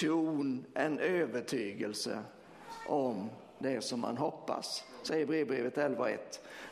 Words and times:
tron 0.00 0.64
en 0.74 0.98
övertygelse 0.98 2.18
om 2.86 3.30
det 3.58 3.80
som 3.80 4.00
man 4.00 4.16
hoppas, 4.16 4.84
säger 5.02 5.26
brevbrevet 5.26 5.76
11.1. 5.76 6.18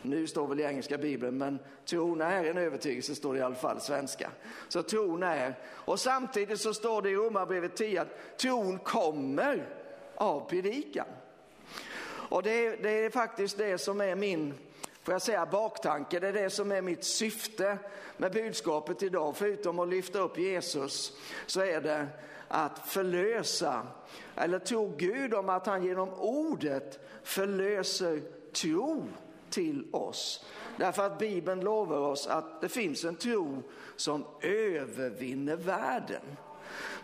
Nu 0.03 0.27
står 0.27 0.47
väl 0.47 0.61
i 0.61 0.63
engelska 0.63 0.99
bibeln, 0.99 1.39
men 1.39 1.59
tron 1.87 2.21
är 2.21 2.45
en 2.45 2.59
övertygelse, 2.59 3.15
står 3.15 3.35
det 3.35 3.41
i 3.41 3.43
alla 3.43 3.55
fall 3.55 3.81
svenska. 3.81 4.31
Så 4.69 4.83
tron 4.83 5.23
är, 5.23 5.59
och 5.65 6.01
samtidigt 6.01 6.61
så 6.61 6.75
står 6.75 7.03
det 7.03 7.11
i 7.11 7.17
Romarbrevet 7.17 7.77
10 7.77 8.03
att 8.03 8.39
tron 8.39 8.79
kommer 8.79 9.69
av 10.15 10.49
predikan. 10.49 11.07
Och 12.05 12.43
det, 12.43 12.77
det 12.83 12.91
är 12.91 13.11
faktiskt 13.11 13.59
det 13.59 13.79
som 13.79 14.01
är 14.01 14.17
min 14.17 14.55
får 15.03 15.15
jag 15.15 15.23
säga, 15.23 15.47
baktanke. 15.47 16.21
Det 16.21 16.29
är 16.29 16.33
det 16.33 16.51
som 16.51 16.73
är 16.73 16.83
mitt 16.83 17.05
syfte 17.05 17.79
med 18.17 18.33
budskapet 18.33 19.03
idag. 19.03 19.37
Förutom 19.37 19.79
att 19.79 19.89
lyfta 19.89 20.19
upp 20.19 20.39
Jesus 20.39 21.13
så 21.47 21.61
är 21.61 21.81
det 21.81 22.07
att 22.49 22.79
förlösa, 22.79 23.87
eller 24.37 24.59
tro 24.59 24.95
Gud 24.97 25.35
om 25.35 25.49
att 25.49 25.67
han 25.67 25.85
genom 25.85 26.09
ordet 26.15 27.01
förlöser 27.23 28.21
tro 28.53 29.09
till 29.51 29.87
oss. 29.93 30.45
Därför 30.77 31.03
att 31.07 31.19
Bibeln 31.19 31.61
lovar 31.61 31.99
oss 31.99 32.27
att 32.27 32.61
det 32.61 32.69
finns 32.69 33.05
en 33.05 33.17
tro 33.17 33.63
som 33.97 34.25
övervinner 34.41 35.57
världen. 35.57 36.37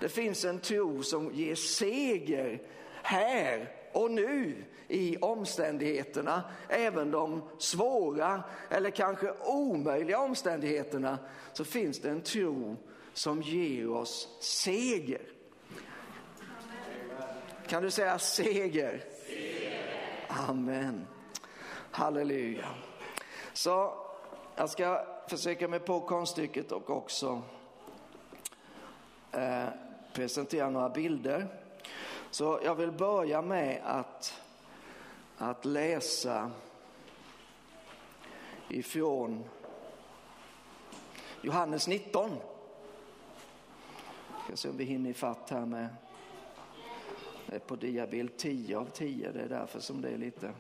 Det 0.00 0.08
finns 0.08 0.44
en 0.44 0.58
tro 0.58 1.02
som 1.02 1.34
ger 1.34 1.54
seger 1.54 2.62
här 3.02 3.77
och 3.92 4.10
nu 4.10 4.64
i 4.88 5.16
omständigheterna, 5.16 6.42
även 6.68 7.10
de 7.10 7.42
svåra 7.58 8.42
eller 8.70 8.90
kanske 8.90 9.32
omöjliga 9.44 10.18
omständigheterna, 10.18 11.18
så 11.52 11.64
finns 11.64 12.00
det 12.00 12.10
en 12.10 12.20
tro 12.20 12.76
som 13.12 13.42
ger 13.42 13.90
oss 13.90 14.38
seger. 14.40 15.22
Kan 17.66 17.82
du 17.82 17.90
säga 17.90 18.18
seger? 18.18 19.04
seger. 19.26 19.88
Amen. 20.28 21.06
Halleluja. 21.90 22.68
Så 23.52 23.92
jag 24.56 24.70
ska 24.70 25.06
försöka 25.28 25.68
mig 25.68 25.80
på 25.80 26.00
konststycket 26.00 26.72
och 26.72 26.90
också 26.90 27.42
eh, 29.32 29.64
presentera 30.12 30.70
några 30.70 30.88
bilder. 30.88 31.57
Så 32.30 32.60
jag 32.64 32.74
vill 32.74 32.92
börja 32.92 33.42
med 33.42 33.80
att, 33.84 34.40
att 35.36 35.64
läsa 35.64 36.50
ifrån 38.68 39.44
Johannes 41.42 41.88
19. 41.88 42.30
Jag 44.30 44.44
ska 44.44 44.56
se 44.56 44.68
om 44.68 44.76
vi 44.76 44.84
hinner 44.84 45.10
ifatt 45.10 45.50
här 45.50 45.66
med 45.66 45.88
det 47.46 47.56
är 47.56 47.60
på 47.60 47.76
diabild 47.76 48.36
10 48.36 48.78
av 48.78 48.84
10, 48.84 49.32
det 49.32 49.40
är 49.40 49.48
därför 49.48 49.80
som 49.80 50.02
det 50.02 50.08
är 50.08 50.18
lite. 50.18 50.52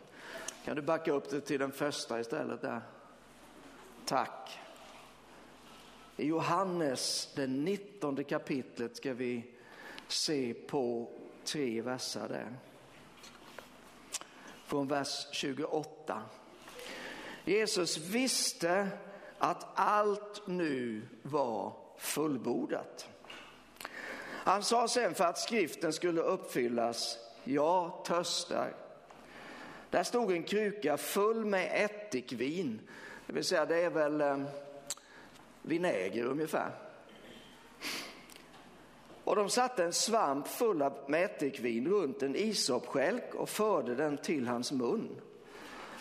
Kan 0.64 0.76
du 0.76 0.82
backa 0.82 1.12
upp 1.12 1.30
det 1.30 1.40
till 1.40 1.60
den 1.60 1.72
första 1.72 2.20
istället 2.20 2.60
där? 2.60 2.80
Tack. 4.04 4.58
I 6.16 6.26
Johannes, 6.26 7.32
det 7.36 7.46
19 7.46 8.24
kapitlet, 8.24 8.96
ska 8.96 9.14
vi 9.14 9.54
se 10.08 10.54
på 10.54 11.10
tre 11.52 11.82
versar 11.82 12.28
där. 12.28 12.56
Från 14.66 14.88
vers 14.88 15.26
28. 15.32 16.22
Jesus 17.44 17.98
visste 17.98 18.88
att 19.38 19.66
allt 19.74 20.46
nu 20.46 21.02
var 21.22 21.72
fullbordat. 21.96 23.08
Han 24.24 24.62
sa 24.62 24.88
sen 24.88 25.14
för 25.14 25.24
att 25.24 25.38
skriften 25.38 25.92
skulle 25.92 26.20
uppfyllas, 26.20 27.18
jag 27.44 28.04
törstar. 28.04 28.74
Där 29.90 30.02
stod 30.02 30.32
en 30.32 30.42
kruka 30.42 30.96
full 30.96 31.44
med 31.44 31.84
ättikvin, 31.84 32.80
det 33.26 33.32
vill 33.32 33.44
säga 33.44 33.66
det 33.66 33.82
är 33.82 33.90
väl 33.90 34.20
eh, 34.20 34.42
vinäger 35.62 36.24
ungefär. 36.24 36.87
Och 39.28 39.36
de 39.36 39.50
satte 39.50 39.84
en 39.84 39.92
svamp 39.92 40.48
full 40.48 40.82
av 40.82 41.14
ättikvin 41.14 41.88
runt 41.88 42.22
en 42.22 42.36
isopskälk 42.36 43.34
och 43.34 43.48
förde 43.48 43.94
den 43.94 44.18
till 44.18 44.46
hans 44.46 44.72
mun. 44.72 45.20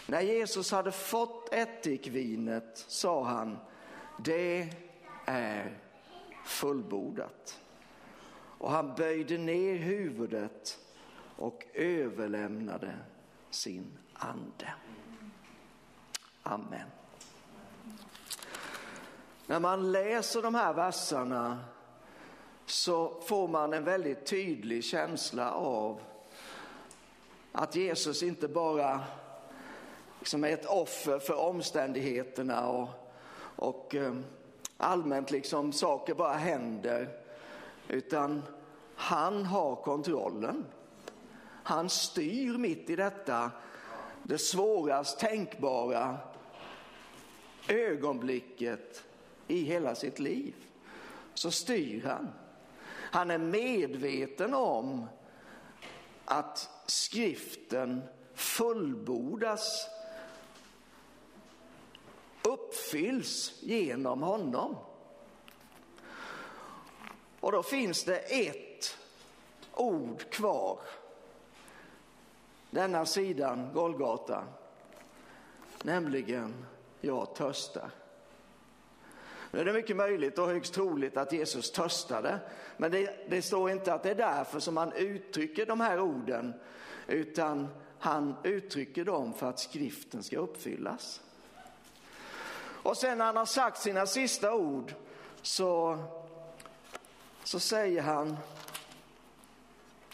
När 0.06 0.22
Jesus 0.22 0.72
hade 0.72 0.92
fått 0.92 1.54
ättikvinet 1.54 2.86
sa 2.88 3.24
han, 3.24 3.58
det 4.18 4.70
är 5.26 5.78
fullbordat. 6.46 7.60
Och 8.58 8.72
han 8.72 8.96
böjde 8.96 9.38
ner 9.38 9.76
huvudet 9.76 10.80
och 11.36 11.66
överlämnade 11.74 12.94
sin 13.50 13.98
ande. 14.14 14.74
Amen. 16.44 16.88
När 19.48 19.60
man 19.60 19.92
läser 19.92 20.42
de 20.42 20.56
här 20.56 20.74
verserna 20.74 21.60
så 22.68 23.22
får 23.22 23.48
man 23.48 23.74
en 23.74 23.84
väldigt 23.84 24.26
tydlig 24.26 24.84
känsla 24.84 25.52
av 25.52 26.02
att 27.52 27.76
Jesus 27.76 28.24
inte 28.24 28.48
bara 28.48 29.04
liksom 30.20 30.44
är 30.44 30.50
ett 30.50 30.66
offer 30.66 31.20
för 31.20 31.40
omständigheterna 31.40 32.68
och, 32.68 32.90
och 33.56 33.96
eh, 33.96 34.14
allmänt 34.78 35.32
liksom 35.32 35.74
saker 35.74 36.14
bara 36.14 36.34
händer, 36.34 37.10
utan 37.88 38.44
han 38.96 39.46
har 39.46 39.76
kontrollen. 39.76 40.66
Han 41.64 41.90
styr 41.90 42.58
mitt 42.58 42.90
i 42.90 42.96
detta, 42.96 43.52
det 44.24 44.38
svårast 44.38 45.20
tänkbara 45.20 46.18
ögonblicket 47.68 49.04
i 49.48 49.64
hela 49.64 49.96
sitt 49.96 50.20
liv. 50.20 50.56
Så 51.34 51.52
styr 51.52 52.04
han. 52.06 52.28
Han 53.12 53.32
är 53.32 53.38
medveten 53.38 54.54
om 54.54 55.08
att 56.26 56.70
skriften 56.86 58.02
fullbordas, 58.34 59.88
uppfylls 62.44 63.54
genom 63.62 64.22
honom. 64.22 64.76
Och 67.40 67.52
då 67.52 67.64
finns 67.64 68.04
det 68.04 68.18
ett 68.18 68.98
ord 69.74 70.30
kvar. 70.30 70.80
Denna 72.72 73.06
sidan 73.06 73.74
Golgata, 73.74 74.44
nämligen 75.84 76.66
jag 77.02 77.36
törstar. 77.36 77.92
Nu 79.52 79.60
är 79.60 79.66
det 79.66 79.74
mycket 79.74 79.96
möjligt 79.96 80.40
och 80.40 80.48
högst 80.48 80.74
troligt 80.74 81.18
att 81.18 81.34
Jesus 81.34 81.72
törstade, 81.72 82.40
men 82.78 82.92
det, 82.92 83.30
det 83.30 83.42
står 83.42 83.72
inte 83.72 83.94
att 83.94 84.04
det 84.04 84.10
är 84.10 84.16
därför 84.16 84.60
som 84.60 84.78
han 84.78 84.94
uttrycker 84.94 85.66
de 85.66 85.82
här 85.82 86.00
orden, 86.00 86.54
utan 87.08 87.68
han 88.00 88.36
uttrycker 88.44 89.06
dem 89.06 89.34
för 89.34 89.50
att 89.50 89.60
skriften 89.60 90.24
ska 90.24 90.38
uppfyllas. 90.38 91.22
Och 92.60 92.98
sen 92.98 93.18
när 93.18 93.26
han 93.26 93.38
har 93.38 93.46
sagt 93.46 93.82
sina 93.82 94.06
sista 94.06 94.54
ord 94.54 94.94
så, 95.42 95.98
så 97.44 97.60
säger 97.60 98.02
han, 98.02 98.38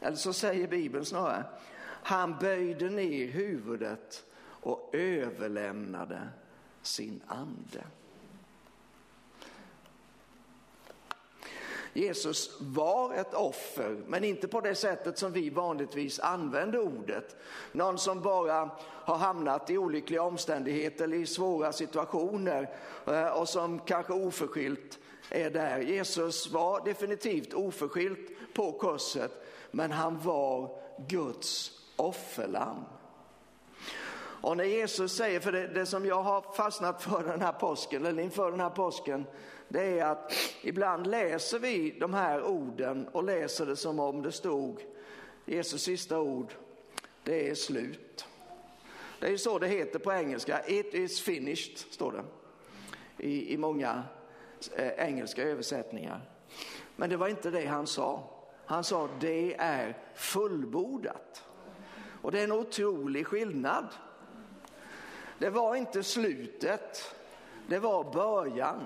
eller 0.02 0.18
så 0.18 0.34
säger 0.34 0.68
Bibeln 0.68 1.06
snarare, 1.06 1.44
han 1.84 2.38
böjde 2.40 2.90
ner 2.90 3.28
huvudet 3.28 4.26
och 4.46 4.90
överlämnade 4.94 6.30
sin 6.82 7.22
ande. 7.28 7.84
Jesus 11.94 12.58
var 12.60 13.14
ett 13.14 13.34
offer, 13.34 14.04
men 14.08 14.24
inte 14.24 14.48
på 14.48 14.62
det 14.62 14.76
sättet 14.76 15.18
som 15.18 15.32
vi 15.32 15.50
vanligtvis 15.50 16.20
använder 16.20 16.80
ordet. 16.80 17.36
Någon 17.72 17.98
som 17.98 18.22
bara 18.22 18.70
har 18.82 19.16
hamnat 19.16 19.70
i 19.70 19.78
olyckliga 19.78 20.24
omständigheter 20.24 21.04
eller 21.04 21.18
i 21.18 21.26
svåra 21.26 21.72
situationer 21.72 22.70
eh, 23.08 23.28
och 23.28 23.50
som 23.50 23.80
kanske 23.80 24.14
oförskyllt 24.14 25.00
är 25.30 25.50
där. 25.50 25.80
Jesus 25.80 26.52
var 26.52 26.86
definitivt 26.86 27.54
oförskyllt 27.54 28.54
på 28.54 28.72
korset, 28.72 29.32
men 29.72 29.92
han 29.92 30.20
var 30.20 30.82
Guds 31.08 31.72
offerlamm. 31.96 32.86
Och 34.44 34.58
när 34.58 34.64
Jesus 34.64 35.16
säger, 35.16 35.40
för 35.40 35.52
det, 35.52 35.68
det, 35.68 35.86
som 35.86 36.06
jag 36.06 36.24
har 36.24 36.42
fastnat 36.54 37.04
för 37.04 37.24
den 37.24 37.42
här 37.42 37.52
påsken, 37.52 38.06
eller 38.06 38.24
inför 38.24 38.52
den 38.52 38.60
här 38.60 38.70
påsken, 38.70 39.26
det 39.74 40.00
är 40.00 40.06
att 40.06 40.34
ibland 40.62 41.08
läser 41.08 41.60
vi 41.60 41.96
de 42.00 42.14
här 42.14 42.44
orden 42.44 43.08
och 43.08 43.24
läser 43.24 43.66
det 43.66 43.76
som 43.76 44.00
om 44.00 44.22
det 44.22 44.32
stod 44.32 44.82
Jesus 45.46 45.82
sista 45.82 46.20
ord, 46.20 46.54
det 47.24 47.50
är 47.50 47.56
slut. 47.56 48.26
Det 49.20 49.26
är 49.26 49.32
ju 49.32 49.38
så 49.38 49.60
det 49.60 49.68
heter 49.68 50.00
på 50.00 50.12
engelska, 50.12 50.68
it 50.68 50.94
is 50.94 51.22
finished, 51.22 51.78
står 51.78 52.12
det 52.12 52.24
i, 53.28 53.54
i 53.54 53.58
många 53.58 54.04
eh, 54.76 55.08
engelska 55.08 55.44
översättningar. 55.44 56.22
Men 56.96 57.10
det 57.10 57.18
var 57.18 57.28
inte 57.28 57.52
det 57.52 57.66
han 57.66 57.88
sa. 57.88 58.30
Han 58.66 58.84
sa 58.84 59.10
det 59.20 59.56
är 59.56 59.98
fullbordat. 60.16 61.44
Och 62.22 62.32
det 62.32 62.40
är 62.40 62.44
en 62.44 62.52
otrolig 62.52 63.28
skillnad. 63.28 63.88
Det 65.40 65.50
var 65.50 65.76
inte 65.76 66.04
slutet, 66.04 67.16
det 67.68 67.80
var 67.80 68.14
början. 68.14 68.84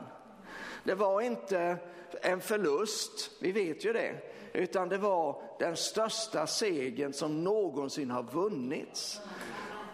Det 0.88 0.96
var 0.96 1.22
inte 1.22 1.78
en 2.22 2.42
förlust, 2.42 3.32
vi 3.40 3.52
vet 3.52 3.86
ju 3.86 3.94
det, 3.94 4.16
utan 4.54 4.90
det 4.90 4.98
var 4.98 5.42
den 5.60 5.78
största 5.78 6.48
segern 6.48 7.14
som 7.14 7.44
någonsin 7.44 8.12
har 8.12 8.24
vunnits. 8.24 9.22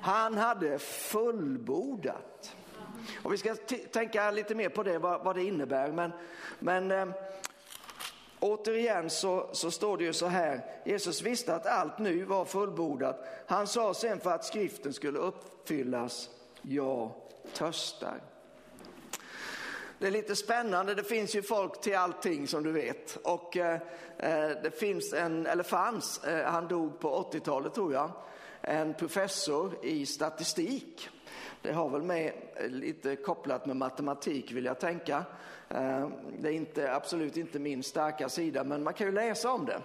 Han 0.01 0.37
hade 0.37 0.79
fullbordat. 0.79 2.55
Och 3.23 3.33
vi 3.33 3.37
ska 3.37 3.55
tänka 3.91 4.31
lite 4.31 4.55
mer 4.55 4.69
på 4.69 4.83
det, 4.83 4.99
vad, 4.99 5.23
vad 5.23 5.35
det 5.35 5.43
innebär. 5.43 5.91
Men, 5.91 6.11
men 6.59 6.91
eh, 6.91 7.07
återigen 8.39 9.09
så, 9.09 9.49
så 9.51 9.71
står 9.71 9.97
det 9.97 10.03
ju 10.03 10.13
så 10.13 10.27
här, 10.27 10.61
Jesus 10.85 11.21
visste 11.21 11.55
att 11.55 11.65
allt 11.65 11.99
nu 11.99 12.23
var 12.23 12.45
fullbordat. 12.45 13.25
Han 13.47 13.67
sa 13.67 13.93
sen 13.93 14.19
för 14.19 14.31
att 14.31 14.45
skriften 14.45 14.93
skulle 14.93 15.19
uppfyllas, 15.19 16.29
jag 16.61 17.11
törstar. 17.53 18.32
Det 20.03 20.07
är 20.07 20.11
lite 20.11 20.35
spännande, 20.35 20.95
det 20.95 21.03
finns 21.03 21.35
ju 21.35 21.41
folk 21.41 21.81
till 21.81 21.95
allting 21.95 22.47
som 22.47 22.63
du 22.63 22.71
vet. 22.71 23.17
Och 23.23 23.57
eh, 23.57 23.73
eh 24.17 24.49
det 24.63 24.79
finns 24.79 25.13
en, 25.13 25.45
eller 25.45 25.63
fanns, 25.63 26.23
eh, 26.23 26.45
han 26.45 26.67
dog 26.67 26.99
på 26.99 27.29
80-talet 27.31 27.73
tror 27.73 27.93
jag, 27.93 28.11
en 28.61 28.93
professor 28.93 29.73
i 29.81 30.05
statistik. 30.05 31.09
Det 31.61 31.73
har 31.73 31.89
väl 31.89 32.01
med 32.01 32.33
eh, 32.55 32.69
lite 32.69 33.15
kopplat 33.15 33.65
med 33.65 33.75
matematik 33.75 34.51
vill 34.51 34.65
jag 34.65 34.79
tänka. 34.79 35.23
Eh, 35.69 36.07
det 36.39 36.49
är 36.49 36.53
inte, 36.53 36.95
absolut 36.95 37.37
inte 37.37 37.59
min 37.59 37.83
starka 37.83 38.29
sida, 38.29 38.63
men 38.63 38.83
man 38.83 38.93
kan 38.93 39.07
ju 39.07 39.13
läsa 39.13 39.51
om 39.51 39.65
det. 39.65 39.81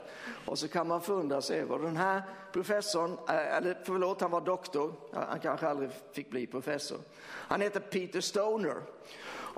Och 0.47 0.59
så 0.59 0.69
kan 0.69 0.89
man 0.89 1.01
förundra 1.01 1.43
sig 1.43 1.61
över 1.61 1.79
den 1.79 1.97
här 1.97 2.23
professorn, 2.53 3.19
eller 3.29 3.79
förlåt, 3.85 4.21
han 4.21 4.31
var 4.31 4.41
doktor, 4.41 4.93
han 5.13 5.41
kanske 5.41 5.69
aldrig 5.69 5.91
fick 6.13 6.31
bli 6.31 6.47
professor. 6.47 6.99
Han 7.25 7.61
heter 7.61 7.81
Peter 7.81 8.21
Stoner 8.21 8.77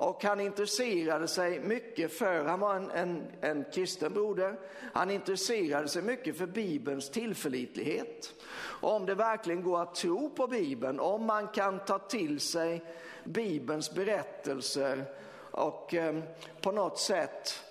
och 0.01 0.23
han 0.23 0.39
intresserade 0.39 1.27
sig 1.27 1.59
mycket 1.59 2.13
för, 2.13 2.45
han 2.45 2.59
var 2.59 2.75
en, 2.75 2.91
en, 2.91 3.23
en 3.41 3.65
kristen 3.73 4.13
broder, 4.13 4.59
han 4.93 5.11
intresserade 5.11 5.87
sig 5.87 6.01
mycket 6.01 6.37
för 6.37 6.47
Bibelns 6.47 7.09
tillförlitlighet. 7.09 8.33
Om 8.63 9.05
det 9.05 9.15
verkligen 9.15 9.63
går 9.63 9.81
att 9.81 9.95
tro 9.95 10.29
på 10.29 10.47
Bibeln, 10.47 10.99
om 10.99 11.25
man 11.25 11.47
kan 11.47 11.79
ta 11.79 11.99
till 11.99 12.39
sig 12.39 12.83
Bibelns 13.23 13.95
berättelser 13.95 15.03
och 15.51 15.93
eh, 15.93 16.19
på 16.61 16.71
något 16.71 16.99
sätt 16.99 17.63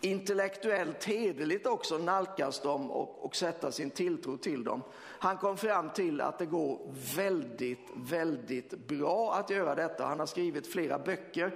intellektuellt 0.00 1.04
hederligt 1.04 1.66
också 1.66 1.98
nalkas 1.98 2.60
dem 2.60 2.90
och, 2.90 3.24
och 3.24 3.36
sätta 3.36 3.72
sin 3.72 3.90
tilltro 3.90 4.36
till 4.36 4.64
dem. 4.64 4.82
Han 5.22 5.36
kom 5.36 5.56
fram 5.56 5.90
till 5.90 6.20
att 6.20 6.38
det 6.38 6.46
går 6.46 6.80
väldigt, 7.16 7.88
väldigt 7.94 8.70
bra 8.88 9.34
att 9.34 9.50
göra 9.50 9.74
detta. 9.74 10.04
Han 10.04 10.18
har 10.18 10.26
skrivit 10.26 10.72
flera 10.72 10.98
böcker 10.98 11.52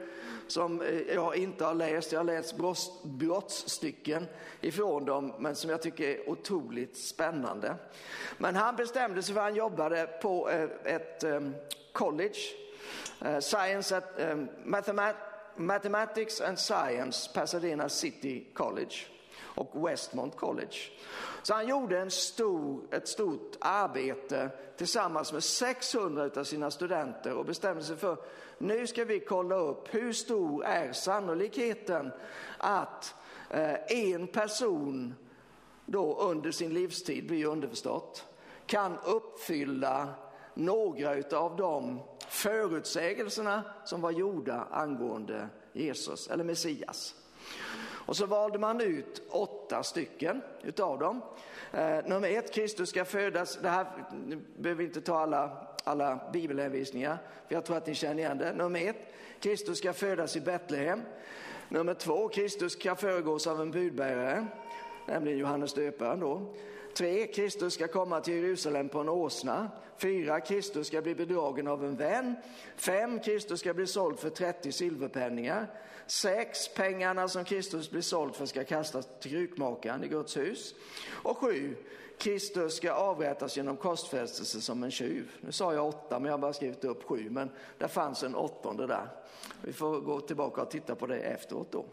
som 0.46 0.80
eh, 0.80 1.00
jag 1.00 1.36
inte 1.36 1.64
har 1.64 1.74
läst. 1.74 2.12
Jag 2.12 2.20
har 2.20 2.24
läst 2.24 2.56
brottsstycken 3.04 4.26
ifrån 4.60 5.04
dem, 5.04 5.32
men 5.38 5.54
som 5.54 5.70
jag 5.70 5.82
tycker 5.82 6.08
är 6.08 6.30
otroligt 6.30 6.96
spännande. 6.96 7.76
Men 8.38 8.56
han 8.56 8.76
bestämde 8.76 9.22
sig 9.22 9.34
för 9.34 9.40
att 9.40 9.46
han 9.46 9.56
jobbade 9.56 10.06
på 10.22 10.50
eh, 10.50 10.94
ett 10.94 11.24
eh, 11.24 11.40
college, 11.92 12.38
Science 13.40 13.96
at 13.96 14.20
Mathematics 15.56 16.40
and 16.40 16.58
Science, 16.58 17.30
Pasadena 17.34 17.88
City 17.88 18.46
College 18.54 18.94
och 19.56 19.88
Westmont 19.88 20.36
College. 20.36 20.76
Så 21.46 21.54
han 21.54 21.68
gjorde 21.68 21.98
en 21.98 22.10
stor, 22.10 22.80
ett 22.90 23.08
stort 23.08 23.56
arbete 23.60 24.50
tillsammans 24.76 25.32
med 25.32 25.44
600 25.44 26.30
av 26.36 26.44
sina 26.44 26.70
studenter 26.70 27.34
och 27.34 27.44
bestämde 27.44 27.84
sig 27.84 27.96
för 27.96 28.16
nu 28.58 28.86
ska 28.86 29.04
vi 29.04 29.20
kolla 29.20 29.56
upp 29.56 29.94
hur 29.94 30.12
stor 30.12 30.64
är 30.64 30.92
sannolikheten 30.92 32.12
att 32.58 33.14
eh, 33.50 33.74
en 33.88 34.26
person 34.26 35.14
då 35.84 36.18
under 36.20 36.50
sin 36.50 36.74
livstid, 36.74 37.26
blir 37.26 37.46
underförstått, 37.46 38.24
kan 38.66 38.98
uppfylla 39.04 40.08
några 40.54 41.38
av 41.38 41.56
de 41.56 42.00
förutsägelserna 42.28 43.62
som 43.84 44.00
var 44.00 44.10
gjorda 44.10 44.68
angående 44.70 45.48
Jesus 45.72 46.28
eller 46.28 46.44
Messias. 46.44 47.14
Och 48.06 48.16
så 48.16 48.26
valde 48.26 48.58
man 48.58 48.80
ut 48.80 49.22
åtta 49.30 49.82
stycken 49.82 50.42
utav 50.62 50.98
dem. 50.98 51.22
Eh, 51.72 51.98
nummer 52.06 52.28
ett, 52.28 52.54
Kristus 52.54 52.88
ska 52.88 53.04
födas. 53.04 53.58
Det 53.62 53.68
här 53.68 53.86
behöver 54.56 54.78
vi 54.78 54.84
inte 54.84 55.00
ta 55.00 55.18
alla, 55.18 55.66
alla 55.84 56.20
bibelhänvisningar, 56.32 57.18
för 57.48 57.54
jag 57.54 57.64
tror 57.64 57.76
att 57.76 57.86
ni 57.86 57.94
känner 57.94 58.18
igen 58.18 58.38
det. 58.38 58.52
Nummer 58.52 58.88
ett, 58.88 59.14
Kristus 59.40 59.78
ska 59.78 59.92
födas 59.92 60.36
i 60.36 60.40
Betlehem. 60.40 61.02
Nummer 61.68 61.94
två, 61.94 62.28
Kristus 62.28 62.72
ska 62.72 62.96
föregås 62.96 63.46
av 63.46 63.60
en 63.60 63.70
budbärare, 63.70 64.46
nämligen 65.06 65.38
Johannes 65.38 65.74
döparen 65.74 66.20
då. 66.20 66.54
3. 66.96 67.26
Kristus 67.26 67.74
ska 67.74 67.88
komma 67.88 68.20
till 68.20 68.34
Jerusalem 68.34 68.88
på 68.88 69.00
en 69.00 69.08
åsna. 69.08 69.70
4. 69.98 70.40
Kristus 70.40 70.86
ska 70.86 71.02
bli 71.02 71.14
bedragen 71.14 71.68
av 71.68 71.84
en 71.84 71.96
vän. 71.96 72.36
5. 72.76 73.20
Kristus 73.20 73.60
ska 73.60 73.74
bli 73.74 73.86
såld 73.86 74.18
för 74.18 74.30
30 74.30 74.72
silverpenningar. 74.72 75.66
6. 76.06 76.74
pengarna 76.74 77.28
som 77.28 77.44
Kristus 77.44 77.90
blir 77.90 78.00
såld 78.00 78.34
för 78.34 78.46
ska 78.46 78.64
kastas 78.64 79.08
till 79.20 79.30
krukmakaren 79.30 80.04
i 80.04 80.08
Guds 80.08 80.36
hus. 80.36 80.74
Och 81.08 81.38
7. 81.38 81.76
Kristus 82.18 82.76
ska 82.76 82.92
avrättas 82.92 83.56
genom 83.56 83.76
korsfästelse 83.76 84.60
som 84.60 84.82
en 84.82 84.90
tjuv. 84.90 85.30
Nu 85.40 85.52
sa 85.52 85.74
jag 85.74 85.88
åtta, 85.88 86.18
men 86.18 86.24
jag 86.24 86.32
har 86.32 86.38
bara 86.38 86.52
skrivit 86.52 86.84
upp 86.84 87.04
sju, 87.04 87.30
men 87.30 87.50
det 87.78 87.88
fanns 87.88 88.22
en 88.22 88.34
åttonde 88.34 88.86
där. 88.86 89.08
Vi 89.62 89.72
får 89.72 90.00
gå 90.00 90.20
tillbaka 90.20 90.62
och 90.62 90.70
titta 90.70 90.94
på 90.94 91.06
det 91.06 91.18
efteråt 91.18 91.72
då. 91.72 91.84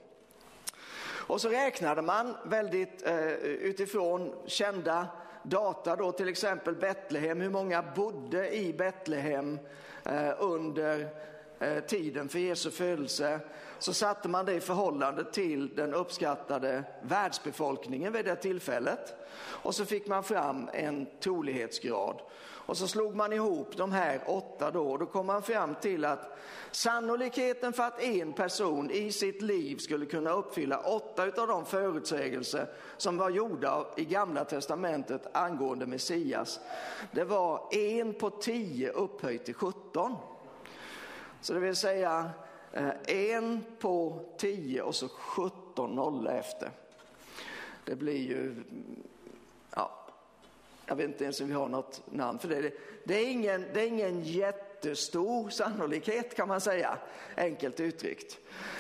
Och 1.28 1.42
så 1.42 1.50
räknade 1.50 2.02
man 2.02 2.38
väldigt 2.46 3.08
eh, 3.08 3.34
utifrån 3.44 4.34
kända 4.46 5.08
data 5.44 5.96
då, 5.96 6.12
till 6.12 6.28
exempel 6.28 6.75
Betlehem, 6.75 7.42
hur 7.42 7.50
många 7.50 7.84
bodde 7.96 8.56
i 8.56 8.74
Betlehem 8.74 9.60
eh, 10.06 10.31
under 10.40 11.08
Eh, 11.60 11.80
tiden 11.80 12.30
för 12.30 12.40
Jesu 12.40 12.72
födelse 12.72 13.40
så 13.80 13.94
satte 13.94 14.30
man 14.30 14.46
det 14.46 14.54
i 14.54 14.60
förhållande 14.60 15.24
till 15.24 15.76
den 15.76 15.94
uppskattade 15.94 16.84
världsbefolkningen 17.02 18.14
vid 18.14 18.26
det 18.26 18.36
tillfället. 18.36 19.16
Och 19.40 19.76
så 19.76 19.86
fick 19.86 20.08
man 20.08 20.24
fram 20.24 20.70
en 20.74 21.08
trolighetsgrad. 21.20 22.22
Och 22.66 22.78
så 22.78 22.88
slog 22.88 23.16
man 23.16 23.33
ihop 23.33 23.78
de 23.78 23.92
här 23.92 24.22
åtta 24.26 24.72
då 24.72 24.92
och 24.92 25.00
då 25.00 25.06
kom 25.06 25.26
man 25.26 25.44
fram 25.44 25.76
till 25.76 26.06
att 26.06 26.38
sannolikheten 26.72 27.74
för 27.74 27.83
att 27.83 28.02
en 28.02 28.33
person 28.33 28.92
i 28.92 29.12
sitt 29.12 29.42
liv 29.42 29.78
skulle 29.78 30.06
kunna 30.06 30.31
uppfylla 30.31 30.80
åtta 30.80 31.24
av 31.24 31.48
de 31.48 31.66
förutsägelser 31.66 32.68
som 32.98 33.18
var 33.18 33.30
gjorda 33.30 33.86
i 33.98 34.06
gamla 34.06 34.45
testamentet 34.45 35.28
angående 35.31 35.86
Messias, 35.86 36.60
det 37.12 37.24
var 37.24 37.68
en 37.72 38.14
på 38.14 38.30
tio 38.30 38.92
upphöjt 38.92 39.45
till 39.45 39.54
17. 39.54 40.16
Så 41.44 41.54
det 41.54 41.59
vill 41.59 41.76
säga 41.76 42.31
eh, 42.73 42.90
en 43.07 43.66
på 43.80 44.19
tio 44.38 44.81
och 44.81 44.95
så 44.95 45.07
17 45.07 45.95
noll 45.95 46.28
efter. 46.28 46.71
Det 47.85 47.95
blir 47.95 48.18
ju, 48.18 48.52
mm, 48.52 49.04
ja, 49.76 49.92
jag 50.85 50.95
vet 50.95 51.06
inte 51.06 51.23
ens 51.23 51.42
om 51.42 51.47
vi 51.47 51.54
har 51.54 51.68
något 51.68 52.02
namn 52.06 52.40
för 52.40 52.50
det. 52.50 52.71
Det 53.04 53.16
är 53.16 53.31
ingen, 53.31 53.66
det 53.73 53.81
är 53.81 53.88
ingen 53.88 54.23
jättestor 54.23 55.50
sannolikhet 55.50 56.35
kan 56.35 56.47
man 56.47 56.62
säga, 56.62 56.97
enkelt 57.38 57.80
uttryckt. 57.80 58.38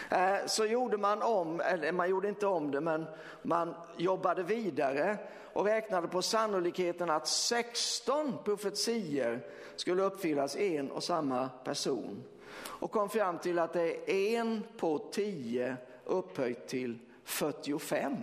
Eh, 0.09 0.37
så 0.45 0.65
gjorde 0.65 0.97
man 0.97 1.21
om, 1.21 1.61
eller 1.61 1.91
man 1.91 2.09
gjorde 2.09 2.29
inte 2.29 2.47
om 2.47 2.71
det, 2.71 2.81
men 2.81 3.05
man 3.41 3.75
jobbade 3.97 4.43
vidare 4.43 5.17
och 5.53 5.65
räknade 5.65 6.07
på 6.07 6.21
sannolikheten 6.21 7.09
att 7.09 7.27
16 7.27 8.37
profetier 8.43 9.47
skulle 9.75 10.03
uppfyllas 10.03 10.55
en 10.55 10.91
och 10.91 11.03
samma 11.03 11.49
person 11.49 12.23
och 12.55 12.91
kom 12.91 13.09
fram 13.09 13.39
till 13.39 13.59
att 13.59 13.73
det 13.73 14.11
är 14.11 14.39
en 14.39 14.63
på 14.77 14.97
tio 14.97 15.77
upphöjt 16.05 16.67
till 16.67 16.99
45. 17.23 18.17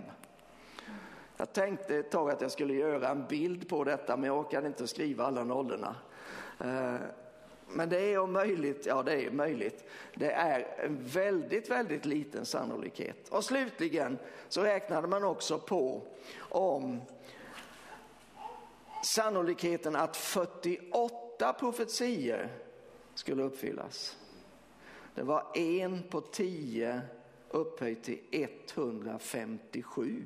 Jag 1.37 1.53
tänkte 1.53 1.95
ett 1.95 2.11
tag 2.11 2.31
att 2.31 2.41
jag 2.41 2.51
skulle 2.51 2.73
göra 2.73 3.09
en 3.09 3.25
bild 3.27 3.69
på 3.69 3.83
detta 3.83 4.17
men 4.17 4.27
jag 4.27 4.39
orkade 4.39 4.67
inte 4.67 4.87
skriva 4.87 5.25
alla 5.25 5.43
nollorna. 5.43 5.95
Eh, 6.59 6.95
men 7.67 7.89
det 7.89 7.99
är 7.99 8.19
om 8.19 8.33
möjligt, 8.33 8.85
ja 8.85 9.03
det 9.03 9.25
är 9.25 9.31
möjligt. 9.31 9.83
Det 10.15 10.31
är 10.31 10.85
en 10.85 11.03
väldigt, 11.03 11.69
väldigt 11.69 12.05
liten 12.05 12.45
sannolikhet. 12.45 13.29
Och 13.29 13.43
slutligen 13.43 14.17
så 14.49 14.63
räknade 14.63 15.07
man 15.07 15.23
också 15.23 15.59
på 15.59 16.01
om 16.39 17.01
sannolikheten 19.03 19.95
att 19.95 20.17
48 20.17 21.53
profetier 21.53 22.49
skulle 23.13 23.43
uppfyllas. 23.43 24.17
Det 25.15 25.23
var 25.23 25.43
en 25.53 26.03
på 26.03 26.21
tio 26.21 27.01
upphöjt 27.49 28.03
till 28.03 28.19
157. 28.31 30.23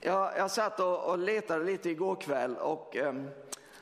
Jag, 0.00 0.32
jag 0.36 0.50
satt 0.50 0.80
och, 0.80 1.10
och 1.10 1.18
letade 1.18 1.64
lite 1.64 1.90
igår 1.90 2.14
kväll 2.14 2.56
och 2.56 2.96
um, 2.96 3.30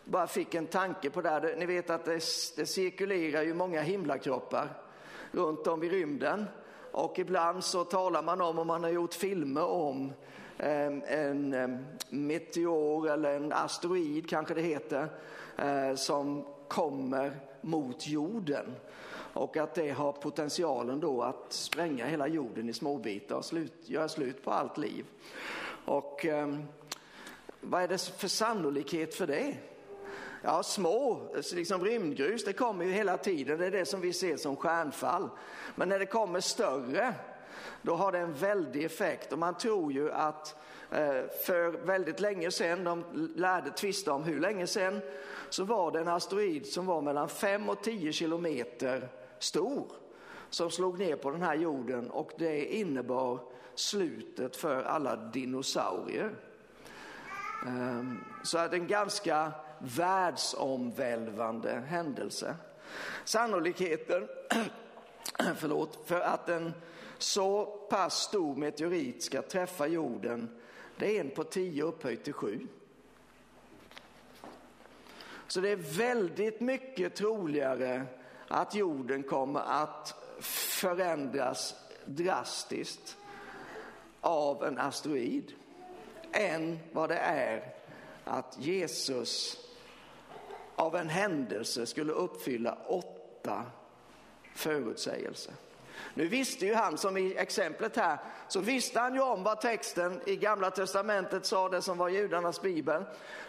bara 0.04 0.26
fick 0.26 0.54
en 0.54 0.66
tanke 0.66 1.10
på 1.10 1.20
det 1.20 1.30
här. 1.30 1.56
Ni 1.58 1.66
vet 1.66 1.90
att 1.90 2.04
det, 2.04 2.20
det 2.56 2.66
cirkulerar 2.66 3.42
ju 3.42 3.54
många 3.54 3.82
himlakroppar 3.82 4.68
runt 5.32 5.66
om 5.66 5.82
i 5.82 5.88
rymden 5.88 6.44
och 6.92 7.18
ibland 7.18 7.64
så 7.64 7.84
talar 7.84 8.22
man 8.22 8.40
om, 8.40 8.58
och 8.58 8.66
man 8.66 8.84
har 8.84 8.90
gjort 8.90 9.14
filmer 9.14 9.64
om, 9.64 10.12
Ehm, 10.58 11.02
en 11.06 11.54
ehm, 11.54 11.86
meteor 12.08 13.10
eller 13.10 13.36
en 13.36 13.52
asteroid 13.52 14.28
kanske 14.28 14.54
det 14.54 14.62
heter, 14.62 15.08
eh, 15.56 15.94
som 15.94 16.44
kommer 16.68 17.32
mot 17.60 18.06
jorden 18.06 18.74
och 19.32 19.56
att 19.56 19.74
det 19.74 19.90
har 19.90 20.12
potentialen 20.12 21.00
då 21.00 21.22
att 21.22 21.52
spränga 21.52 22.06
hela 22.06 22.28
jorden 22.28 22.68
i 22.68 22.72
småbitar 22.72 23.36
och 23.36 23.44
slut, 23.44 23.72
göra 23.84 24.08
slut 24.08 24.44
på 24.44 24.50
allt 24.50 24.78
liv. 24.78 25.04
Och 25.84 26.24
ehm, 26.24 26.64
vad 27.60 27.82
är 27.82 27.88
det 27.88 28.02
för 28.02 28.28
sannolikhet 28.28 29.14
för 29.14 29.26
det? 29.26 29.54
Ja, 30.42 30.62
små, 30.62 31.20
liksom 31.54 31.84
rymdgrus, 31.84 32.44
det 32.44 32.52
kommer 32.52 32.84
ju 32.84 32.92
hela 32.92 33.16
tiden. 33.16 33.58
Det 33.58 33.66
är 33.66 33.70
det 33.70 33.86
som 33.86 34.00
vi 34.00 34.12
ser 34.12 34.36
som 34.36 34.56
stjärnfall. 34.56 35.30
Men 35.74 35.88
när 35.88 35.98
det 35.98 36.06
kommer 36.06 36.40
större, 36.40 37.14
då 37.82 37.94
har 37.94 38.12
det 38.12 38.18
en 38.18 38.32
väldig 38.32 38.84
effekt. 38.84 39.32
Och 39.32 39.38
man 39.38 39.54
tror 39.54 39.92
ju 39.92 40.12
att 40.12 40.56
eh, 40.90 41.22
för 41.44 41.86
väldigt 41.86 42.20
länge 42.20 42.50
sedan, 42.50 42.84
de 42.84 43.04
lärde 43.36 43.70
tvista 43.70 44.12
om 44.12 44.24
hur 44.24 44.40
länge 44.40 44.66
sedan, 44.66 45.00
så 45.50 45.64
var 45.64 45.90
det 45.90 46.00
en 46.00 46.08
asteroid 46.08 46.66
som 46.66 46.86
var 46.86 47.02
mellan 47.02 47.28
5 47.28 47.68
och 47.68 47.82
10 47.82 48.12
kilometer 48.12 49.08
stor 49.38 49.86
som 50.50 50.70
slog 50.70 50.98
ner 50.98 51.16
på 51.16 51.30
den 51.30 51.42
här 51.42 51.54
jorden 51.54 52.10
och 52.10 52.30
det 52.38 52.74
innebar 52.74 53.40
slutet 53.74 54.56
för 54.56 54.82
alla 54.82 55.16
dinosaurier. 55.16 56.34
Ehm, 57.66 58.24
så 58.42 58.58
att 58.58 58.72
en 58.72 58.86
ganska 58.86 59.52
världsomvälvande 59.78 61.82
händelse. 61.86 62.56
Sannolikheten 63.24 64.28
förlåt, 65.56 65.98
för 66.06 66.20
att 66.20 66.48
en 66.48 66.72
så 67.18 67.64
pass 67.64 68.22
stor 68.22 68.56
meteorit 68.56 69.22
ska 69.22 69.42
träffa 69.42 69.86
jorden, 69.86 70.48
det 70.98 71.16
är 71.16 71.20
en 71.20 71.30
på 71.30 71.44
tio 71.44 71.82
upphöjt 71.82 72.24
till 72.24 72.32
sju. 72.32 72.66
Så 75.46 75.60
det 75.60 75.68
är 75.68 75.98
väldigt 75.98 76.60
mycket 76.60 77.14
troligare 77.14 78.06
att 78.48 78.74
jorden 78.74 79.22
kommer 79.22 79.60
att 79.60 80.14
förändras 80.40 81.74
drastiskt 82.04 83.16
av 84.20 84.64
en 84.64 84.78
asteroid 84.78 85.52
än 86.32 86.78
vad 86.92 87.08
det 87.08 87.18
är 87.18 87.74
att 88.24 88.56
Jesus 88.58 89.56
av 90.74 90.96
en 90.96 91.08
händelse 91.08 91.86
skulle 91.86 92.12
uppfylla 92.12 92.78
åtta 92.86 93.64
förutsägelser. 94.54 95.54
Nu 96.14 96.26
visste 96.26 96.66
ju 96.66 96.74
han, 96.74 96.98
som 96.98 97.16
i 97.16 97.36
exemplet 97.36 97.96
här, 97.96 98.18
så 98.48 98.60
visste 98.60 99.00
han 99.00 99.14
ju 99.14 99.20
om 99.20 99.42
vad 99.42 99.60
texten 99.60 100.20
i 100.26 100.36
gamla 100.36 100.70
testamentet 100.70 101.46
sa, 101.46 101.68
det 101.68 101.82
som 101.82 101.98
var 101.98 102.08
judarnas 102.08 102.62
bibel. 102.62 103.02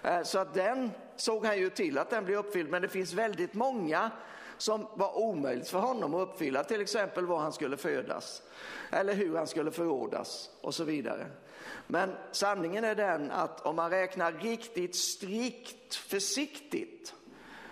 Eh, 0.04 0.24
så 0.24 0.40
att 0.40 0.54
den 0.54 0.92
såg 1.16 1.46
han 1.46 1.58
ju 1.58 1.70
till 1.70 1.98
att 1.98 2.10
den 2.10 2.26
blev 2.26 2.40
uppfylld. 2.40 2.70
Men 2.70 2.82
det 2.82 2.90
finns 2.90 3.14
väldigt 3.14 3.54
många 3.54 4.12
som 4.58 4.88
var 4.94 5.18
omöjligt 5.18 5.70
för 5.70 5.80
honom 5.80 6.16
att 6.16 6.30
uppfylla, 6.30 6.64
till 6.64 6.82
exempel 6.82 7.26
var 7.26 7.40
han 7.40 7.54
skulle 7.54 7.78
födas 7.78 8.42
eller 8.92 9.14
hur 9.14 9.36
han 9.36 9.48
skulle 9.48 9.72
förrådas 9.72 10.50
och 10.62 10.76
så 10.76 10.84
vidare. 10.84 11.28
Men 11.88 12.16
sanningen 12.32 12.84
är 12.84 12.96
den 12.96 13.32
att 13.32 13.66
om 13.66 13.76
man 13.76 13.90
räknar 13.90 14.32
riktigt 14.32 14.96
strikt 14.96 15.96
försiktigt 15.96 17.14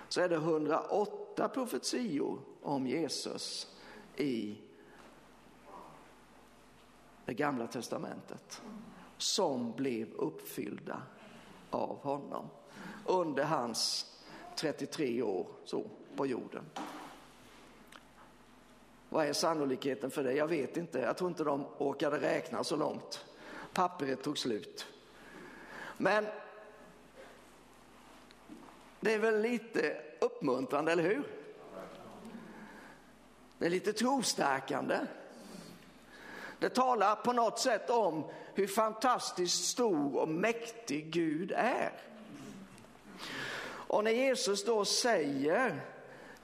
så 0.10 0.22
är 0.22 0.30
det 0.30 0.36
108 0.36 1.50
profetior 1.50 2.40
om 2.62 2.88
Jesus 2.88 3.68
i 4.16 4.58
det 7.28 7.34
gamla 7.34 7.68
testamentet 7.68 8.62
som 9.18 9.72
blev 9.72 10.14
uppfyllda 10.14 11.02
av 11.70 11.98
honom 11.98 12.50
under 13.06 13.44
hans 13.44 14.06
33 14.56 15.22
år 15.22 15.48
så, 15.66 15.90
på 16.16 16.26
jorden. 16.26 16.64
Vad 19.10 19.26
är 19.26 19.34
sannolikheten 19.34 20.12
för 20.12 20.24
det? 20.24 20.34
Jag 20.34 20.48
vet 20.48 20.78
inte. 20.78 21.00
Jag 21.00 21.18
tror 21.18 21.30
inte 21.30 21.44
de 21.44 21.66
orkade 21.78 22.22
räkna 22.22 22.64
så 22.64 22.76
långt. 22.76 23.26
Pappret 23.74 24.24
tog 24.24 24.38
slut. 24.38 24.88
Men 25.98 26.26
det 29.00 29.14
är 29.14 29.20
väl 29.20 29.42
lite 29.42 30.02
uppmuntrande, 30.22 30.92
eller 30.92 31.04
hur? 31.04 31.24
Det 33.58 33.66
är 33.66 33.70
lite 33.70 33.94
trostärkande. 33.94 35.00
Det 36.60 36.70
talar 36.70 37.16
på 37.16 37.34
något 37.34 37.60
sätt 37.60 37.90
om 37.90 38.26
hur 38.54 38.68
fantastiskt 38.68 39.66
stor 39.66 40.18
och 40.18 40.30
mäktig 40.30 41.12
Gud 41.12 41.52
är. 41.56 41.92
Och 43.68 44.04
när 44.04 44.12
Jesus 44.12 44.66
då 44.66 44.86
säger 44.86 45.80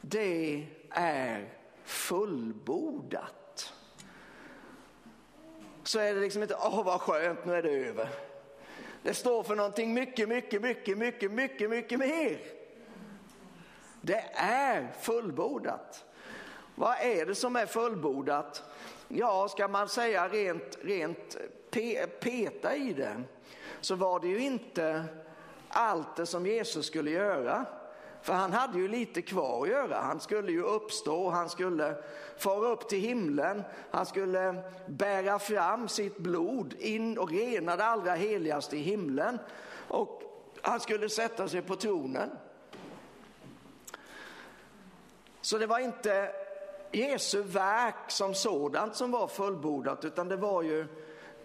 det 0.02 0.68
är 0.90 1.50
fullbordat 1.84 3.74
så 5.84 6.00
är 6.00 6.14
det 6.14 6.22
liksom 6.22 6.42
inte 6.42 6.56
åh 6.56 6.86
vad 6.86 7.02
skönt 7.02 7.46
nu 7.46 7.56
är 7.56 7.64
det 7.64 7.70
över. 7.70 8.10
Det 9.04 9.14
står 9.14 9.44
för 9.44 9.56
någonting 9.56 9.94
mycket, 9.94 10.30
mycket, 10.30 10.62
mycket, 10.62 10.98
mycket, 10.98 11.32
mycket, 11.32 11.70
mycket 11.70 12.00
mer. 12.00 12.40
Det 14.02 14.26
är 14.36 14.94
fullbordat. 15.02 16.06
Vad 16.76 16.96
är 17.00 17.26
det 17.26 17.36
som 17.36 17.56
är 17.56 17.66
fullbordat? 17.66 18.64
Ja, 19.16 19.48
ska 19.48 19.68
man 19.68 19.90
säga 19.90 20.28
rent, 20.28 20.78
rent 20.82 21.38
pe 21.70 22.08
peta 22.08 22.76
i 22.76 22.94
det 22.94 23.24
så 23.82 23.96
var 23.96 24.20
det 24.20 24.28
ju 24.28 24.40
inte 24.40 25.04
allt 25.68 26.16
det 26.16 26.26
som 26.26 26.46
Jesus 26.46 26.86
skulle 26.86 27.12
göra. 27.12 27.66
För 28.22 28.34
han 28.34 28.54
hade 28.54 28.80
ju 28.80 28.88
lite 28.88 29.22
kvar 29.22 29.64
att 29.64 29.70
göra. 29.70 29.98
Han 29.98 30.20
skulle 30.20 30.52
ju 30.52 30.64
uppstå, 30.64 31.30
han 31.30 31.50
skulle 31.50 31.96
fara 32.38 32.68
upp 32.68 32.90
till 32.90 33.00
himlen, 33.00 33.64
han 33.92 34.06
skulle 34.06 34.64
bära 34.88 35.40
fram 35.40 35.88
sitt 35.88 36.18
blod 36.18 36.74
in 36.80 37.18
och 37.18 37.32
rena 37.32 37.76
det 37.76 37.86
allra 37.86 38.14
heligaste 38.14 38.78
i 38.78 38.82
himlen. 38.82 39.40
Och 39.88 40.22
han 40.62 40.80
skulle 40.80 41.10
sätta 41.10 41.48
sig 41.48 41.62
på 41.62 41.76
tronen. 41.76 42.30
Så 45.42 45.58
det 45.58 45.68
var 45.68 45.80
inte 45.80 46.43
Jesu 46.94 47.42
verk 47.42 47.96
som 48.12 48.34
sådant 48.34 48.96
som 48.96 49.12
var 49.12 49.28
fullbordat, 49.28 50.06
utan 50.06 50.28
det 50.28 50.36
var 50.36 50.62
ju 50.62 50.86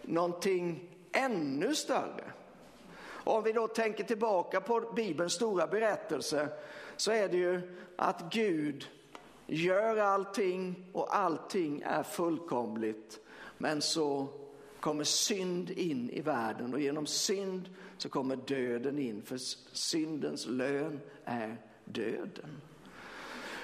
någonting 0.03 0.97
ännu 1.13 1.75
större. 1.75 2.33
Och 3.01 3.37
om 3.37 3.43
vi 3.43 3.53
då 3.53 3.69
tänker 3.69 4.05
tillbaka 4.05 4.61
på 4.61 4.93
Bibelns 4.97 5.33
stora 5.33 5.67
berättelse 5.67 6.49
så 6.97 7.13
är 7.13 7.29
det 7.29 7.37
ju 7.37 7.77
att 7.97 8.33
Gud 8.33 8.89
gör 9.47 9.97
allting 9.97 10.87
och 10.93 11.17
allting 11.17 11.83
är 11.87 12.03
fullkomligt. 12.03 13.21
Men 13.59 13.83
så 13.83 14.29
kommer 14.81 15.05
synd 15.05 15.71
in 15.71 16.11
i 16.11 16.21
världen 16.21 16.75
och 16.75 16.81
genom 16.81 17.07
synd 17.07 17.69
så 17.99 18.09
kommer 18.09 18.37
döden 18.37 18.99
in 18.99 19.23
för 19.23 19.39
syndens 19.73 20.47
lön 20.47 21.01
är 21.25 21.57
döden. 21.85 22.61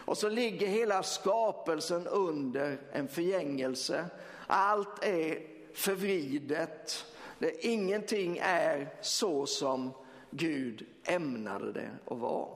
Och 0.05 0.19
så 0.19 0.29
ligger 0.29 0.67
hela 0.67 1.03
skapelsen 1.03 2.07
under 2.07 2.79
en 2.93 3.09
förgängelse. 3.09 4.07
Allt 4.47 5.05
är 5.05 5.43
förvridet. 5.75 7.07
Det, 7.39 7.67
ingenting 7.67 8.39
är 8.43 8.95
så 9.01 9.47
som 9.47 9.91
Gud 10.31 10.87
ämnade 11.05 11.73
det 11.73 11.91
att 12.07 12.19
vara. 12.19 12.49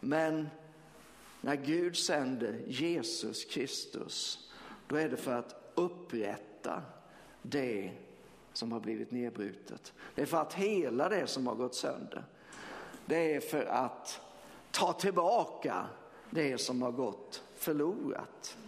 Men 0.00 0.48
när 1.40 1.56
Gud 1.56 1.96
sänder 1.96 2.60
Jesus 2.66 3.44
Kristus, 3.44 4.48
då 4.88 4.96
är 4.96 5.08
det 5.08 5.16
för 5.16 5.32
att 5.32 5.72
upprätta 5.74 6.82
det 7.42 7.92
som 8.52 8.72
har 8.72 8.80
blivit 8.80 9.10
nedbrutet. 9.10 9.92
Det 10.14 10.22
är 10.22 10.26
för 10.26 10.40
att 10.40 10.54
hela 10.54 11.08
det 11.08 11.26
som 11.26 11.46
har 11.46 11.54
gått 11.54 11.74
sönder. 11.74 12.24
Det 13.06 13.34
är 13.34 13.40
för 13.40 13.64
att 13.64 14.20
ta 14.70 14.92
tillbaka 14.92 15.86
det 16.34 16.58
som 16.58 16.82
har 16.82 16.92
gått 16.92 17.42
förlorat. 17.54 18.58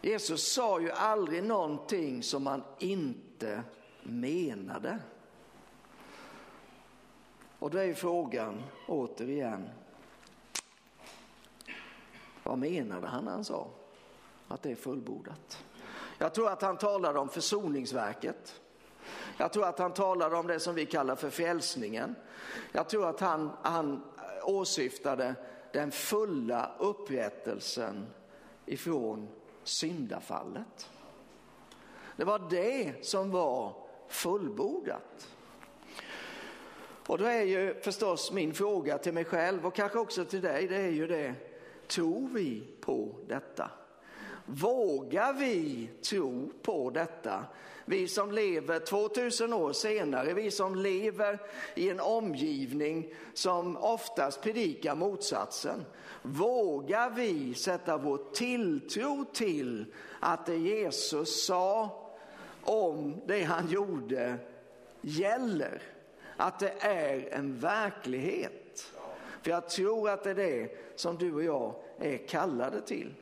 Jesus 0.00 0.52
sa 0.52 0.80
ju 0.80 0.90
aldrig 0.90 1.44
någonting 1.44 2.22
som 2.22 2.46
han 2.46 2.62
inte 2.78 3.62
menade. 4.02 4.98
Och 7.58 7.70
då 7.70 7.78
är 7.78 7.94
frågan 7.94 8.62
återigen, 8.88 9.68
vad 12.42 12.58
menade 12.58 13.06
han 13.06 13.24
när 13.24 13.32
han 13.32 13.44
sa 13.44 13.70
att 14.48 14.62
det 14.62 14.70
är 14.70 14.76
fullbordat? 14.76 15.64
Jag 16.18 16.34
tror 16.34 16.48
att 16.48 16.62
han 16.62 16.78
talade 16.78 17.18
om 17.18 17.28
försoningsverket. 17.28 18.60
Jag 19.36 19.52
tror 19.52 19.64
att 19.64 19.78
han 19.78 19.92
talade 19.92 20.36
om 20.36 20.46
det 20.46 20.60
som 20.60 20.74
vi 20.74 20.86
kallar 20.86 21.16
för 21.16 21.30
frälsningen. 21.30 22.14
Jag 22.72 22.88
tror 22.88 23.08
att 23.08 23.20
han, 23.20 23.50
han 23.62 24.02
åsyftade 24.42 25.34
den 25.72 25.90
fulla 25.90 26.70
upprättelsen 26.78 28.06
ifrån 28.66 29.28
syndafallet. 29.64 30.90
Det 32.16 32.24
var 32.24 32.38
det 32.50 33.06
som 33.06 33.30
var 33.30 33.74
fullbordat. 34.08 35.28
Och 37.06 37.18
då 37.18 37.24
är 37.24 37.42
ju 37.42 37.80
förstås 37.80 38.32
min 38.32 38.54
fråga 38.54 38.98
till 38.98 39.12
mig 39.12 39.24
själv 39.24 39.66
och 39.66 39.74
kanske 39.74 39.98
också 39.98 40.24
till 40.24 40.40
dig, 40.40 40.68
det 40.68 40.76
är 40.76 40.90
ju 40.90 41.06
det, 41.06 41.34
tror 41.86 42.28
vi 42.28 42.62
på 42.80 43.14
detta? 43.28 43.70
Vågar 44.46 45.32
vi 45.32 45.90
tro 46.02 46.52
på 46.62 46.90
detta? 46.90 47.44
Vi 47.84 48.08
som 48.08 48.32
lever 48.32 48.78
2000 48.78 49.52
år 49.52 49.72
senare, 49.72 50.34
vi 50.34 50.50
som 50.50 50.74
lever 50.74 51.38
i 51.74 51.90
en 51.90 52.00
omgivning 52.00 53.14
som 53.34 53.76
oftast 53.76 54.42
predikar 54.42 54.94
motsatsen. 54.94 55.84
Vågar 56.22 57.10
vi 57.10 57.54
sätta 57.54 57.96
vår 57.96 58.20
tilltro 58.32 59.24
till 59.32 59.84
att 60.20 60.46
det 60.46 60.56
Jesus 60.56 61.44
sa 61.44 61.90
om 62.62 63.20
det 63.26 63.42
han 63.42 63.68
gjorde 63.70 64.36
gäller? 65.00 65.82
Att 66.36 66.58
det 66.58 66.74
är 66.80 67.34
en 67.34 67.58
verklighet. 67.58 68.92
För 69.42 69.50
jag 69.50 69.68
tror 69.68 70.10
att 70.10 70.24
det 70.24 70.30
är 70.30 70.34
det 70.34 70.68
som 70.96 71.18
du 71.18 71.34
och 71.34 71.44
jag 71.44 71.74
är 71.98 72.16
kallade 72.16 72.80
till. 72.80 73.14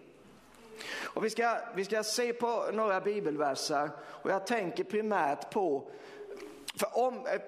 Och 1.02 1.24
vi, 1.24 1.30
ska, 1.30 1.56
vi 1.74 1.84
ska 1.84 2.02
se 2.02 2.32
på 2.32 2.64
några 2.72 3.00
bibelverser 3.00 3.90
och 4.00 4.30
jag 4.30 4.46
tänker 4.46 4.84
primärt 4.84 5.50
på, 5.50 5.90
för 6.74 6.98
om, 6.98 7.14
eh, 7.26 7.40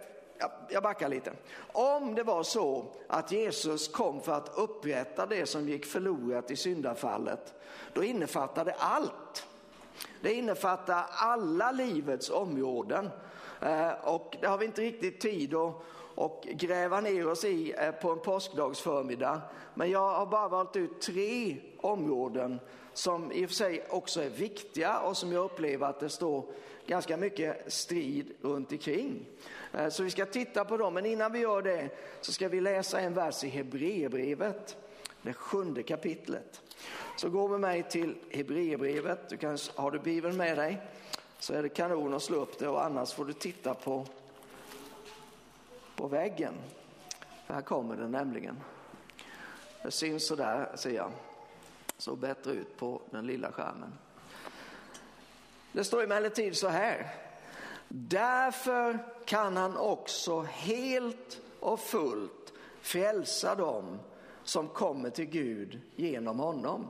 jag 0.68 0.82
backar 0.82 1.08
lite. 1.08 1.32
Om 1.72 2.14
det 2.14 2.22
var 2.22 2.42
så 2.42 2.86
att 3.08 3.32
Jesus 3.32 3.88
kom 3.88 4.20
för 4.20 4.32
att 4.32 4.58
upprätta 4.58 5.26
det 5.26 5.46
som 5.46 5.68
gick 5.68 5.86
förlorat 5.86 6.50
i 6.50 6.56
syndafallet, 6.56 7.54
då 7.92 8.04
innefattar 8.04 8.64
det 8.64 8.74
allt. 8.78 9.46
Det 10.20 10.32
innefattar 10.32 11.04
alla 11.10 11.72
livets 11.72 12.30
områden. 12.30 13.10
Eh, 13.60 13.92
och 14.02 14.36
det 14.40 14.46
har 14.46 14.58
vi 14.58 14.66
inte 14.66 14.82
riktigt 14.82 15.20
tid 15.20 15.54
att 15.54 15.74
och 16.14 16.42
gräva 16.50 17.00
ner 17.00 17.28
oss 17.28 17.44
i 17.44 17.74
eh, 17.78 17.90
på 17.90 18.10
en 18.10 18.18
påskdagsförmiddag. 18.18 19.40
Men 19.74 19.90
jag 19.90 20.10
har 20.10 20.26
bara 20.26 20.48
valt 20.48 20.76
ut 20.76 21.00
tre 21.00 21.56
områden 21.80 22.60
som 22.94 23.32
i 23.32 23.44
och 23.44 23.48
för 23.48 23.54
sig 23.54 23.84
också 23.88 24.22
är 24.22 24.28
viktiga 24.28 24.98
och 24.98 25.16
som 25.16 25.32
jag 25.32 25.44
upplever 25.44 25.86
att 25.86 26.00
det 26.00 26.08
står 26.08 26.44
ganska 26.86 27.16
mycket 27.16 27.72
strid 27.72 28.32
runt 28.42 28.72
omkring. 28.72 29.26
Eh, 29.72 29.88
så 29.88 30.02
vi 30.02 30.10
ska 30.10 30.26
titta 30.26 30.64
på 30.64 30.76
dem, 30.76 30.94
men 30.94 31.06
innan 31.06 31.32
vi 31.32 31.38
gör 31.38 31.62
det 31.62 31.88
så 32.20 32.32
ska 32.32 32.48
vi 32.48 32.60
läsa 32.60 33.00
en 33.00 33.14
vers 33.14 33.44
i 33.44 33.48
Hebreerbrevet, 33.48 34.76
det 35.22 35.32
sjunde 35.32 35.82
kapitlet. 35.82 36.60
Så 37.16 37.30
gå 37.30 37.48
med 37.48 37.60
mig 37.60 37.82
till 37.82 38.14
Hebreerbrevet, 38.30 39.28
du 39.28 39.36
kan, 39.36 39.58
har 39.74 39.90
du 39.90 39.98
Bibeln 39.98 40.36
med 40.36 40.58
dig 40.58 40.80
så 41.42 41.54
är 41.54 41.62
det 41.62 41.68
kanon 41.68 42.14
att 42.14 42.22
slå 42.22 42.36
upp 42.36 42.58
det 42.58 42.68
och 42.68 42.84
annars 42.84 43.12
får 43.12 43.24
du 43.24 43.32
titta 43.32 43.74
på, 43.74 44.06
på 45.96 46.08
väggen. 46.08 46.54
här 47.46 47.62
kommer 47.62 47.96
den 47.96 48.10
nämligen. 48.10 48.60
Det 49.82 49.90
syns 49.90 50.26
så 50.26 50.36
där 50.36 50.76
ser 50.76 50.90
jag 50.90 51.12
såg 52.02 52.18
bättre 52.18 52.52
ut 52.52 52.76
på 52.76 53.02
den 53.10 53.26
lilla 53.26 53.52
skärmen. 53.52 53.92
Det 55.72 55.84
står 55.84 56.02
emellertid 56.02 56.56
så 56.56 56.68
här. 56.68 57.14
Därför 57.88 58.98
kan 59.24 59.56
han 59.56 59.76
också 59.76 60.40
helt 60.42 61.40
och 61.60 61.80
fullt 61.80 62.52
frälsa 62.80 63.54
dem 63.54 63.98
som 64.44 64.68
kommer 64.68 65.10
till 65.10 65.24
Gud 65.24 65.80
genom 65.96 66.38
honom. 66.38 66.88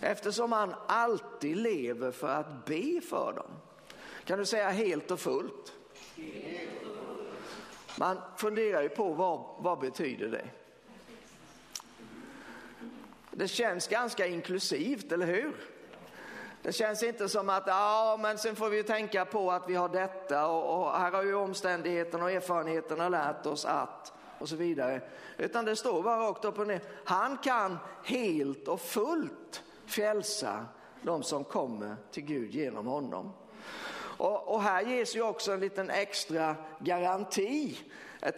Eftersom 0.00 0.52
han 0.52 0.74
alltid 0.86 1.56
lever 1.56 2.10
för 2.10 2.28
att 2.28 2.64
be 2.64 3.00
för 3.00 3.32
dem. 3.36 3.50
Kan 4.24 4.38
du 4.38 4.44
säga 4.44 4.70
helt 4.70 5.10
och 5.10 5.20
fullt? 5.20 5.72
Man 7.98 8.20
funderar 8.36 8.82
ju 8.82 8.88
på 8.88 9.12
vad, 9.12 9.44
vad 9.58 9.80
betyder 9.80 10.28
det? 10.28 10.48
Det 13.36 13.48
känns 13.48 13.88
ganska 13.88 14.26
inklusivt, 14.26 15.12
eller 15.12 15.26
hur? 15.26 15.54
Det 16.62 16.72
känns 16.72 17.02
inte 17.02 17.28
som 17.28 17.48
att, 17.48 17.64
ja 17.66 18.18
men 18.20 18.38
sen 18.38 18.56
får 18.56 18.68
vi 18.68 18.82
tänka 18.82 19.24
på 19.24 19.52
att 19.52 19.68
vi 19.68 19.74
har 19.74 19.88
detta 19.88 20.46
och, 20.46 20.80
och 20.80 20.92
här 20.92 21.12
har 21.12 21.22
ju 21.22 21.34
omständigheterna 21.34 22.24
och 22.24 22.30
erfarenheterna 22.30 23.08
lärt 23.08 23.46
oss 23.46 23.64
att 23.64 24.12
och 24.38 24.48
så 24.48 24.56
vidare. 24.56 25.00
Utan 25.36 25.64
det 25.64 25.76
står 25.76 26.02
bara 26.02 26.28
rakt 26.28 26.44
upp 26.44 26.58
och 26.58 26.66
ner. 26.66 26.80
Han 27.04 27.36
kan 27.36 27.78
helt 28.04 28.68
och 28.68 28.80
fullt 28.80 29.62
frälsa 29.86 30.66
de 31.02 31.22
som 31.22 31.44
kommer 31.44 31.96
till 32.10 32.24
Gud 32.24 32.54
genom 32.54 32.86
honom. 32.86 33.32
Och, 34.16 34.54
och, 34.54 34.62
här 34.62 34.82
ges 34.82 35.16
ju 35.16 35.22
också 35.22 35.52
en 35.52 35.60
liten 35.60 35.90
extra 35.90 36.56
garanti 36.78 37.78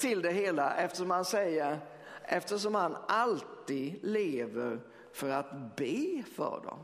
till 0.00 0.22
det 0.22 0.32
hela 0.32 0.76
eftersom 0.76 1.10
han 1.10 1.24
säger 1.24 1.78
eftersom 2.26 2.74
han 2.74 2.96
alltid 3.08 3.98
lever 4.02 4.80
för 5.12 5.30
att 5.30 5.76
be 5.76 6.22
för 6.34 6.60
dem. 6.64 6.78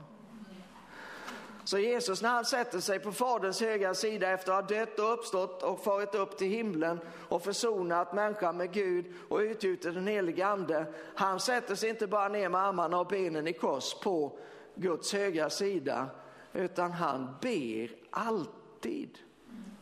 Så 1.65 1.79
Jesus 1.79 2.23
när 2.23 2.29
han 2.29 2.45
sätter 2.45 2.81
sig 2.81 2.99
på 2.99 3.13
Faderns 3.13 3.61
högra 3.61 3.95
sida 3.95 4.31
efter 4.31 4.53
att 4.53 4.71
ha 4.71 4.77
dött 4.77 4.99
och 4.99 5.13
uppstått 5.13 5.63
och 5.63 5.85
farit 5.85 6.15
upp 6.15 6.39
till 6.39 6.49
himlen 6.49 7.01
och 7.29 7.43
försonat 7.43 8.15
människan 8.15 8.57
med 8.57 8.73
Gud 8.73 9.07
och 9.29 9.39
utgjutit 9.39 9.95
den 9.95 10.07
helige 10.07 10.47
ande. 10.47 10.87
Han 11.15 11.41
sätter 11.41 11.75
sig 11.75 11.89
inte 11.89 12.07
bara 12.07 12.29
ner 12.29 12.49
med 12.49 12.61
armarna 12.61 13.01
och 13.01 13.07
benen 13.07 13.47
i 13.47 13.53
kors 13.53 13.95
på 13.95 14.39
Guds 14.75 15.13
högra 15.13 15.51
sida 15.51 16.09
utan 16.53 16.93
han 16.93 17.37
ber 17.41 17.91
alltid 18.11 19.19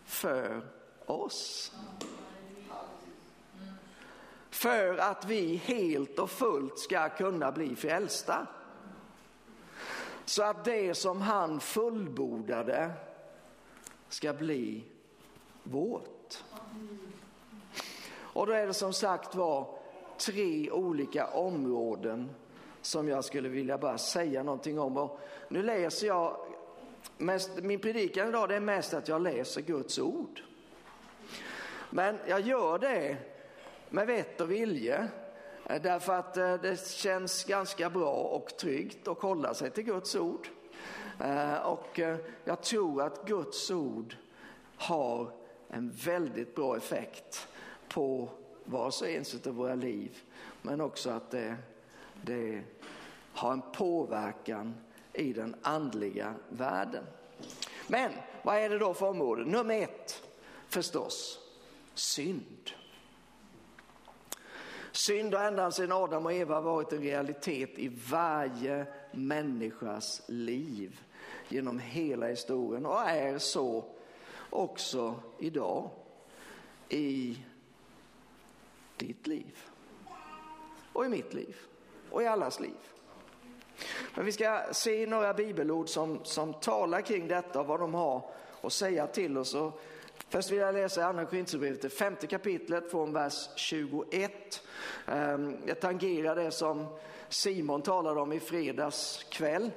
för 0.05 0.63
oss 1.07 1.73
för 4.61 4.99
att 4.99 5.25
vi 5.25 5.57
helt 5.57 6.19
och 6.19 6.31
fullt 6.31 6.79
ska 6.79 7.09
kunna 7.09 7.53
bli 7.53 7.77
frälsta. 7.77 8.47
Så 10.25 10.43
att 10.43 10.65
det 10.65 10.95
som 10.95 11.21
han 11.21 11.61
fullbordade 11.61 12.91
ska 14.09 14.33
bli 14.33 14.85
vårt. 15.63 16.45
Och 18.19 18.47
då 18.47 18.53
är 18.53 18.67
det 18.67 18.75
som 18.75 18.93
sagt 18.93 19.35
var 19.35 19.79
tre 20.19 20.71
olika 20.71 21.27
områden 21.27 22.31
som 22.83 23.09
jag 23.09 23.25
skulle 23.25 23.49
vilja 23.49 23.79
bara 23.79 23.99
säga 23.99 24.43
någonting 24.43 24.79
om. 24.79 24.97
Och 24.97 25.21
nu 25.49 25.63
läser 25.63 26.07
jag, 26.07 26.37
mest, 27.19 27.51
min 27.63 27.81
predikan 27.81 28.29
idag 28.29 28.49
det 28.49 28.57
är 28.57 28.61
mest 28.61 28.95
att 28.95 29.09
jag 29.09 29.23
läser 29.23 29.61
Guds 29.61 29.99
ord. 29.99 30.43
Men 31.91 32.19
jag 32.27 32.41
gör 32.41 32.79
det 32.79 33.30
med 33.91 34.07
vett 34.07 34.41
och 34.41 34.51
vilje. 34.51 35.09
Eh, 35.65 35.83
därför 35.83 36.13
att 36.13 36.37
eh, 36.37 36.55
det 36.55 36.89
känns 36.89 37.45
ganska 37.45 37.91
bra 37.91 38.13
och 38.13 38.57
tryggt 38.57 39.09
att 39.09 39.23
hålla 39.23 39.55
sig 39.55 39.71
till 39.71 39.85
Guds 39.85 40.17
ord. 40.17 40.49
Eh, 41.21 41.57
och 41.57 42.01
jag 42.45 42.63
tror 42.63 43.03
att 43.03 43.27
Guds 43.27 43.71
ord 43.71 44.17
har 44.77 45.31
en 45.69 45.91
väldigt 45.91 46.55
bra 46.55 46.77
effekt 46.77 47.49
på 47.89 48.29
vars 48.65 49.03
och 49.03 49.09
ens 49.09 49.47
av 49.47 49.55
våra 49.55 49.75
liv. 49.75 50.19
Men 50.63 50.81
också 50.81 51.11
att 51.11 51.31
det, 51.31 51.57
det 52.23 52.63
har 53.33 53.53
en 53.53 53.63
påverkan 53.73 54.75
i 55.13 55.33
den 55.33 55.57
andliga 55.63 56.35
världen. 56.49 57.05
Men 57.87 58.13
vad 58.43 58.57
är 58.57 58.71
det 58.71 58.79
då 58.79 58.95
för 58.95 59.09
område? 59.09 59.45
Nummer 59.45 59.83
ett 59.83 60.23
förstås, 60.69 61.39
synd. 61.95 62.71
Synd 65.01 65.35
har 65.35 65.45
ända 65.45 65.71
sedan 65.71 65.93
Adam 65.93 66.27
och 66.27 66.33
Eva 66.33 66.61
varit 66.61 66.93
en 66.93 67.03
realitet 67.03 67.79
i 67.79 67.89
varje 68.11 68.87
människas 69.13 70.23
liv 70.27 71.01
genom 71.49 71.79
hela 71.79 72.27
historien 72.27 72.87
och 72.87 73.01
är 73.01 73.39
så 73.39 73.85
också 74.51 75.15
idag 75.39 75.91
i 76.89 77.39
ditt 78.97 79.27
liv 79.27 79.57
och 80.93 81.07
i 81.07 81.09
mitt 81.09 81.35
liv 81.35 81.57
och 82.11 82.23
i 82.23 82.27
allas 82.27 82.61
liv. 82.61 82.79
Men 84.15 84.25
vi 84.25 84.33
ska 84.33 84.63
se 84.73 85.07
några 85.07 85.35
bibelord 85.35 85.89
som, 85.89 86.25
som 86.25 86.55
talar 86.55 87.01
kring 87.01 87.29
detta 87.29 87.61
och 87.61 87.67
vad 87.67 87.81
de 87.81 87.95
har 87.95 88.31
att 88.61 88.73
säga 88.73 89.07
till 89.07 89.39
oss. 89.39 89.55
Och 89.55 89.81
först 90.31 90.51
vill 90.51 90.59
jag 90.59 90.75
läsa 90.75 91.05
Andra 91.05 91.25
Korinthierbrevet, 91.25 91.83
det 91.83 91.89
femte 91.89 92.27
kapitlet 92.27 92.91
från 92.91 93.13
vers 93.13 93.49
21 93.57 94.63
ehm, 95.07 95.57
jag 95.67 95.81
tangerar 95.81 96.37
det 96.37 96.51
som 96.51 96.87
Simon 97.29 97.83
talade 97.83 98.21
om 98.21 98.33
i 98.33 98.41
fredags 98.41 99.27
kväll, 99.31 99.71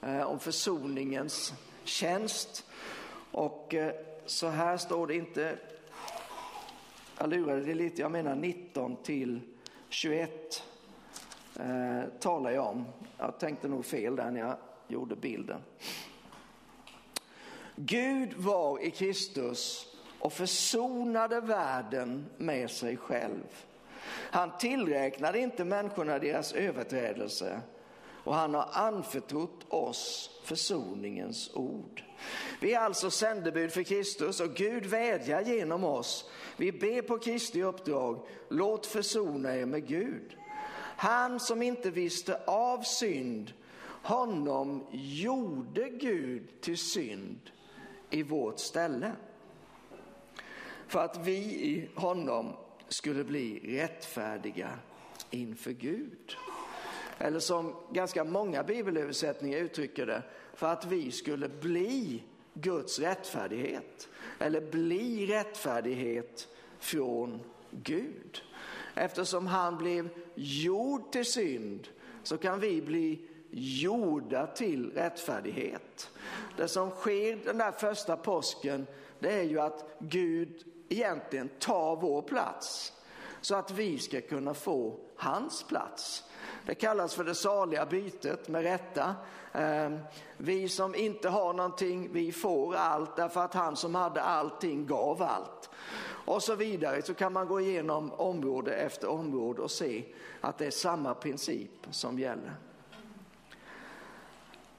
eh, 0.00 0.22
om 0.22 0.38
försoningens 0.38 1.54
tjänst. 1.84 2.66
Och 3.32 3.74
eh, 3.74 3.94
så 4.26 4.48
här 4.48 4.76
står 4.76 5.06
det 5.06 5.14
inte, 5.14 5.58
jag 7.18 7.30
lurade 7.30 7.64
det 7.64 7.74
lite, 7.74 8.02
jag 8.02 8.10
menar 8.10 8.34
19 8.34 8.96
till 8.96 9.40
21 9.88 10.62
eh, 11.56 12.02
talar 12.20 12.50
jag 12.50 12.66
om. 12.66 12.84
Jag 13.18 13.38
tänkte 13.38 13.68
nog 13.68 13.84
fel 13.84 14.16
där 14.16 14.30
när 14.30 14.40
jag 14.40 14.56
gjorde 14.88 15.16
bilden. 15.16 15.60
Gud 17.76 18.34
var 18.34 18.80
i 18.80 18.90
Kristus 18.90 19.87
och 20.18 20.32
försonade 20.32 21.40
världen 21.40 22.26
med 22.36 22.70
sig 22.70 22.96
själv. 22.96 23.46
Han 24.10 24.58
tillräknade 24.58 25.38
inte 25.38 25.64
människorna 25.64 26.18
deras 26.18 26.52
överträdelse 26.52 27.60
och 28.24 28.34
han 28.34 28.54
har 28.54 28.68
anförtrott 28.72 29.72
oss 29.72 30.30
försoningens 30.44 31.50
ord. 31.54 32.02
Vi 32.60 32.74
är 32.74 32.80
alltså 32.80 33.10
sändebud 33.10 33.72
för 33.72 33.82
Kristus 33.82 34.40
och 34.40 34.54
Gud 34.54 34.86
vädjar 34.86 35.40
genom 35.40 35.84
oss. 35.84 36.30
Vi 36.56 36.72
ber 36.72 37.02
på 37.02 37.18
Kristi 37.18 37.62
uppdrag, 37.62 38.26
låt 38.48 38.86
försona 38.86 39.56
er 39.56 39.66
med 39.66 39.86
Gud. 39.86 40.36
Han 40.96 41.40
som 41.40 41.62
inte 41.62 41.90
visste 41.90 42.40
av 42.46 42.82
synd, 42.82 43.52
honom 44.02 44.86
gjorde 44.90 45.88
Gud 45.88 46.60
till 46.60 46.78
synd 46.78 47.40
i 48.10 48.22
vårt 48.22 48.58
ställe. 48.58 49.12
För 50.88 51.04
att 51.04 51.16
vi 51.26 51.36
i 51.38 51.88
honom 51.94 52.52
skulle 52.88 53.24
bli 53.24 53.78
rättfärdiga 53.78 54.78
inför 55.30 55.70
Gud. 55.70 56.36
Eller 57.18 57.40
som 57.40 57.74
ganska 57.92 58.24
många 58.24 58.62
bibelöversättningar 58.62 59.58
uttrycker 59.58 60.06
det, 60.06 60.22
för 60.54 60.66
att 60.66 60.86
vi 60.86 61.10
skulle 61.10 61.48
bli 61.48 62.22
Guds 62.54 62.98
rättfärdighet. 62.98 64.08
Eller 64.38 64.60
bli 64.60 65.26
rättfärdighet 65.26 66.48
från 66.78 67.40
Gud. 67.70 68.42
Eftersom 68.94 69.46
han 69.46 69.78
blev 69.78 70.08
gjord 70.34 71.12
till 71.12 71.24
synd 71.24 71.88
så 72.22 72.38
kan 72.38 72.60
vi 72.60 72.82
bli 72.82 73.28
gjorda 73.50 74.46
till 74.46 74.90
rättfärdighet. 74.90 76.10
Det 76.56 76.68
som 76.68 76.90
sker 76.90 77.38
den 77.44 77.58
där 77.58 77.72
första 77.72 78.16
påsken 78.16 78.86
det 79.18 79.32
är 79.32 79.42
ju 79.42 79.60
att 79.60 79.96
Gud 79.98 80.64
egentligen 80.88 81.48
tar 81.48 81.96
vår 81.96 82.22
plats 82.22 82.92
så 83.40 83.54
att 83.54 83.70
vi 83.70 83.98
ska 83.98 84.20
kunna 84.20 84.54
få 84.54 84.96
hans 85.16 85.62
plats. 85.62 86.24
Det 86.66 86.74
kallas 86.74 87.14
för 87.14 87.24
det 87.24 87.34
saliga 87.34 87.86
bytet 87.86 88.48
med 88.48 88.62
rätta. 88.62 89.14
Ehm, 89.52 89.98
vi 90.36 90.68
som 90.68 90.94
inte 90.94 91.28
har 91.28 91.52
någonting, 91.52 92.12
vi 92.12 92.32
får 92.32 92.74
allt 92.74 93.16
därför 93.16 93.44
att 93.44 93.54
han 93.54 93.76
som 93.76 93.94
hade 93.94 94.22
allting 94.22 94.86
gav 94.86 95.22
allt. 95.22 95.70
Och 96.28 96.42
så 96.42 96.54
vidare 96.54 97.02
så 97.02 97.14
kan 97.14 97.32
man 97.32 97.48
gå 97.48 97.60
igenom 97.60 98.12
område 98.12 98.74
efter 98.74 99.08
område 99.08 99.62
och 99.62 99.70
se 99.70 100.04
att 100.40 100.58
det 100.58 100.66
är 100.66 100.70
samma 100.70 101.14
princip 101.14 101.70
som 101.90 102.18
gäller. 102.18 102.54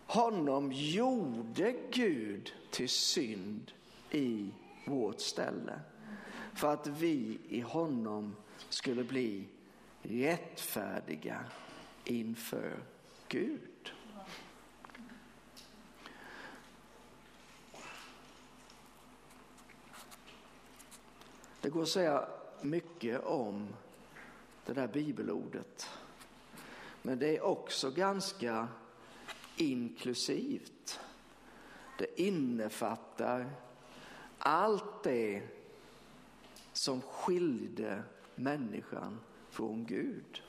Honom 0.08 0.72
gjorde 0.74 1.76
Gud 1.92 2.54
till 2.72 2.90
synd 2.90 3.72
i 4.12 4.54
vårt 4.86 5.20
ställe 5.20 5.80
för 6.54 6.74
att 6.74 6.88
vi 6.88 7.40
i 7.50 7.60
honom 7.60 8.36
skulle 8.70 9.04
bli 9.04 9.48
rättfärdiga 10.02 11.46
inför 12.04 12.80
Gud. 13.28 13.94
Det 21.62 21.70
går 21.70 21.82
att 21.82 21.90
säga 21.90 22.28
mycket 22.62 23.24
om 23.24 23.68
det 24.66 24.74
där 24.74 24.88
bibelordet. 24.88 25.90
Men 27.02 27.20
det 27.20 27.38
är 27.38 27.42
också 27.42 27.92
ganska 27.92 28.68
inklusivt. 29.56 31.00
Det 31.98 32.22
innefattar 32.22 33.52
allt 34.38 35.04
det 35.04 35.59
som 36.80 37.02
skilde 37.02 38.04
människan 38.36 39.20
från 39.50 39.86
Gud. 39.86 40.42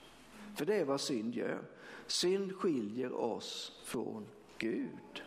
För 0.56 0.66
det 0.66 0.74
är 0.74 0.84
vad 0.84 1.00
synd 1.00 1.34
gör. 1.34 1.62
Synd 2.06 2.56
skiljer 2.56 3.12
oss 3.12 3.80
från 3.84 4.26
Gud. 4.58 5.22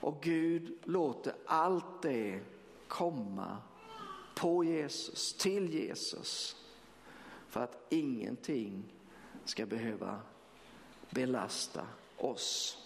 Och 0.00 0.22
Gud 0.22 0.78
låter 0.84 1.34
allt 1.46 2.02
det 2.02 2.40
komma 2.88 3.58
på 4.34 4.64
Jesus, 4.64 5.34
till 5.34 5.74
Jesus. 5.74 6.56
För 7.48 7.60
att 7.60 7.86
ingenting 7.88 8.84
ska 9.44 9.66
behöva 9.66 10.20
belasta 11.10 11.86
oss. 12.16 12.78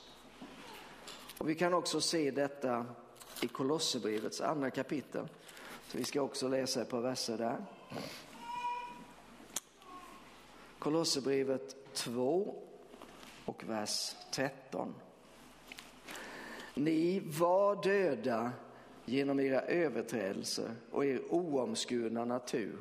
Och 1.39 1.49
vi 1.49 1.55
kan 1.55 1.75
också 1.75 2.01
se 2.01 2.31
detta 2.31 2.87
i 3.43 3.49
Kolosserbrevets 3.49 4.41
andra 4.41 4.71
kapitel. 4.71 5.29
Så 5.88 5.99
vi 5.99 6.05
ska 6.05 6.22
också 6.22 6.49
läsa 6.49 6.83
ett 6.83 6.88
par 6.88 7.01
verser 7.01 7.38
där. 7.38 7.57
Kolosserbrevet 10.79 11.94
2 11.94 12.55
och 13.44 13.64
vers 13.64 14.16
13. 14.31 14.94
Ni 16.75 17.20
var 17.20 17.83
döda 17.83 18.53
genom 19.05 19.40
era 19.40 19.61
överträdelser 19.61 20.70
och 20.90 21.05
er 21.05 21.20
oomskurna 21.31 22.25
natur. 22.25 22.79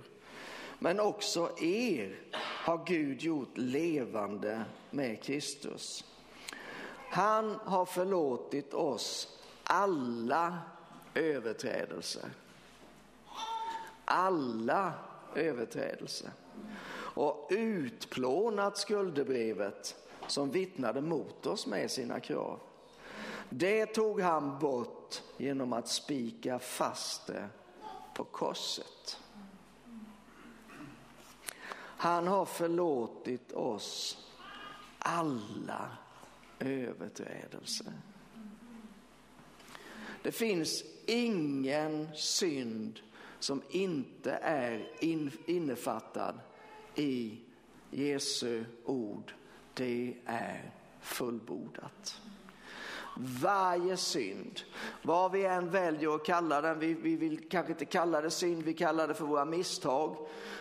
Men 0.79 0.99
också 0.99 1.49
er 1.61 2.19
har 2.37 2.85
Gud 2.85 3.21
gjort 3.21 3.57
levande 3.57 4.65
med 4.91 5.23
Kristus. 5.23 6.05
Han 7.09 7.55
har 7.63 7.85
förlåtit 7.85 8.73
oss 8.73 9.39
alla 9.63 10.59
överträdelser. 11.13 12.29
Alla 14.05 14.93
överträdelser 15.35 16.31
och 17.15 17.47
utplånat 17.49 18.77
skuldebrevet 18.77 19.95
som 20.27 20.51
vittnade 20.51 21.01
mot 21.01 21.45
oss 21.45 21.67
med 21.67 21.91
sina 21.91 22.19
krav. 22.19 22.59
Det 23.49 23.85
tog 23.85 24.21
han 24.21 24.59
bort 24.59 25.21
genom 25.37 25.73
att 25.73 25.87
spika 25.87 26.59
fast 26.59 27.27
det 27.27 27.49
på 28.15 28.23
korset. 28.23 29.19
Han 31.97 32.27
har 32.27 32.45
förlåtit 32.45 33.51
oss 33.51 34.17
alla 34.99 35.97
överträdelser. 36.59 37.93
Det 40.23 40.31
finns 40.31 40.83
ingen 41.05 42.15
synd 42.15 42.99
som 43.45 43.61
inte 43.69 44.31
är 44.41 44.91
innefattad 45.45 46.39
i 46.95 47.39
Jesu 47.91 48.65
ord, 48.85 49.33
det 49.73 50.17
är 50.25 50.73
fullbordat. 51.01 52.21
Varje 53.41 53.97
synd, 53.97 54.59
vad 55.01 55.31
vi 55.31 55.45
än 55.45 55.69
väljer 55.69 56.15
att 56.15 56.25
kalla 56.25 56.61
den, 56.61 56.79
vi, 56.79 56.93
vi 56.93 57.15
vill 57.15 57.49
kanske 57.49 57.71
inte 57.71 57.85
kalla 57.85 58.21
det 58.21 58.31
synd, 58.31 58.63
vi 58.63 58.73
kallar 58.73 59.07
det 59.07 59.13
för 59.13 59.25
våra 59.25 59.45
misstag 59.45 60.17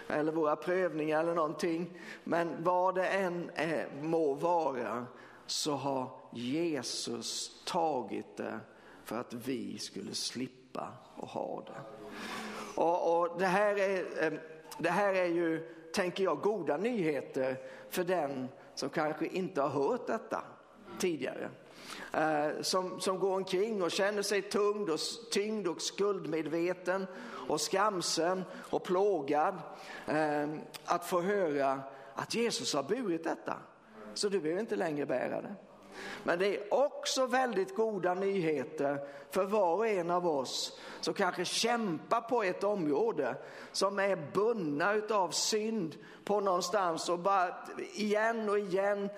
eller 0.08 0.32
våra 0.32 0.56
prövningar 0.56 1.20
eller 1.20 1.34
någonting. 1.34 2.00
Men 2.24 2.64
vad 2.64 2.94
det 2.94 3.08
än 3.08 3.50
är, 3.54 3.88
må 4.02 4.34
vara 4.34 5.06
så 5.46 5.72
har 5.72 6.10
Jesus 6.32 7.62
tagit 7.64 8.36
det 8.36 8.60
för 9.04 9.20
att 9.20 9.32
vi 9.32 9.78
skulle 9.78 10.14
slippa 10.14 10.92
att 11.16 11.30
ha 11.30 11.64
det. 11.66 12.04
Och, 12.74 13.20
och 13.20 13.38
det, 13.38 13.46
här 13.46 13.78
är, 13.78 14.04
ehm, 14.20 14.38
det 14.78 14.90
här 14.90 15.14
är 15.14 15.26
ju 15.26 15.74
tänker 15.94 16.24
jag, 16.24 16.40
goda 16.40 16.76
nyheter 16.76 17.56
för 17.90 18.04
den 18.04 18.48
som 18.74 18.88
kanske 18.88 19.26
inte 19.26 19.62
har 19.62 19.68
hört 19.68 20.06
detta 20.06 20.44
tidigare. 20.98 21.50
Eh, 22.12 22.62
som, 22.62 23.00
som 23.00 23.18
går 23.18 23.36
omkring 23.36 23.82
och 23.82 23.90
känner 23.90 24.22
sig 24.22 24.42
tyngd 24.42 24.90
och, 24.90 24.98
tyngd 25.32 25.68
och 25.68 25.80
skuldmedveten 25.80 27.06
och 27.48 27.60
skamsen 27.60 28.44
och 28.70 28.84
plågad. 28.84 29.58
Eh, 30.06 30.48
att 30.84 31.06
få 31.06 31.20
höra 31.20 31.80
att 32.14 32.34
Jesus 32.34 32.74
har 32.74 32.82
burit 32.82 33.24
detta, 33.24 33.56
så 34.14 34.28
du 34.28 34.40
behöver 34.40 34.60
inte 34.60 34.76
längre 34.76 35.06
bära 35.06 35.42
det. 35.42 35.54
Men 36.22 36.38
det 36.38 36.56
är 36.56 36.74
också 36.74 37.26
väldigt 37.26 37.76
goda 37.76 38.14
nyheter 38.14 38.98
för 39.30 39.44
var 39.44 39.74
och 39.74 39.88
en 39.88 40.10
av 40.10 40.26
oss 40.26 40.80
som 41.00 41.14
kanske 41.14 41.44
kämpar 41.44 42.20
på 42.20 42.42
ett 42.42 42.64
område 42.64 43.36
som 43.72 43.98
är 43.98 44.32
bundna 44.32 44.94
av 45.10 45.30
synd 45.30 45.96
på 46.24 46.40
någonstans 46.40 47.08
och 47.08 47.18
bara 47.18 47.54
igen 47.94 48.48
och 48.48 48.58
igen 48.58 49.08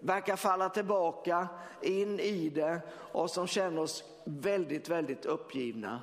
verkar 0.00 0.36
falla 0.36 0.68
tillbaka 0.68 1.48
in 1.80 2.20
i 2.20 2.48
det 2.48 2.80
och 2.92 3.30
som 3.30 3.46
känner 3.46 3.82
oss 3.82 4.04
väldigt, 4.24 4.88
väldigt 4.88 5.24
uppgivna. 5.24 6.00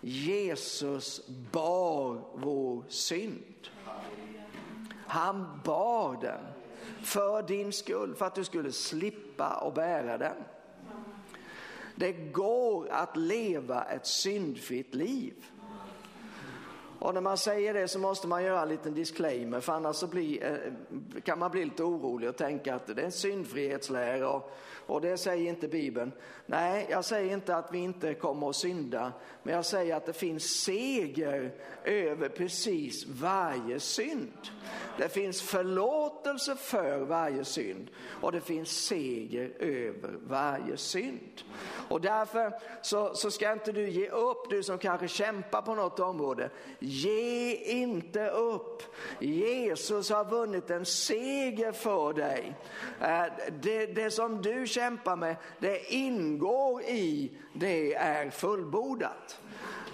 Jesus 0.00 1.26
bar 1.52 2.20
vår 2.34 2.84
synd. 2.88 3.68
Han 5.06 5.60
bar 5.64 6.18
den 6.20 6.57
för 7.02 7.42
din 7.42 7.72
skull, 7.72 8.14
för 8.14 8.26
att 8.26 8.34
du 8.34 8.44
skulle 8.44 8.72
slippa 8.72 9.44
att 9.44 9.74
bära 9.74 10.18
den. 10.18 10.36
Det 11.94 12.12
går 12.12 12.88
att 12.90 13.16
leva 13.16 13.84
ett 13.84 14.06
syndfritt 14.06 14.94
liv. 14.94 15.34
Och 17.00 17.14
när 17.14 17.20
man 17.20 17.36
säger 17.38 17.74
det 17.74 17.88
så 17.88 17.98
måste 17.98 18.28
man 18.28 18.44
göra 18.44 18.62
en 18.62 18.68
liten 18.68 18.94
disclaimer 18.94 19.60
för 19.60 19.72
annars 19.72 19.96
så 19.96 20.06
blir, 20.06 20.44
eh, 20.44 21.20
kan 21.22 21.38
man 21.38 21.50
bli 21.50 21.64
lite 21.64 21.82
orolig 21.82 22.28
och 22.28 22.36
tänka 22.36 22.74
att 22.74 22.86
det 22.86 23.02
är 23.02 23.04
en 23.04 23.12
syndfrihetslära 23.12 24.30
och, 24.30 24.52
och 24.86 25.00
det 25.00 25.16
säger 25.16 25.48
inte 25.48 25.68
Bibeln. 25.68 26.12
Nej, 26.46 26.86
jag 26.90 27.04
säger 27.04 27.32
inte 27.32 27.56
att 27.56 27.72
vi 27.72 27.78
inte 27.78 28.14
kommer 28.14 28.50
att 28.50 28.56
synda, 28.56 29.12
men 29.48 29.54
jag 29.54 29.64
säger 29.64 29.96
att 29.96 30.06
det 30.06 30.12
finns 30.12 30.44
seger 30.44 31.52
över 31.84 32.28
precis 32.28 33.06
varje 33.06 33.80
synd. 33.80 34.48
Det 34.98 35.08
finns 35.08 35.42
förlåtelse 35.42 36.56
för 36.56 36.98
varje 36.98 37.44
synd 37.44 37.90
och 38.20 38.32
det 38.32 38.40
finns 38.40 38.86
seger 38.86 39.52
över 39.58 40.18
varje 40.26 40.76
synd. 40.76 41.42
Och 41.88 42.00
därför 42.00 42.52
så, 42.82 43.14
så 43.14 43.30
ska 43.30 43.52
inte 43.52 43.72
du 43.72 43.90
ge 43.90 44.08
upp, 44.08 44.50
du 44.50 44.62
som 44.62 44.78
kanske 44.78 45.08
kämpar 45.08 45.62
på 45.62 45.74
något 45.74 46.00
område. 46.00 46.50
Ge 46.78 47.54
inte 47.54 48.30
upp. 48.30 48.82
Jesus 49.20 50.10
har 50.10 50.24
vunnit 50.24 50.70
en 50.70 50.86
seger 50.86 51.72
för 51.72 52.12
dig. 52.12 52.54
Eh, 53.00 53.24
det, 53.62 53.86
det 53.86 54.10
som 54.10 54.42
du 54.42 54.66
kämpar 54.66 55.16
med, 55.16 55.36
det 55.58 55.94
ingår 55.94 56.82
i 56.82 57.30
det 57.58 57.94
är 57.94 58.30
fullbordat. 58.30 59.40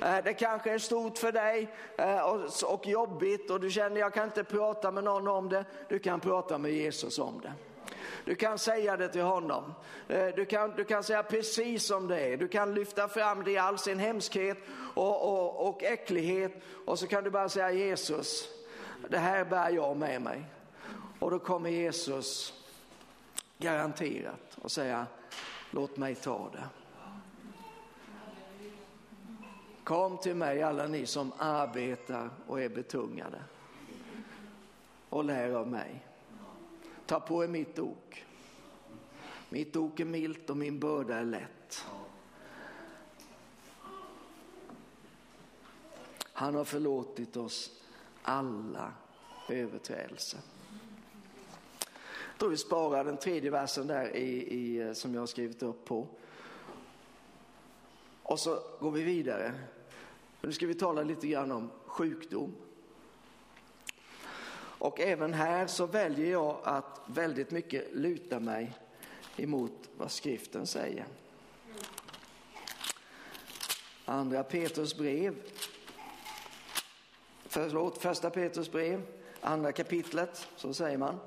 Eh, 0.03 0.17
det 0.25 0.35
kanske 0.35 0.71
är 0.71 0.79
stort 0.79 1.19
för 1.19 1.33
dig 1.33 1.75
eh, 1.99 2.21
och 2.65 2.87
jobbigt 2.87 3.51
och 3.51 3.61
du 3.61 3.71
känner 3.71 4.01
jag 4.01 4.15
kan 4.15 4.25
inte 4.25 4.45
prata 4.45 4.91
med 4.91 5.05
någon 5.05 5.29
om 5.29 5.49
det. 5.49 5.65
Du 5.89 5.99
kan 5.99 6.21
prata 6.21 6.59
med 6.59 6.73
Jesus 6.73 7.19
om 7.19 7.41
det. 7.41 7.53
Du 8.25 8.35
kan 8.35 8.59
säga 8.59 8.97
det 8.97 9.09
till 9.09 9.23
honom. 9.23 9.75
Eh, 10.09 10.27
du 10.27 10.45
kan, 10.45 10.71
du 10.77 10.85
kan 10.85 11.03
säga 11.03 11.23
precis 11.23 11.87
som 11.87 12.09
det 12.09 12.21
är. 12.21 12.37
Du 12.37 12.49
kan 12.49 12.75
lyfta 12.75 13.09
fram 13.09 13.45
det 13.45 13.51
i 13.51 13.59
all 13.59 13.79
sin 13.79 13.99
hemskhet 13.99 14.59
och, 14.95 15.23
och, 15.33 15.69
och 15.69 15.83
äcklighet 15.83 16.53
och 16.87 16.99
så 16.99 17.07
kan 17.07 17.25
du 17.25 17.31
bara 17.31 17.49
säga 17.49 17.73
Jesus, 17.73 18.49
det 19.09 19.19
här 19.19 19.45
bär 19.45 19.71
jag 19.71 19.97
med 19.97 20.23
mig. 20.23 20.45
Och 21.19 21.31
då 21.31 21.39
kommer 21.39 21.71
Jesus 21.71 22.55
garanterat 23.59 24.59
och 24.63 24.71
säga, 24.71 25.07
låt 25.71 25.97
mig 25.97 26.15
ta 26.15 26.51
det. 26.53 26.84
Kom 29.85 30.19
till 30.19 30.35
mig 30.35 30.63
alla 30.63 30.87
ni 30.87 31.07
som 31.07 31.33
arbetar 31.39 32.31
och 32.47 32.61
är 32.61 32.69
betungade 32.69 33.43
och 35.09 35.25
lär 35.25 35.51
av 35.51 35.69
mig. 35.69 36.07
Ta 37.07 37.21
på 37.21 37.45
er 37.45 37.49
mitt 37.49 37.79
ok. 37.79 38.25
Mitt 39.49 39.77
ok 39.77 40.01
är 40.01 40.05
milt 40.05 40.51
och 40.51 40.57
min 40.57 40.79
börda 40.79 41.17
är 41.17 41.25
lätt. 41.25 41.85
Han 46.33 46.55
har 46.55 46.65
förlåtit 46.65 47.37
oss 47.37 47.71
alla 48.23 48.93
överträdelser. 49.49 50.41
Jag 52.31 52.39
tror 52.39 52.51
vi 52.51 52.57
sparar 52.57 53.05
den 53.05 53.17
tredje 53.17 53.51
versen 53.51 53.87
där 53.87 54.17
i, 54.17 54.55
i, 54.55 54.81
eh, 54.81 54.93
som 54.93 55.15
jag 55.15 55.23
har 55.23 55.27
skrivit 55.27 55.63
upp 55.63 55.85
på. 55.85 56.09
Och 58.23 58.41
så 58.41 58.63
går 58.81 58.91
vi 58.91 59.03
vidare. 59.03 59.55
Nu 60.45 60.53
ska 60.53 60.67
vi 60.67 60.75
tala 60.75 61.03
lite 61.03 61.27
grann 61.27 61.53
om 61.53 61.71
sjukdom. 61.87 62.55
Och 64.57 65.01
även 65.01 65.35
här 65.35 65.67
så 65.67 65.87
väljer 65.87 66.31
jag 66.31 66.61
att 66.65 67.01
väldigt 67.07 67.51
mycket 67.51 67.95
luta 67.95 68.41
mig 68.41 68.73
emot 69.37 69.91
vad 69.97 70.11
skriften 70.11 70.67
säger. 70.67 71.07
Andra 74.05 74.45
Petrus 74.45 74.97
brev, 74.97 75.35
förlåt, 77.45 77.99
första 77.99 78.31
Petrus 78.31 78.73
brev, 78.73 79.03
andra 79.41 79.73
kapitlet, 79.73 80.49
så 80.57 80.75
säger 80.75 80.99
man. 80.99 81.19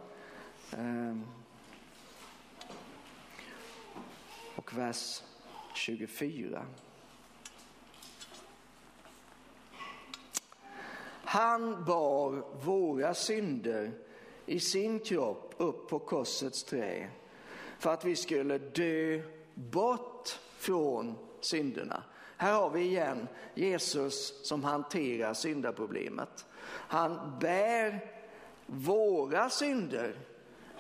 Ehm. 0.72 1.26
Och 4.56 4.78
vers 4.78 5.24
24. 5.74 6.66
Han 11.28 11.84
bar 11.84 12.44
våra 12.66 13.14
synder 13.14 13.92
i 14.46 14.60
sin 14.60 15.00
kropp 15.00 15.54
upp 15.58 15.90
på 15.90 16.00
korsets 16.00 16.64
trä 16.64 17.10
för 17.80 17.94
att 17.94 18.06
vi 18.06 18.16
skulle 18.16 18.58
dö 18.58 19.22
bort 19.54 20.40
från 20.58 21.16
synderna. 21.40 22.04
Här 22.38 22.54
har 22.54 22.70
vi 22.70 22.82
igen 22.82 23.28
Jesus 23.56 24.48
som 24.48 24.64
hanterar 24.64 25.34
syndaproblemet. 25.34 26.46
Han 26.70 27.38
bär 27.40 28.12
våra 28.66 29.50
synder 29.50 30.16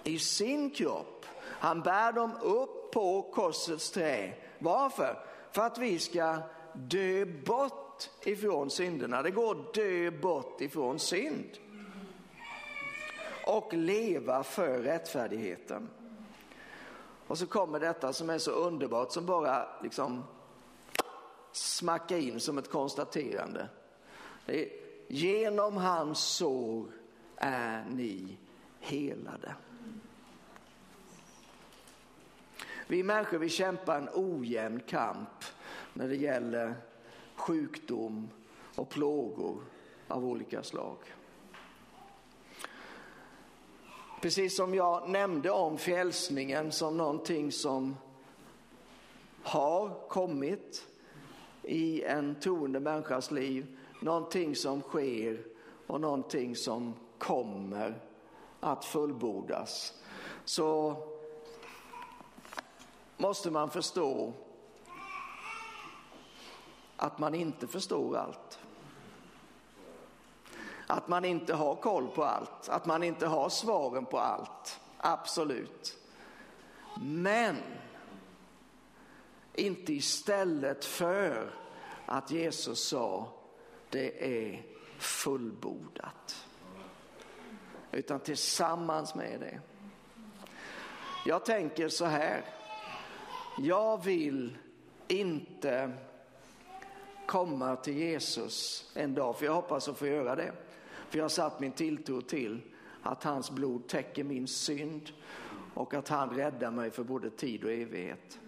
i 0.04 0.20
sin 0.20 0.70
kropp. 0.70 1.26
Han 1.42 1.82
bär 1.82 2.12
dem 2.12 2.32
upp 2.42 2.92
på 2.92 3.22
korsets 3.22 3.92
trä. 3.92 4.34
Varför? 4.60 5.24
För 5.52 5.62
att 5.62 5.78
vi 5.78 6.00
ska 6.00 6.38
dö 6.74 7.26
bort 7.26 7.87
bort 7.98 8.28
ifrån 8.28 8.70
synderna. 8.70 9.22
Det 9.22 9.32
går 9.32 9.52
att 9.52 9.74
dö 9.74 10.12
bort 10.12 10.62
ifrån 10.62 11.00
synd. 11.00 11.58
Och 13.46 13.74
leva 13.74 14.44
för 14.44 14.80
rättfärdigheten. 14.80 15.90
Och 17.28 17.38
så 17.38 17.48
kommer 17.48 17.80
detta 17.80 18.14
som 18.14 18.30
är 18.30 18.38
så 18.38 18.52
underbart 18.52 19.12
som 19.12 19.26
bara 19.26 19.68
liksom 19.84 20.24
smackar 21.52 22.18
in 22.18 22.40
som 22.40 22.58
ett 22.58 22.70
konstaterande. 22.70 23.70
Är, 24.46 24.68
genom 25.08 25.78
hans 25.78 26.20
sår 26.20 26.86
är 27.36 27.86
ni 27.90 28.38
helade. 28.80 29.56
Vi 32.88 33.04
människor 33.04 33.38
vi 33.38 33.50
kämpar 33.50 33.98
en 33.98 34.10
ojämn 34.14 34.80
kamp 34.80 35.44
när 35.94 36.08
det 36.08 36.16
gäller 36.16 36.76
sjukdom 37.38 38.30
och 38.76 38.90
plågor 38.90 39.58
av 40.08 40.26
olika 40.26 40.64
slag. 40.64 40.98
Precis 44.22 44.56
som 44.56 44.76
jag 44.76 45.10
nämnde 45.10 45.52
om 45.52 45.78
frälsningen 45.78 46.72
som 46.72 46.98
någonting 46.98 47.52
som 47.52 47.96
har 49.44 50.08
kommit 50.10 50.88
i 51.64 52.04
en 52.04 52.36
troende 52.40 52.80
människas 52.80 53.32
liv, 53.32 53.78
någonting 54.02 54.56
som 54.56 54.82
sker 54.82 55.44
och 55.88 56.02
någonting 56.02 56.56
som 56.56 56.94
kommer 57.18 58.02
att 58.60 58.86
fullbordas, 58.86 59.94
så 60.46 60.96
måste 63.18 63.52
man 63.52 63.70
förstå 63.70 64.34
att 66.98 67.20
man 67.20 67.36
inte 67.36 67.68
förstår 67.68 68.18
allt. 68.18 68.60
Att 70.88 71.08
man 71.08 71.26
inte 71.26 71.54
har 71.54 71.76
koll 71.76 72.08
på 72.08 72.24
allt, 72.24 72.70
att 72.70 72.86
man 72.86 73.04
inte 73.04 73.28
har 73.28 73.50
svaren 73.50 74.06
på 74.06 74.20
allt. 74.20 74.80
Absolut. 74.98 75.98
Men 77.02 77.56
inte 79.54 79.94
istället 79.94 80.86
för 80.86 81.54
att 82.06 82.32
Jesus 82.32 82.88
sa 82.88 83.28
det 83.90 84.44
är 84.46 84.66
fullbordat. 84.98 86.46
Utan 87.92 88.20
tillsammans 88.20 89.16
med 89.16 89.40
det. 89.40 89.60
Jag 91.26 91.46
tänker 91.46 91.90
så 91.90 92.06
här. 92.06 92.46
Jag 93.58 94.04
vill 94.04 94.58
inte 95.08 95.94
komma 97.28 97.76
till 97.76 97.98
Jesus 97.98 98.86
en 98.94 99.14
dag, 99.14 99.38
för 99.38 99.46
jag 99.46 99.54
hoppas 99.54 99.88
att 99.88 99.98
få 99.98 100.08
göra 100.08 100.36
det. 100.36 100.52
För 101.10 101.18
jag 101.18 101.24
har 101.24 101.30
satt 101.30 101.60
min 101.60 101.72
tilltro 101.72 102.22
till 102.22 102.62
att 103.02 103.24
hans 103.24 103.52
blod 103.52 103.88
täcker 103.88 104.24
min 104.24 104.48
synd 104.48 105.12
och 105.74 105.94
att 105.94 106.08
han 106.08 106.30
räddar 106.30 106.72
mig 106.72 106.92
för 106.92 107.04
både 107.04 107.30
tid 107.30 107.64
och 107.64 107.72
evighet. 107.72 108.40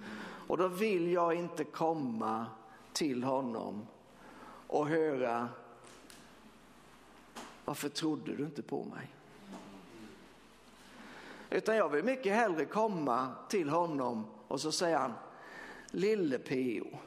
Och 0.47 0.57
då 0.57 0.67
vill 0.67 1.11
jag 1.11 1.33
inte 1.33 1.63
komma 1.63 2.45
till 2.93 3.23
honom 3.23 3.87
och 4.67 4.87
höra 4.87 5.49
varför 7.65 7.89
trodde 7.89 8.35
du 8.35 8.43
inte 8.43 8.61
på 8.61 8.83
mig? 8.83 9.15
Utan 11.49 11.75
jag 11.75 11.89
vill 11.89 12.03
mycket 12.03 12.35
hellre 12.35 12.65
komma 12.65 13.27
till 13.49 13.69
honom 13.69 14.25
och 14.47 14.61
så 14.61 14.71
säger 14.71 14.97
han, 14.97 15.13
lille 15.91 16.37
P.O. 16.37 16.97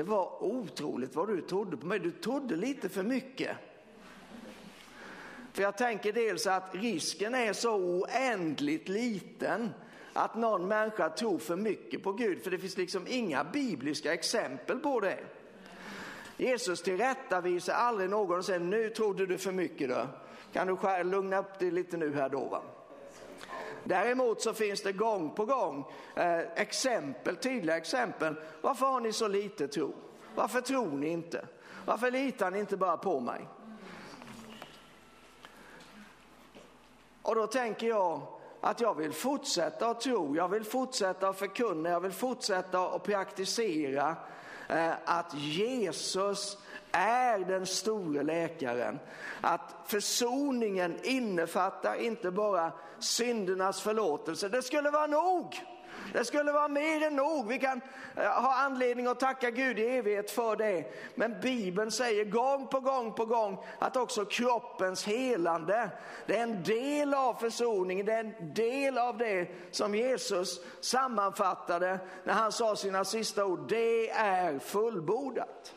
Det 0.00 0.04
var 0.04 0.42
otroligt 0.42 1.14
vad 1.14 1.28
du 1.28 1.40
trodde 1.40 1.76
på 1.76 1.86
mig. 1.86 1.98
Du 1.98 2.10
trodde 2.10 2.56
lite 2.56 2.88
för 2.88 3.02
mycket. 3.02 3.56
För 5.52 5.62
jag 5.62 5.78
tänker 5.78 6.12
dels 6.12 6.46
att 6.46 6.74
risken 6.74 7.34
är 7.34 7.52
så 7.52 7.76
oändligt 7.76 8.88
liten 8.88 9.70
att 10.12 10.34
någon 10.34 10.68
människa 10.68 11.08
tror 11.08 11.38
för 11.38 11.56
mycket 11.56 12.02
på 12.02 12.12
Gud, 12.12 12.42
för 12.42 12.50
det 12.50 12.58
finns 12.58 12.76
liksom 12.76 13.06
inga 13.08 13.44
bibliska 13.44 14.14
exempel 14.14 14.78
på 14.78 15.00
det. 15.00 15.18
Jesus 16.36 16.82
tillrättavisar 16.82 17.74
aldrig 17.74 18.10
någon 18.10 18.38
och 18.38 18.44
säger 18.44 18.60
nu 18.60 18.90
trodde 18.90 19.26
du 19.26 19.38
för 19.38 19.52
mycket 19.52 19.88
då. 19.88 20.06
Kan 20.52 20.66
du 20.66 21.04
lugna 21.04 21.38
upp 21.38 21.58
dig 21.58 21.70
lite 21.70 21.96
nu 21.96 22.14
här 22.14 22.28
då 22.28 22.44
va? 22.44 22.62
Däremot 23.90 24.42
så 24.42 24.54
finns 24.54 24.82
det 24.82 24.92
gång 24.92 25.30
på 25.30 25.44
gång 25.44 25.84
eh, 26.14 26.38
exempel, 26.38 27.36
tydliga 27.36 27.76
exempel. 27.76 28.34
Varför 28.60 28.86
har 28.86 29.00
ni 29.00 29.12
så 29.12 29.28
lite 29.28 29.68
tro? 29.68 29.94
Varför 30.34 30.60
tror 30.60 30.90
ni 30.90 31.08
inte? 31.08 31.46
Varför 31.86 32.10
litar 32.10 32.50
ni 32.50 32.58
inte 32.58 32.76
bara 32.76 32.96
på 32.96 33.20
mig? 33.20 33.48
Och 37.22 37.34
då 37.34 37.46
tänker 37.46 37.86
jag 37.86 38.22
att 38.60 38.80
jag 38.80 38.94
vill 38.94 39.12
fortsätta 39.12 39.88
att 39.88 40.00
tro, 40.00 40.36
jag 40.36 40.48
vill 40.48 40.64
fortsätta 40.64 41.28
att 41.28 41.38
förkunna, 41.38 41.90
jag 41.90 42.00
vill 42.00 42.12
fortsätta 42.12 42.80
att 42.80 43.02
praktisera 43.02 44.16
eh, 44.68 44.92
att 45.04 45.34
Jesus 45.34 46.58
är 46.92 47.38
den 47.38 47.66
store 47.66 48.22
läkaren. 48.22 48.98
Att 49.40 49.74
försoningen 49.86 50.98
innefattar 51.02 51.94
inte 51.94 52.30
bara 52.30 52.72
syndernas 52.98 53.80
förlåtelse, 53.80 54.48
det 54.48 54.62
skulle 54.62 54.90
vara 54.90 55.06
nog. 55.06 55.60
Det 56.12 56.24
skulle 56.24 56.52
vara 56.52 56.68
mer 56.68 57.06
än 57.06 57.16
nog. 57.16 57.48
Vi 57.48 57.58
kan 57.58 57.80
eh, 58.16 58.24
ha 58.24 58.54
anledning 58.54 59.06
att 59.06 59.20
tacka 59.20 59.50
Gud 59.50 59.78
i 59.78 59.86
evighet 59.86 60.30
för 60.30 60.56
det. 60.56 60.84
Men 61.14 61.40
Bibeln 61.40 61.90
säger 61.90 62.24
gång 62.24 62.66
på 62.66 62.80
gång 62.80 63.12
på 63.12 63.26
gång 63.26 63.64
att 63.78 63.96
också 63.96 64.24
kroppens 64.24 65.04
helande, 65.04 65.90
det 66.26 66.36
är 66.36 66.42
en 66.42 66.62
del 66.62 67.14
av 67.14 67.34
försoningen, 67.34 68.06
det 68.06 68.12
är 68.12 68.24
en 68.24 68.54
del 68.54 68.98
av 68.98 69.18
det 69.18 69.48
som 69.70 69.94
Jesus 69.94 70.60
sammanfattade 70.80 71.98
när 72.24 72.34
han 72.34 72.52
sa 72.52 72.76
sina 72.76 73.04
sista 73.04 73.44
ord. 73.44 73.68
Det 73.68 74.10
är 74.10 74.58
fullbordat. 74.58 75.74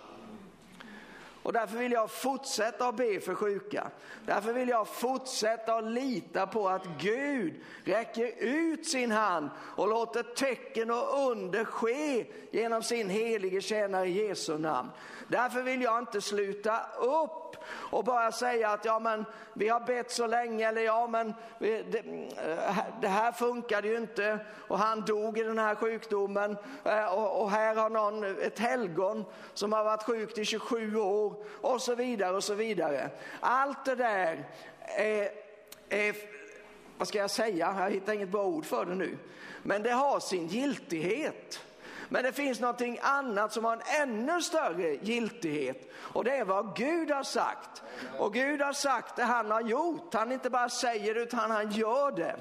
Och 1.43 1.53
därför 1.53 1.77
vill 1.77 1.91
jag 1.91 2.11
fortsätta 2.11 2.87
att 2.87 2.95
be 2.95 3.19
för 3.19 3.35
sjuka. 3.35 3.91
Därför 4.25 4.53
vill 4.53 4.69
jag 4.69 4.87
fortsätta 4.87 5.73
att 5.73 5.83
lita 5.91 6.47
på 6.47 6.69
att 6.69 6.85
Gud 6.99 7.53
räcker 7.83 8.31
ut 8.37 8.87
sin 8.87 9.11
hand 9.11 9.49
och 9.57 9.87
låter 9.87 10.23
tecken 10.23 10.91
och 10.91 11.31
under 11.31 11.65
ske 11.65 12.25
genom 12.51 12.83
sin 12.83 13.09
helige 13.09 13.61
tjänare 13.61 14.07
i 14.07 14.27
Jesu 14.27 14.57
namn. 14.57 14.89
Därför 15.27 15.61
vill 15.61 15.81
jag 15.81 15.99
inte 15.99 16.21
sluta 16.21 16.79
upp 17.01 17.42
och 17.69 18.03
bara 18.03 18.31
säga 18.31 18.69
att 18.69 18.85
ja 18.85 18.99
men 18.99 19.25
vi 19.53 19.69
har 19.69 19.79
bett 19.79 20.11
så 20.11 20.27
länge 20.27 20.67
eller 20.67 20.81
ja 20.81 21.07
men 21.07 21.33
vi, 21.57 21.83
det, 21.83 21.97
eh, 21.97 22.77
det, 23.01 23.07
här 23.07 23.31
funkade 23.31 23.87
ju 23.87 23.97
inte 23.97 24.39
och 24.67 24.79
han 24.79 25.01
dog 25.01 25.37
i 25.37 25.43
den 25.43 25.59
här 25.59 25.75
sjukdomen 25.75 26.57
eh, 26.83 27.05
och, 27.05 27.41
och 27.41 27.51
här 27.51 27.75
har 27.75 27.89
någon 27.89 28.23
ett 28.41 28.59
helgon 28.59 29.25
som 29.53 29.73
har 29.73 29.83
varit 29.83 30.03
sjukt 30.03 30.37
i 30.37 30.45
27 30.45 30.95
år 30.95 31.35
och 31.61 31.81
så 31.81 31.95
vidare 31.95 32.35
och 32.35 32.43
så 32.43 32.53
vidare. 32.53 33.09
Allt 33.39 33.85
det 33.85 33.95
där 33.95 34.47
är, 34.79 35.29
är 35.89 36.15
vad 36.97 37.07
ska 37.07 37.17
jag 37.17 37.31
säga, 37.31 37.75
jag 37.79 37.91
hittar 37.91 38.13
inget 38.13 38.29
bra 38.29 38.45
ord 38.45 38.65
för 38.65 38.85
det 38.85 38.95
nu, 38.95 39.17
men 39.63 39.83
det 39.83 39.91
har 39.91 40.19
sin 40.19 40.47
giltighet. 40.47 41.63
Men 42.09 42.23
det 42.23 42.33
finns 42.33 42.59
någonting 42.59 42.99
annat 43.01 43.53
som 43.53 43.65
har 43.65 43.73
en 43.73 43.81
ännu 44.01 44.41
större 44.41 44.95
giltighet 44.95 45.91
och 45.95 46.23
det 46.23 46.35
är 46.35 46.45
vad 46.45 46.75
Gud 46.75 47.11
har 47.11 47.23
sagt. 47.23 47.83
Och 48.17 48.33
Gud 48.33 48.61
har 48.61 48.73
sagt 48.73 49.15
det 49.15 49.23
han 49.23 49.51
har 49.51 49.61
gjort. 49.61 50.13
Han 50.13 50.31
inte 50.31 50.49
bara 50.49 50.69
säger 50.69 51.13
det 51.13 51.21
utan 51.21 51.51
han 51.51 51.71
gör 51.71 52.11
det. 52.11 52.35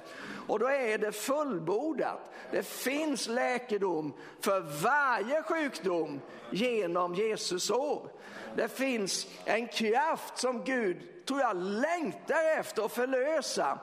Och 0.49 0.59
då 0.59 0.67
är 0.67 0.99
det 0.99 1.13
fullbordat. 1.13 2.31
Det 2.51 2.63
finns 2.63 3.29
läkedom 3.29 4.13
för 4.41 4.61
varje 4.61 5.43
sjukdom 5.43 6.21
genom 6.51 7.15
Jesus 7.15 7.71
år. 7.71 8.11
Det 8.57 8.69
finns 8.69 9.27
en 9.45 9.69
kraft 9.69 10.39
som 10.39 10.65
Gud, 10.65 11.27
tror 11.27 11.41
jag, 11.41 11.57
längtar 11.57 12.59
efter 12.59 12.85
att 12.85 12.93
förlösa 12.93 13.79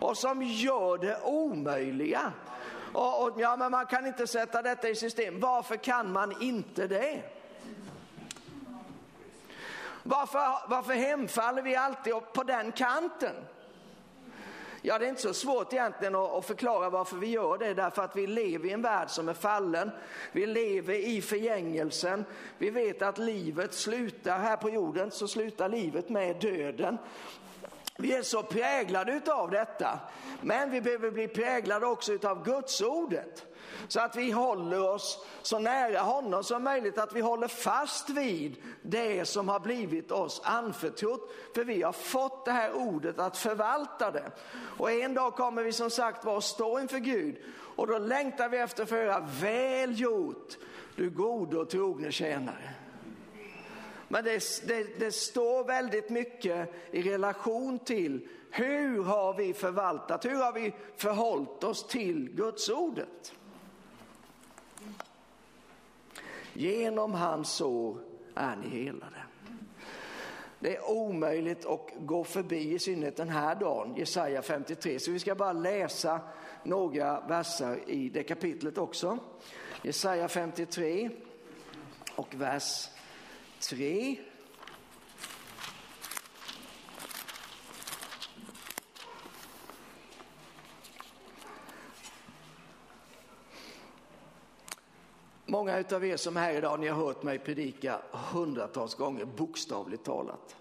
och 0.00 0.16
som 0.16 0.42
gör 0.42 0.98
det 0.98 1.20
omöjliga. 1.22 2.32
Och, 2.94 3.22
och, 3.22 3.40
ja, 3.40 3.56
men 3.56 3.70
man 3.70 3.86
kan 3.86 4.06
inte 4.06 4.26
sätta 4.26 4.62
detta 4.62 4.88
i 4.88 4.94
system. 4.94 5.40
Varför 5.40 5.76
kan 5.76 6.12
man 6.12 6.42
inte 6.42 6.86
det? 6.86 7.22
Varför, 10.02 10.68
varför 10.68 10.94
hemfaller 10.94 11.62
vi 11.62 11.76
alltid 11.76 12.14
på 12.32 12.42
den 12.42 12.72
kanten? 12.72 13.34
Ja, 14.82 14.98
det 14.98 15.04
är 15.04 15.08
inte 15.08 15.22
så 15.22 15.34
svårt 15.34 15.72
egentligen 15.72 16.14
att 16.14 16.46
förklara 16.46 16.90
varför 16.90 17.16
vi 17.16 17.26
gör 17.26 17.58
det, 17.58 17.74
därför 17.74 18.02
att 18.02 18.16
vi 18.16 18.26
lever 18.26 18.68
i 18.68 18.72
en 18.72 18.82
värld 18.82 19.10
som 19.10 19.28
är 19.28 19.34
fallen. 19.34 19.90
Vi 20.32 20.46
lever 20.46 20.94
i 20.94 21.22
förgängelsen. 21.22 22.24
Vi 22.58 22.70
vet 22.70 23.02
att 23.02 23.18
livet 23.18 23.74
slutar 23.74 24.38
här 24.38 24.56
på 24.56 24.70
jorden, 24.70 25.10
så 25.10 25.28
slutar 25.28 25.68
livet 25.68 26.08
med 26.08 26.36
döden. 26.36 26.98
Vi 27.98 28.14
är 28.14 28.22
så 28.22 28.42
präglade 28.42 29.20
av 29.32 29.50
detta, 29.50 29.98
men 30.40 30.70
vi 30.70 30.80
behöver 30.80 31.10
bli 31.10 31.28
präglade 31.28 31.86
också 31.86 32.18
av 32.22 32.44
Gudsordet. 32.44 33.46
Så 33.88 34.00
att 34.00 34.16
vi 34.16 34.30
håller 34.30 34.90
oss 34.90 35.26
så 35.42 35.58
nära 35.58 36.00
honom 36.00 36.44
som 36.44 36.64
möjligt, 36.64 36.98
att 36.98 37.12
vi 37.12 37.20
håller 37.20 37.48
fast 37.48 38.10
vid 38.10 38.56
det 38.82 39.24
som 39.24 39.48
har 39.48 39.60
blivit 39.60 40.10
oss 40.10 40.40
anförtrott. 40.44 41.30
För 41.54 41.64
vi 41.64 41.82
har 41.82 41.92
fått 41.92 42.44
det 42.44 42.52
här 42.52 42.72
ordet 42.72 43.18
att 43.18 43.36
förvalta 43.36 44.10
det. 44.10 44.30
Och 44.78 44.90
en 44.90 45.14
dag 45.14 45.34
kommer 45.34 45.62
vi 45.62 45.72
som 45.72 45.90
sagt 45.90 46.24
vara 46.24 46.38
att 46.38 46.44
stå 46.44 46.80
inför 46.80 46.98
Gud 46.98 47.36
och 47.76 47.86
då 47.86 47.98
längtar 47.98 48.48
vi 48.48 48.58
efter 48.58 48.82
att 48.82 48.88
få 48.88 48.94
höra 48.94 49.28
väl 49.40 50.00
gjort 50.00 50.56
du 50.96 51.10
gode 51.10 51.58
och 51.58 51.70
trogne 51.70 52.12
tjänare. 52.12 52.83
Men 54.14 54.24
det, 54.24 54.62
det, 54.66 54.98
det 54.98 55.12
står 55.12 55.64
väldigt 55.64 56.10
mycket 56.10 56.70
i 56.90 57.02
relation 57.02 57.78
till 57.78 58.28
hur 58.50 59.02
har 59.02 59.34
vi 59.34 59.52
förvaltat, 59.52 60.24
hur 60.24 60.34
har 60.34 60.52
vi 60.52 60.74
förhållit 60.96 61.64
oss 61.64 61.86
till 61.86 62.30
Guds 62.30 62.68
ordet? 62.68 63.34
Genom 66.52 67.12
hans 67.12 67.52
sår 67.52 67.98
är 68.34 68.56
ni 68.56 68.68
helade. 68.68 69.22
Det 70.58 70.76
är 70.76 70.90
omöjligt 70.90 71.66
att 71.66 71.90
gå 71.98 72.24
förbi, 72.24 72.74
i 72.74 72.78
synnerhet 72.78 73.16
den 73.16 73.28
här 73.28 73.54
dagen, 73.54 73.94
Jesaja 73.96 74.42
53. 74.42 74.98
Så 74.98 75.10
vi 75.10 75.18
ska 75.18 75.34
bara 75.34 75.52
läsa 75.52 76.20
några 76.62 77.20
verser 77.20 77.90
i 77.90 78.08
det 78.08 78.22
kapitlet 78.22 78.78
också. 78.78 79.18
Jesaja 79.82 80.28
53 80.28 81.10
och 82.16 82.34
vers 82.34 82.88
3. 83.68 84.16
Många 95.46 95.84
av 95.92 96.04
er 96.04 96.16
som 96.16 96.36
är 96.36 96.40
här 96.40 96.54
idag, 96.54 96.80
ni 96.80 96.88
har 96.88 97.06
hört 97.06 97.22
mig 97.22 97.38
predika 97.38 98.00
hundratals 98.32 98.94
gånger, 98.94 99.24
bokstavligt 99.24 100.04
talat. 100.04 100.56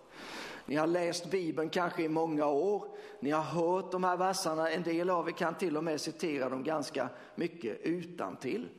Ni 0.66 0.76
har 0.76 0.88
läst 0.88 1.32
Bibeln 1.32 1.69
kanske 1.69 2.04
i 2.04 2.10
många 2.10 2.46
år, 2.46 2.86
ni 3.19 3.32
har 3.32 3.44
hört 3.44 3.92
de 3.92 4.04
här 4.04 4.17
verserna, 4.17 4.71
en 4.71 4.84
del 4.84 5.10
av 5.10 5.27
er 5.27 5.32
kan 5.32 5.56
till 5.56 5.77
och 5.77 5.84
med 5.84 6.02
citera 6.02 6.50
dem 6.50 6.63
ganska 6.63 7.10
mycket 7.36 7.80
utan 7.82 8.36
till. 8.36 8.69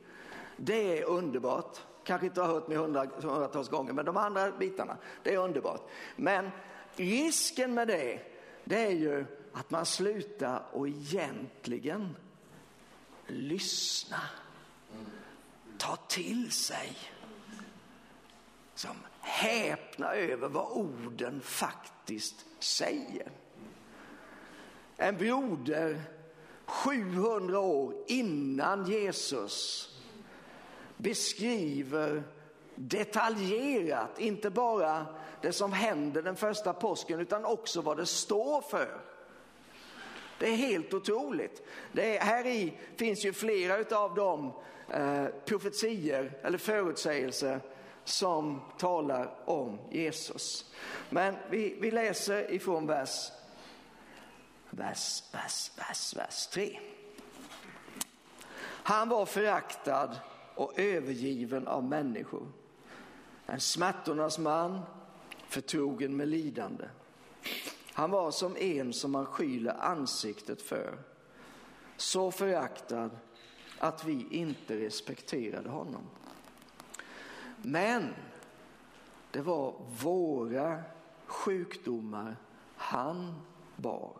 Det 0.57 0.99
är 0.99 1.05
underbart 1.05 1.77
kanske 2.05 2.27
inte 2.27 2.41
har 2.41 2.47
hört 2.47 2.67
mig 2.67 2.77
hundratals 2.77 3.69
gånger, 3.69 3.93
men 3.93 4.05
de 4.05 4.17
andra 4.17 4.51
bitarna, 4.51 4.97
det 5.23 5.33
är 5.33 5.37
underbart. 5.37 5.89
Men 6.15 6.49
risken 6.95 7.73
med 7.73 7.87
det, 7.87 8.19
det 8.63 8.85
är 8.85 8.91
ju 8.91 9.25
att 9.53 9.71
man 9.71 9.85
slutar 9.85 10.63
och 10.71 10.87
egentligen 10.87 12.15
lyssna, 13.27 14.21
ta 15.77 15.95
till 15.95 16.51
sig, 16.51 16.97
som 18.75 18.95
häpna 19.19 20.13
över 20.13 20.47
vad 20.49 20.71
orden 20.71 21.41
faktiskt 21.41 22.45
säger. 22.59 23.31
En 24.97 25.17
broder 25.17 26.01
700 26.65 27.59
år 27.59 27.93
innan 28.07 28.85
Jesus 28.85 29.91
beskriver 30.97 32.23
detaljerat, 32.75 34.19
inte 34.19 34.49
bara 34.49 35.05
det 35.41 35.51
som 35.51 35.73
händer 35.73 36.21
den 36.21 36.35
första 36.35 36.73
påsken 36.73 37.19
utan 37.19 37.45
också 37.45 37.81
vad 37.81 37.97
det 37.97 38.05
står 38.05 38.61
för. 38.61 39.01
Det 40.39 40.49
är 40.49 40.55
helt 40.55 40.93
otroligt. 40.93 41.67
Det 41.91 42.17
är, 42.17 42.21
här 42.21 42.45
i 42.45 42.77
finns 42.95 43.25
ju 43.25 43.33
flera 43.33 43.97
av 43.97 44.15
de 44.15 44.53
eh, 44.89 45.25
profetier 45.45 46.31
eller 46.43 46.57
förutsägelser 46.57 47.59
som 48.03 48.61
talar 48.77 49.35
om 49.45 49.79
Jesus. 49.91 50.71
Men 51.09 51.35
vi, 51.49 51.77
vi 51.79 51.91
läser 51.91 52.51
ifrån 52.51 52.87
vers, 52.87 53.31
vers, 54.69 55.23
vers, 55.31 55.71
vers, 55.77 56.15
vers 56.15 56.47
3. 56.47 56.79
Han 58.67 59.09
var 59.09 59.25
föraktad 59.25 60.15
och 60.55 60.79
övergiven 60.79 61.67
av 61.67 61.83
människor. 61.83 62.47
En 63.45 63.59
smärtornas 63.59 64.39
man, 64.39 64.81
förtrogen 65.47 66.17
med 66.17 66.27
lidande. 66.27 66.85
Han 67.93 68.11
var 68.11 68.31
som 68.31 68.57
en 68.57 68.93
som 68.93 69.11
man 69.11 69.25
skyler 69.25 69.75
ansiktet 69.79 70.61
för. 70.61 70.97
Så 71.97 72.31
föraktad 72.31 73.09
att 73.79 74.05
vi 74.05 74.27
inte 74.31 74.77
respekterade 74.77 75.69
honom. 75.69 76.01
Men 77.61 78.13
det 79.31 79.41
var 79.41 79.73
våra 80.03 80.83
sjukdomar 81.25 82.37
han 82.75 83.41
bar. 83.75 84.17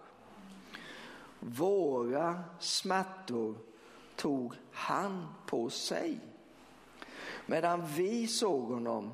Våra 1.39 2.43
smärtor 2.59 3.55
tog 4.15 4.53
han 4.71 5.27
på 5.45 5.69
sig. 5.69 6.19
Medan 7.45 7.87
vi 7.87 8.27
såg 8.27 8.71
honom 8.71 9.11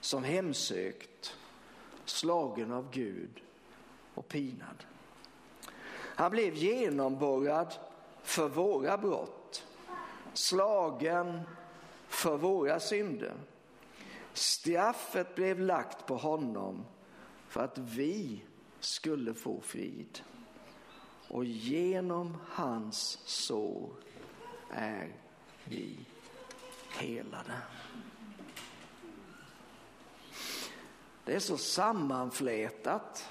som 0.00 0.24
hemsökt, 0.24 1.36
slagen 2.04 2.72
av 2.72 2.90
Gud 2.90 3.42
och 4.14 4.28
pinad. 4.28 4.84
Han 5.94 6.30
blev 6.30 6.54
genomborrad 6.54 7.74
för 8.22 8.48
våra 8.48 8.98
brott, 8.98 9.66
slagen 10.32 11.40
för 12.08 12.36
våra 12.36 12.80
synder. 12.80 13.34
Straffet 14.32 15.34
blev 15.34 15.60
lagt 15.60 16.06
på 16.06 16.16
honom 16.16 16.84
för 17.48 17.64
att 17.64 17.78
vi 17.78 18.44
skulle 18.80 19.34
få 19.34 19.60
frid. 19.60 20.20
Och 21.28 21.44
genom 21.44 22.36
hans 22.48 23.18
sår 23.24 23.90
är 24.72 25.12
vi 25.64 25.98
helade. 26.90 27.56
Det 31.24 31.34
är 31.34 31.40
så 31.40 31.56
sammanflätat, 31.56 33.28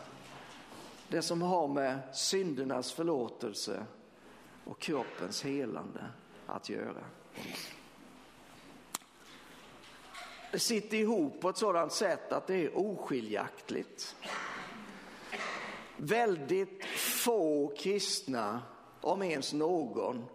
det 1.07 1.21
som 1.21 1.41
har 1.41 1.67
med 1.67 1.99
syndernas 2.13 2.91
förlåtelse 2.91 3.85
och 4.65 4.79
kroppens 4.79 5.43
helande 5.43 6.05
att 6.47 6.69
göra. 6.69 7.03
Det 10.51 10.59
sitter 10.59 10.97
ihop 10.97 11.41
på 11.41 11.49
ett 11.49 11.57
sådant 11.57 11.93
sätt 11.93 12.31
att 12.31 12.47
det 12.47 12.55
är 12.55 12.77
oskiljaktigt. 12.77 14.15
Väldigt 15.97 16.85
få 16.95 17.73
kristna, 17.77 18.61
om 19.01 19.23
ens 19.23 19.53
någon, 19.53 20.25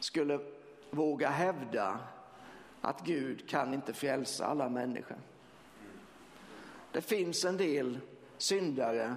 skulle 0.00 0.40
våga 0.90 1.28
hävda 1.28 1.98
att 2.80 3.04
Gud 3.04 3.48
kan 3.48 3.74
inte 3.74 3.92
frälsa 3.92 4.46
alla 4.46 4.68
människor. 4.68 5.18
Det 6.92 7.00
finns 7.00 7.44
en 7.44 7.56
del 7.56 7.98
syndare 8.38 9.14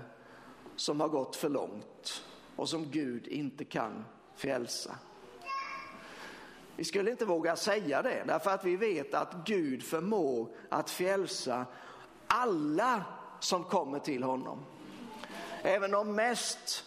som 0.75 1.01
har 1.01 1.07
gått 1.07 1.36
för 1.36 1.49
långt 1.49 2.23
och 2.55 2.69
som 2.69 2.91
Gud 2.91 3.27
inte 3.27 3.65
kan 3.65 4.05
frälsa. 4.36 4.95
Vi 6.75 6.84
skulle 6.84 7.11
inte 7.11 7.25
våga 7.25 7.55
säga 7.55 8.01
det 8.01 8.23
därför 8.27 8.51
att 8.51 8.65
vi 8.65 8.75
vet 8.75 9.13
att 9.13 9.34
Gud 9.45 9.84
förmår 9.84 10.49
att 10.69 10.89
frälsa 10.89 11.65
alla 12.27 13.03
som 13.39 13.63
kommer 13.63 13.99
till 13.99 14.23
honom. 14.23 14.65
Även 15.61 15.91
de 15.91 16.15
mest 16.15 16.86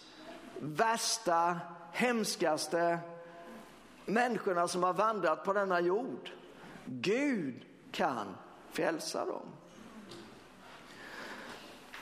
värsta, 0.59 1.59
hemskaste 1.91 2.99
människorna 4.07 4.67
som 4.67 4.83
har 4.83 4.93
vandrat 4.93 5.43
på 5.43 5.53
denna 5.53 5.79
jord. 5.79 6.29
Gud 6.85 7.65
kan 7.91 8.35
frälsa 8.71 9.25
dem. 9.25 9.45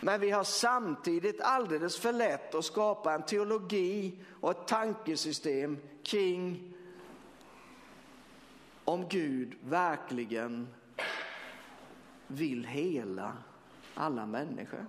Men 0.02 0.22
vi 0.22 0.32
har 0.32 0.44
samtidigt 0.44 1.42
alldeles 1.42 2.00
för 2.00 2.14
lätt 2.14 2.56
att 2.56 2.66
skapa 2.66 3.14
en 3.14 3.24
teologi 3.24 4.24
och 4.42 4.52
ett 4.52 4.68
tankesystem 4.68 5.78
kring 6.04 6.74
om 8.86 9.08
Gud 9.08 9.56
verkligen 9.64 10.68
vill 12.28 12.66
hela 12.66 13.38
alla 13.94 14.26
människor. 14.26 14.86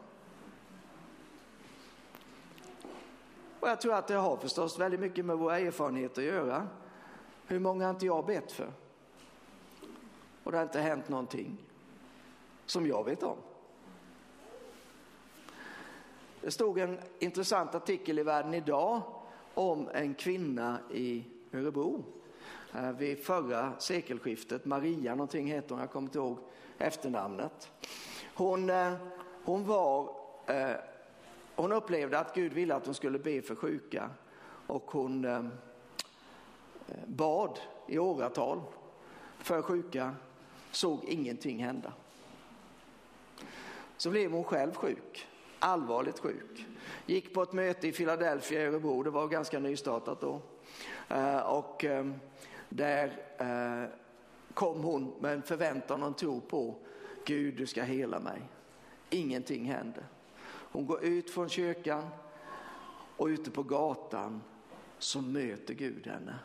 Och 3.61 3.69
jag 3.69 3.81
tror 3.81 3.95
att 3.95 4.09
det 4.09 4.15
har 4.15 4.37
förstås 4.37 4.79
väldigt 4.79 5.01
mycket 5.01 5.25
med 5.25 5.39
våra 5.39 5.59
erfarenheter 5.59 6.23
att 6.23 6.29
göra. 6.29 6.69
Hur 7.47 7.59
många 7.59 7.85
har 7.85 7.91
inte 7.91 8.07
jag 8.07 8.27
bett 8.27 8.53
för? 8.53 8.73
Och 10.45 10.53
det 10.53 10.59
har 10.59 10.65
inte 10.65 10.81
hänt 10.81 11.09
någonting 11.09 11.57
som 12.67 12.87
jag 12.87 13.05
vet 13.05 13.23
om. 13.23 13.37
Det 16.41 16.51
stod 16.51 16.79
en 16.79 16.99
intressant 17.19 17.75
artikel 17.75 18.19
i 18.19 18.23
Världen 18.23 18.55
idag 18.55 19.03
om 19.55 19.89
en 19.95 20.15
kvinna 20.15 20.79
i 20.93 21.25
Örebro 21.53 22.05
eh, 22.75 22.93
vid 22.93 23.25
förra 23.25 23.73
sekelskiftet. 23.79 24.65
Maria 24.65 25.15
någonting 25.15 25.47
heter 25.47 25.71
hon, 25.71 25.81
jag 25.81 25.91
kommer 25.91 26.09
inte 26.09 26.19
ihåg 26.19 26.39
efternamnet. 26.79 27.71
Hon, 28.35 28.71
eh, 28.71 28.93
hon, 29.45 29.67
var, 29.67 30.17
eh, 30.47 30.77
hon 31.57 31.73
upplevde 31.73 32.19
att 32.19 32.35
Gud 32.35 32.53
ville 32.53 32.75
att 32.75 32.87
hon 32.87 32.95
skulle 32.95 33.19
be 33.19 33.43
för 33.43 33.55
sjuka 33.55 34.11
och 34.67 34.91
hon 34.91 35.27
bad 37.07 37.59
i 37.87 37.99
åratal 37.99 38.61
för 39.39 39.63
sjuka, 39.63 40.15
såg 40.71 41.05
ingenting 41.05 41.65
hända. 41.65 41.93
Så 43.97 44.11
blev 44.11 44.33
hon 44.33 44.45
själv 44.45 44.75
sjuk, 44.75 45.27
allvarligt 45.59 46.19
sjuk. 46.19 46.67
Gick 47.07 47.35
på 47.35 47.43
ett 47.43 47.53
möte 47.53 47.89
i 47.89 47.93
Philadelphia 47.93 48.63
i 48.63 48.67
Örebro, 48.67 49.03
det 49.03 49.11
var 49.11 49.29
ganska 49.29 49.59
nystartat 49.59 50.21
då. 50.21 50.41
Eh, 51.09 51.39
och 51.39 51.85
ehm, 51.85 52.15
där 52.69 53.23
eh, 53.39 53.91
kom 54.55 54.83
hon 54.83 55.15
med 55.21 55.33
en 55.33 55.43
förväntan 55.43 56.03
och 56.03 56.09
en 56.09 56.15
tro 56.15 56.41
på 56.41 56.75
Gud, 57.25 57.57
du 57.57 57.67
ska 57.67 57.83
hela 57.83 58.21
mig. 58.21 58.43
Ingenting 59.11 59.65
hände. 59.65 60.05
Hon 60.47 60.87
går 60.87 61.05
ut 61.05 61.31
från 61.31 61.49
kyrkan 61.49 62.09
och 63.17 63.27
ute 63.27 63.51
på 63.51 63.63
gatan 63.63 64.43
så 64.99 65.21
möter 65.21 65.75
Gud 65.75 66.07
henne. 66.07 66.39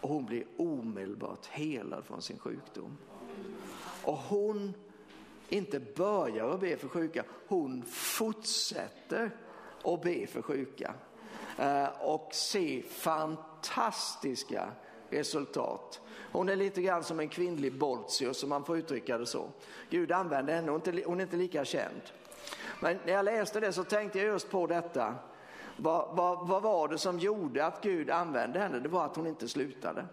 Och 0.00 0.08
hon 0.08 0.26
blir 0.26 0.44
omedelbart 0.56 1.46
helad 1.46 2.04
från 2.04 2.22
sin 2.22 2.38
sjukdom. 2.38 2.98
Och 4.04 4.16
hon 4.16 4.74
inte 5.48 5.80
börjar 5.80 6.48
att 6.48 6.60
be 6.60 6.76
för 6.76 6.88
sjuka, 6.88 7.24
hon 7.48 7.82
fortsätter 7.82 9.30
att 9.84 10.02
be 10.02 10.26
för 10.26 10.42
sjuka. 10.42 10.94
Eh, 11.58 11.88
och 12.00 12.28
se 12.32 12.82
fantastiska 12.82 14.72
resultat. 15.10 16.00
Hon 16.32 16.48
är 16.48 16.56
lite 16.56 16.82
grann 16.82 17.04
som 17.04 17.20
en 17.20 17.28
kvinnlig 17.28 17.78
Boltzius, 17.78 18.42
om 18.42 18.48
man 18.48 18.64
får 18.64 18.78
uttrycka 18.78 19.18
det 19.18 19.26
så. 19.26 19.48
Gud 19.90 20.12
använder 20.12 20.54
henne, 20.54 20.70
hon 21.06 21.20
är 21.20 21.22
inte 21.22 21.36
lika 21.36 21.64
känd. 21.64 22.02
Men 22.80 22.98
när 23.06 23.12
jag 23.12 23.24
läste 23.24 23.60
det 23.60 23.72
så 23.72 23.84
tänkte 23.84 24.18
jag 24.18 24.26
just 24.26 24.50
på 24.50 24.66
detta. 24.66 25.14
Vad, 25.82 26.16
vad, 26.16 26.48
vad 26.48 26.62
var 26.62 26.88
det 26.88 26.98
som 26.98 27.18
gjorde 27.18 27.66
att 27.66 27.82
Gud 27.82 28.10
använde 28.10 28.58
henne? 28.58 28.78
Det 28.80 28.88
var 28.88 29.04
att 29.04 29.16
hon 29.16 29.26
inte 29.26 29.48
slutade. 29.48 30.06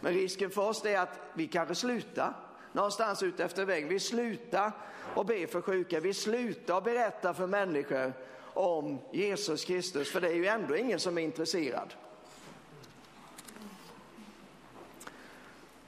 Men 0.00 0.12
risken 0.12 0.50
för 0.50 0.68
oss 0.68 0.84
är 0.84 0.98
att 0.98 1.20
vi 1.34 1.46
kanske 1.46 1.74
slutar 1.74 2.36
någonstans 2.72 3.22
ute 3.22 3.44
efter 3.44 3.64
vägen. 3.64 3.88
Vi 3.88 4.00
slutar 4.00 4.72
och 5.14 5.26
be 5.26 5.46
för 5.46 5.60
sjuka. 5.60 6.00
Vi 6.00 6.14
slutar 6.14 6.76
och 6.76 6.82
berätta 6.82 7.34
för 7.34 7.46
människor 7.46 8.12
om 8.54 8.98
Jesus 9.12 9.64
Kristus. 9.64 10.12
För 10.12 10.20
det 10.20 10.28
är 10.28 10.34
ju 10.34 10.46
ändå 10.46 10.76
ingen 10.76 11.00
som 11.00 11.18
är 11.18 11.22
intresserad. 11.22 11.94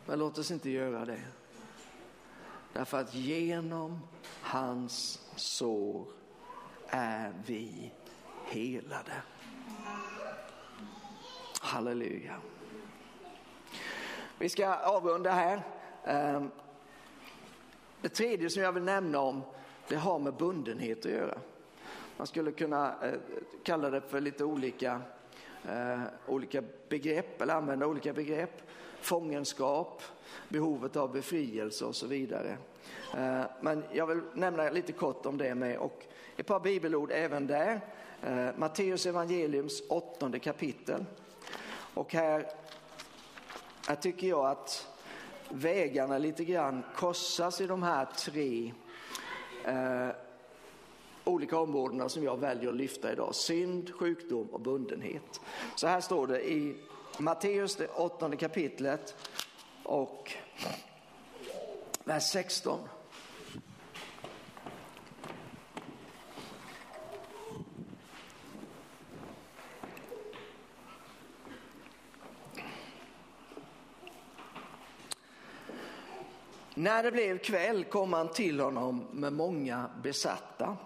Men 0.06 0.18
låt 0.18 0.38
oss 0.38 0.50
inte 0.50 0.70
göra 0.70 1.04
det. 1.04 1.20
Därför 2.72 3.00
att 3.00 3.14
genom 3.14 4.00
hans 4.42 5.20
sår 5.36 6.06
är 6.88 7.32
vi 7.46 7.92
helade. 8.52 9.22
Halleluja. 11.60 12.34
Vi 14.38 14.48
ska 14.48 14.74
avrunda 14.74 15.30
här. 15.30 15.62
Ehm, 16.04 16.50
det 18.00 18.08
tredje 18.08 18.50
som 18.50 18.62
jag 18.62 18.72
vill 18.72 18.82
nämna 18.82 19.20
om, 19.20 19.42
det 19.88 19.96
har 19.96 20.18
med 20.18 20.34
bundenhet 20.34 21.06
att 21.06 21.12
göra. 21.12 21.38
Man 22.16 22.26
skulle 22.26 22.52
kunna 22.52 22.94
eh, 23.02 23.14
kalla 23.62 23.90
det 23.90 24.00
för 24.00 24.20
lite 24.20 24.44
olika, 24.44 25.00
eh, 25.68 26.00
olika 26.26 26.62
begrepp 26.88 27.42
eller 27.42 27.54
använda 27.54 27.86
olika 27.86 28.12
begrepp. 28.12 28.62
Fångenskap, 29.00 30.02
behovet 30.48 30.96
av 30.96 31.12
befrielse 31.12 31.84
och 31.84 31.96
så 31.96 32.06
vidare. 32.06 32.56
Eh, 33.16 33.42
men 33.60 33.84
jag 33.92 34.06
vill 34.06 34.20
nämna 34.34 34.70
lite 34.70 34.92
kort 34.92 35.26
om 35.26 35.38
det 35.38 35.54
med 35.54 35.78
och 35.78 36.06
ett 36.36 36.46
par 36.46 36.60
bibelord 36.60 37.10
även 37.12 37.46
där. 37.46 37.80
Eh, 38.22 38.48
Matteus 38.56 39.06
evangeliums 39.06 39.82
åttonde 39.88 40.38
kapitel. 40.38 41.04
Och 41.94 42.12
här, 42.12 42.48
här 43.88 43.96
tycker 43.96 44.26
jag 44.28 44.46
att 44.46 44.88
vägarna 45.48 46.18
lite 46.18 46.44
grann 46.44 46.82
korsas 46.96 47.60
i 47.60 47.66
de 47.66 47.82
här 47.82 48.04
tre 48.04 48.72
eh, 49.64 50.08
olika 51.24 51.58
områdena 51.58 52.08
som 52.08 52.24
jag 52.24 52.36
väljer 52.36 52.68
att 52.68 52.76
lyfta 52.76 53.12
idag. 53.12 53.34
Synd, 53.34 53.94
sjukdom 53.94 54.46
och 54.46 54.60
bundenhet. 54.60 55.40
Så 55.76 55.86
här 55.86 56.00
står 56.00 56.26
det 56.26 56.50
i 56.50 56.76
Matteus, 57.18 57.76
det 57.76 57.88
åttonde 57.88 58.36
kapitlet 58.36 59.16
och 59.82 60.32
vers 62.04 62.22
16. 62.22 62.78
När 76.82 77.02
det 77.02 77.12
blev 77.12 77.38
kväll 77.38 77.84
kom 77.84 78.12
han 78.12 78.28
till 78.28 78.60
honom 78.60 79.06
med 79.12 79.32
många 79.32 79.90
besatta. 80.02 80.76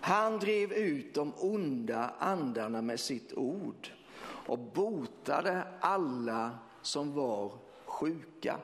Han 0.00 0.38
drev 0.38 0.72
ut 0.72 1.14
de 1.14 1.32
onda 1.36 2.10
andarna 2.18 2.82
med 2.82 3.00
sitt 3.00 3.32
ord 3.32 3.88
och 4.46 4.58
botade 4.58 5.62
alla 5.80 6.58
som 6.82 7.14
var 7.14 7.52
sjuka. 7.84 8.56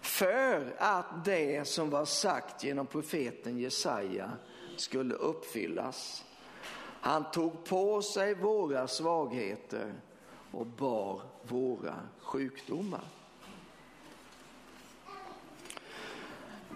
För 0.00 0.76
att 0.78 1.24
det 1.24 1.68
som 1.68 1.90
var 1.90 2.04
sagt 2.04 2.64
genom 2.64 2.86
profeten 2.86 3.58
Jesaja 3.58 4.30
skulle 4.76 5.14
uppfyllas. 5.14 6.24
Han 7.00 7.30
tog 7.30 7.64
på 7.64 8.02
sig 8.02 8.34
våra 8.34 8.88
svagheter 8.88 9.92
och 10.52 10.66
bar 10.66 11.22
våra 11.42 11.94
sjukdomar. 12.18 13.04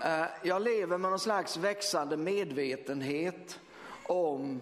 Eh, 0.05 0.25
jag 0.43 0.63
lever 0.63 0.99
med 0.99 1.11
någon 1.11 1.19
slags 1.19 1.57
växande 1.57 2.17
medvetenhet 2.17 3.61
om 4.07 4.61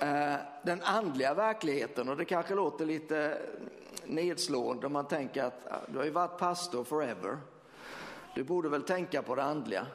eh, 0.00 0.34
den 0.62 0.82
andliga 0.82 1.34
verkligheten 1.34 2.08
och 2.08 2.16
det 2.16 2.24
kanske 2.24 2.54
låter 2.54 2.86
lite 2.86 3.38
nedslående 4.04 4.86
om 4.86 4.92
man 4.92 5.08
tänker 5.08 5.44
att 5.44 5.66
du 5.86 5.98
har 5.98 6.04
ju 6.04 6.10
varit 6.10 6.38
pastor 6.38 6.84
forever. 6.84 7.38
Du 8.34 8.44
borde 8.44 8.68
väl 8.68 8.82
tänka 8.82 9.22
på 9.22 9.34
det 9.34 9.42
andliga. 9.42 9.86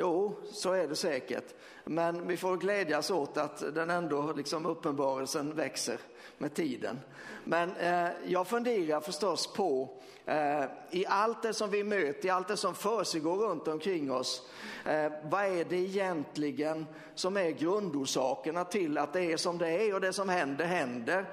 Jo, 0.00 0.36
så 0.50 0.72
är 0.72 0.88
det 0.88 0.96
säkert. 0.96 1.54
Men 1.84 2.26
vi 2.26 2.36
får 2.36 2.56
glädjas 2.56 3.10
åt 3.10 3.36
att 3.36 3.74
den 3.74 3.90
ändå, 3.90 4.32
liksom 4.32 4.66
uppenbarelsen 4.66 5.54
växer 5.54 5.98
med 6.38 6.54
tiden. 6.54 7.00
Men 7.44 7.76
eh, 7.76 8.10
jag 8.26 8.46
funderar 8.46 9.00
förstås 9.00 9.52
på 9.52 9.88
eh, 10.26 10.64
i 10.90 11.06
allt 11.06 11.42
det 11.42 11.54
som 11.54 11.70
vi 11.70 11.84
möter, 11.84 12.26
i 12.26 12.30
allt 12.30 12.48
det 12.48 12.56
som 12.56 12.74
försiggår 12.74 13.36
runt 13.36 13.68
omkring 13.68 14.12
oss. 14.12 14.42
Eh, 14.86 15.12
vad 15.22 15.44
är 15.44 15.64
det 15.64 15.76
egentligen 15.76 16.86
som 17.14 17.36
är 17.36 17.50
grundorsakerna 17.50 18.64
till 18.64 18.98
att 18.98 19.12
det 19.12 19.32
är 19.32 19.36
som 19.36 19.58
det 19.58 19.68
är 19.68 19.94
och 19.94 20.00
det 20.00 20.12
som 20.12 20.28
händer 20.28 20.64
händer? 20.64 21.24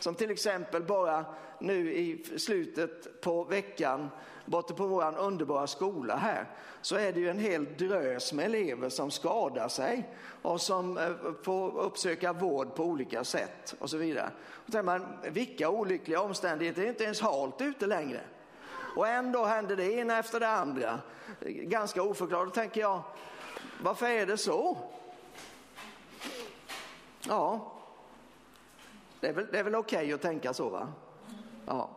Som 0.00 0.14
till 0.14 0.30
exempel 0.30 0.82
bara 0.82 1.24
nu 1.60 1.94
i 1.94 2.38
slutet 2.38 3.20
på 3.20 3.44
veckan 3.44 4.08
borta 4.44 4.74
på 4.74 4.86
vår 4.86 5.18
underbara 5.18 5.66
skola 5.66 6.16
här 6.16 6.46
så 6.80 6.96
är 6.96 7.12
det 7.12 7.20
ju 7.20 7.30
en 7.30 7.38
hel 7.38 7.76
drös 7.76 8.32
med 8.32 8.44
elever 8.44 8.88
som 8.88 9.10
skadar 9.10 9.68
sig 9.68 10.08
och 10.42 10.60
som 10.60 10.98
eh, 10.98 11.10
får 11.42 11.78
uppsöka 11.80 12.32
vård 12.32 12.74
på 12.74 12.84
olika 12.84 13.24
sätt 13.24 13.74
och 13.78 13.90
så 13.90 13.96
vidare. 13.96 14.30
Och 14.46 14.84
man, 14.84 15.06
vilka 15.22 15.68
olyckliga 15.68 16.20
omständigheter, 16.20 16.80
det 16.80 16.86
är 16.86 16.90
inte 16.90 17.04
ens 17.04 17.20
halt 17.20 17.60
ute 17.60 17.86
längre. 17.86 18.20
Och 18.96 19.08
ändå 19.08 19.44
händer 19.44 19.76
det 19.76 19.92
ena 19.92 20.18
efter 20.18 20.40
det 20.40 20.48
andra. 20.48 21.00
Ganska 21.40 22.02
oförklarligt, 22.02 22.54
tänker 22.54 22.80
jag, 22.80 23.02
varför 23.82 24.06
är 24.06 24.26
det 24.26 24.36
så? 24.36 24.76
Ja, 27.28 27.72
det 29.20 29.28
är 29.28 29.32
väl, 29.32 29.64
väl 29.64 29.74
okej 29.74 29.98
okay 29.98 30.12
att 30.12 30.22
tänka 30.22 30.54
så 30.54 30.68
va? 30.68 30.88
Ja. 31.66 31.90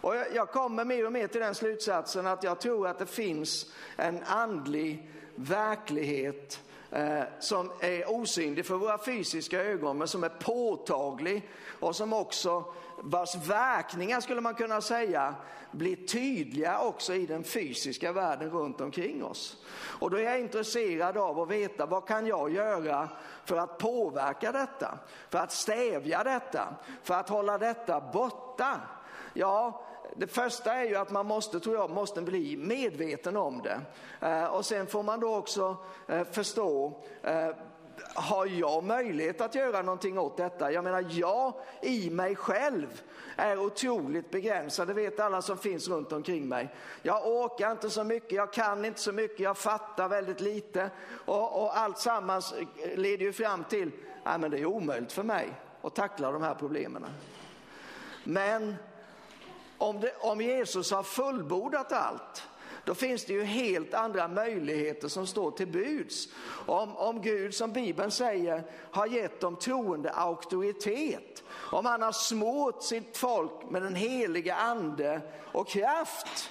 Och 0.00 0.16
jag, 0.16 0.26
jag 0.34 0.50
kommer 0.50 0.84
mer 0.84 1.06
och 1.06 1.12
mer 1.12 1.26
till 1.26 1.40
den 1.40 1.54
slutsatsen 1.54 2.26
att 2.26 2.42
jag 2.42 2.60
tror 2.60 2.88
att 2.88 2.98
det 2.98 3.06
finns 3.06 3.66
en 3.96 4.22
andlig 4.26 5.10
verklighet 5.34 6.60
eh, 6.90 7.22
som 7.40 7.70
är 7.80 8.10
osynlig 8.10 8.66
för 8.66 8.74
våra 8.74 8.98
fysiska 8.98 9.62
ögon 9.62 9.98
men 9.98 10.08
som 10.08 10.24
är 10.24 10.28
påtaglig 10.28 11.48
och 11.80 11.96
som 11.96 12.12
också 12.12 12.64
vars 13.00 13.34
verkningar 13.34 14.20
skulle 14.20 14.40
man 14.40 14.54
kunna 14.54 14.80
säga 14.80 15.34
blir 15.70 15.96
tydliga 15.96 16.80
också 16.80 17.14
i 17.14 17.26
den 17.26 17.44
fysiska 17.44 18.12
världen 18.12 18.50
runt 18.50 18.80
omkring 18.80 19.24
oss. 19.24 19.56
Och 19.76 20.10
då 20.10 20.16
är 20.16 20.22
jag 20.22 20.40
intresserad 20.40 21.16
av 21.16 21.40
att 21.40 21.50
veta 21.50 21.86
vad 21.86 22.06
kan 22.06 22.26
jag 22.26 22.50
göra 22.50 23.08
för 23.44 23.56
att 23.56 23.78
påverka 23.78 24.52
detta, 24.52 24.98
för 25.30 25.38
att 25.38 25.52
stävja 25.52 26.24
detta, 26.24 26.74
för 27.02 27.14
att 27.14 27.28
hålla 27.28 27.58
detta 27.58 28.00
borta. 28.00 28.80
Ja, 29.34 29.84
det 30.16 30.26
första 30.26 30.74
är 30.74 30.84
ju 30.84 30.96
att 30.96 31.10
man 31.10 31.26
måste, 31.26 31.60
tror 31.60 31.76
jag, 31.76 31.90
måste 31.90 32.22
bli 32.22 32.56
medveten 32.56 33.36
om 33.36 33.62
det. 33.62 33.80
Eh, 34.26 34.44
och 34.44 34.66
sen 34.66 34.86
får 34.86 35.02
man 35.02 35.20
då 35.20 35.36
också 35.36 35.76
eh, 36.06 36.24
förstå 36.24 36.92
eh, 37.22 37.50
har 38.14 38.46
jag 38.46 38.84
möjlighet 38.84 39.40
att 39.40 39.54
göra 39.54 39.82
någonting 39.82 40.18
åt 40.18 40.36
detta? 40.36 40.72
Jag 40.72 40.84
menar, 40.84 41.06
jag 41.10 41.52
i 41.82 42.10
mig 42.10 42.36
själv 42.36 43.02
är 43.36 43.58
otroligt 43.58 44.30
begränsad. 44.30 44.88
Det 44.88 44.94
vet 44.94 45.20
alla 45.20 45.42
som 45.42 45.58
finns 45.58 45.88
runt 45.88 46.12
omkring 46.12 46.48
mig. 46.48 46.74
Jag 47.02 47.26
orkar 47.26 47.72
inte 47.72 47.90
så 47.90 48.04
mycket, 48.04 48.32
jag 48.32 48.52
kan 48.52 48.84
inte 48.84 49.00
så 49.00 49.12
mycket, 49.12 49.40
jag 49.40 49.56
fattar 49.56 50.08
väldigt 50.08 50.40
lite. 50.40 50.90
Och, 51.10 51.62
och 51.62 51.78
allt 51.78 51.98
sammans 51.98 52.54
leder 52.94 53.24
ju 53.24 53.32
fram 53.32 53.64
till, 53.64 53.90
att 54.22 54.50
det 54.50 54.58
är 54.58 54.66
omöjligt 54.66 55.12
för 55.12 55.22
mig 55.22 55.52
att 55.82 55.94
tackla 55.94 56.30
de 56.30 56.42
här 56.42 56.54
problemen. 56.54 57.06
Men 58.24 58.74
om, 59.78 60.00
det, 60.00 60.12
om 60.20 60.40
Jesus 60.40 60.90
har 60.90 61.02
fullbordat 61.02 61.92
allt, 61.92 62.48
då 62.84 62.94
finns 62.94 63.24
det 63.24 63.32
ju 63.32 63.44
helt 63.44 63.94
andra 63.94 64.28
möjligheter 64.28 65.08
som 65.08 65.26
står 65.26 65.50
till 65.50 65.66
buds. 65.66 66.28
Om, 66.66 66.96
om 66.96 67.22
Gud, 67.22 67.54
som 67.54 67.72
Bibeln 67.72 68.10
säger, 68.10 68.64
har 68.90 69.06
gett 69.06 69.40
de 69.40 69.56
troende 69.56 70.10
auktoritet, 70.10 71.42
om 71.72 71.86
han 71.86 72.02
har 72.02 72.12
smort 72.12 72.82
sitt 72.82 73.16
folk 73.16 73.70
med 73.70 73.82
den 73.82 73.94
heliga 73.94 74.54
ande 74.54 75.20
och 75.52 75.68
kraft, 75.68 76.50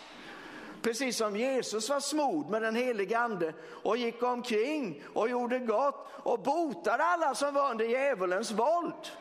precis 0.82 1.18
som 1.18 1.36
Jesus 1.36 1.90
var 1.90 2.00
smord 2.00 2.50
med 2.50 2.62
den 2.62 2.76
heliga 2.76 3.20
ande 3.20 3.54
och 3.84 3.98
gick 3.98 4.24
omkring 4.24 5.04
och 5.14 5.30
gjorde 5.30 5.60
gott 5.60 6.08
och 6.24 6.40
botade 6.40 7.04
alla 7.04 7.36
som 7.36 7.54
var 7.54 7.72
under 7.72 7.86
djävulens 7.86 8.52
våld. 8.52 9.12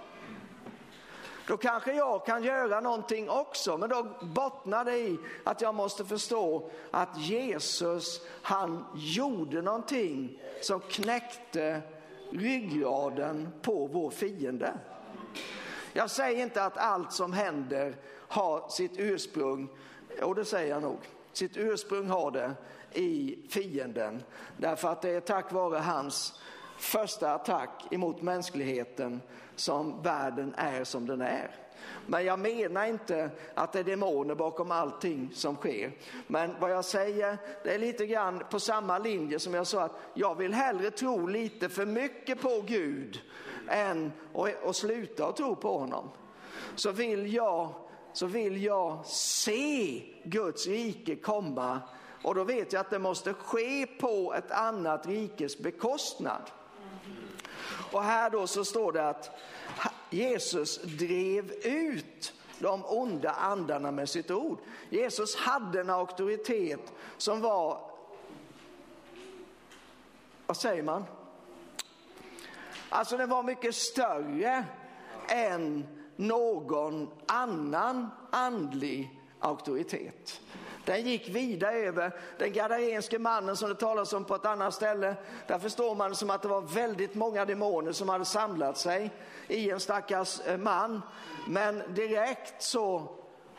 Då 1.46 1.56
kanske 1.56 1.92
jag 1.92 2.26
kan 2.26 2.44
göra 2.44 2.80
någonting 2.80 3.30
också, 3.30 3.76
men 3.78 3.88
då 3.88 4.06
bottnar 4.20 4.84
det 4.84 4.98
i 4.98 5.18
att 5.44 5.60
jag 5.60 5.74
måste 5.74 6.04
förstå 6.04 6.70
att 6.90 7.18
Jesus, 7.20 8.20
han 8.42 8.84
gjorde 8.94 9.62
någonting 9.62 10.42
som 10.62 10.80
knäckte 10.80 11.82
ryggraden 12.30 13.48
på 13.62 13.86
vår 13.86 14.10
fiende. 14.10 14.74
Jag 15.92 16.10
säger 16.10 16.42
inte 16.42 16.64
att 16.64 16.76
allt 16.76 17.12
som 17.12 17.32
händer 17.32 17.96
har 18.28 18.68
sitt 18.68 18.98
ursprung, 18.98 19.68
och 20.22 20.34
det 20.34 20.44
säger 20.44 20.70
jag 20.70 20.82
nog, 20.82 20.98
sitt 21.32 21.56
ursprung 21.56 22.08
har 22.08 22.30
det 22.30 22.54
i 22.92 23.38
fienden. 23.50 24.22
Därför 24.56 24.88
att 24.88 25.02
det 25.02 25.10
är 25.10 25.20
tack 25.20 25.52
vare 25.52 25.78
hans 25.78 26.40
första 26.78 27.34
attack 27.34 27.86
emot 27.90 28.22
mänskligheten 28.22 29.22
som 29.56 30.02
världen 30.02 30.54
är 30.56 30.84
som 30.84 31.06
den 31.06 31.20
är. 31.20 31.50
Men 32.06 32.24
jag 32.24 32.38
menar 32.38 32.84
inte 32.84 33.30
att 33.54 33.72
det 33.72 33.78
är 33.78 33.84
demoner 33.84 34.34
bakom 34.34 34.70
allting 34.70 35.30
som 35.34 35.56
sker. 35.56 35.92
Men 36.26 36.54
vad 36.60 36.70
jag 36.70 36.84
säger, 36.84 37.38
det 37.64 37.74
är 37.74 37.78
lite 37.78 38.06
grann 38.06 38.42
på 38.50 38.60
samma 38.60 38.98
linje 38.98 39.38
som 39.38 39.54
jag 39.54 39.66
sa 39.66 39.82
att 39.82 39.98
jag 40.14 40.34
vill 40.34 40.54
hellre 40.54 40.90
tro 40.90 41.26
lite 41.26 41.68
för 41.68 41.86
mycket 41.86 42.40
på 42.40 42.64
Gud 42.66 43.20
än 43.68 44.12
att 44.64 44.76
sluta 44.76 45.26
att 45.26 45.36
tro 45.36 45.56
på 45.56 45.78
honom. 45.78 46.10
så 46.74 46.90
vill 46.90 47.34
jag, 47.34 47.68
så 48.12 48.26
vill 48.26 48.64
jag 48.64 49.06
se 49.06 50.02
Guds 50.24 50.66
rike 50.66 51.16
komma 51.16 51.80
och 52.22 52.34
då 52.34 52.44
vet 52.44 52.72
jag 52.72 52.80
att 52.80 52.90
det 52.90 52.98
måste 52.98 53.34
ske 53.34 53.86
på 53.86 54.34
ett 54.38 54.50
annat 54.50 55.06
rikes 55.06 55.58
bekostnad. 55.58 56.50
Och 57.92 58.02
här 58.02 58.30
då 58.30 58.46
så 58.46 58.64
står 58.64 58.92
det 58.92 59.08
att 59.08 59.30
Jesus 60.10 60.80
drev 60.82 61.50
ut 61.62 62.32
de 62.58 62.84
onda 62.84 63.30
andarna 63.30 63.90
med 63.90 64.08
sitt 64.08 64.30
ord. 64.30 64.58
Jesus 64.90 65.36
hade 65.36 65.80
en 65.80 65.90
auktoritet 65.90 66.92
som 67.16 67.40
var, 67.40 67.80
vad 70.46 70.56
säger 70.56 70.82
man? 70.82 71.04
Alltså 72.88 73.16
den 73.16 73.28
var 73.28 73.42
mycket 73.42 73.74
större 73.74 74.64
än 75.28 75.86
någon 76.16 77.10
annan 77.26 78.10
andlig 78.30 79.20
auktoritet. 79.40 80.40
Den 80.86 81.02
gick 81.02 81.28
vida 81.28 81.72
över 81.72 82.12
den 82.38 82.52
gadarenske 82.52 83.18
mannen 83.18 83.56
som 83.56 83.68
det 83.68 83.74
talas 83.74 84.12
om 84.12 84.24
på 84.24 84.34
ett 84.34 84.46
annat 84.46 84.74
ställe. 84.74 85.16
Där 85.46 85.58
förstår 85.58 85.94
man 85.94 86.14
som 86.14 86.30
att 86.30 86.42
det 86.42 86.48
var 86.48 86.60
väldigt 86.60 87.14
många 87.14 87.44
demoner 87.44 87.92
som 87.92 88.08
hade 88.08 88.24
samlat 88.24 88.78
sig 88.78 89.10
i 89.48 89.70
en 89.70 89.80
stackars 89.80 90.40
eh, 90.40 90.58
man. 90.58 91.02
Men 91.48 91.94
direkt 91.94 92.62
så, 92.62 93.08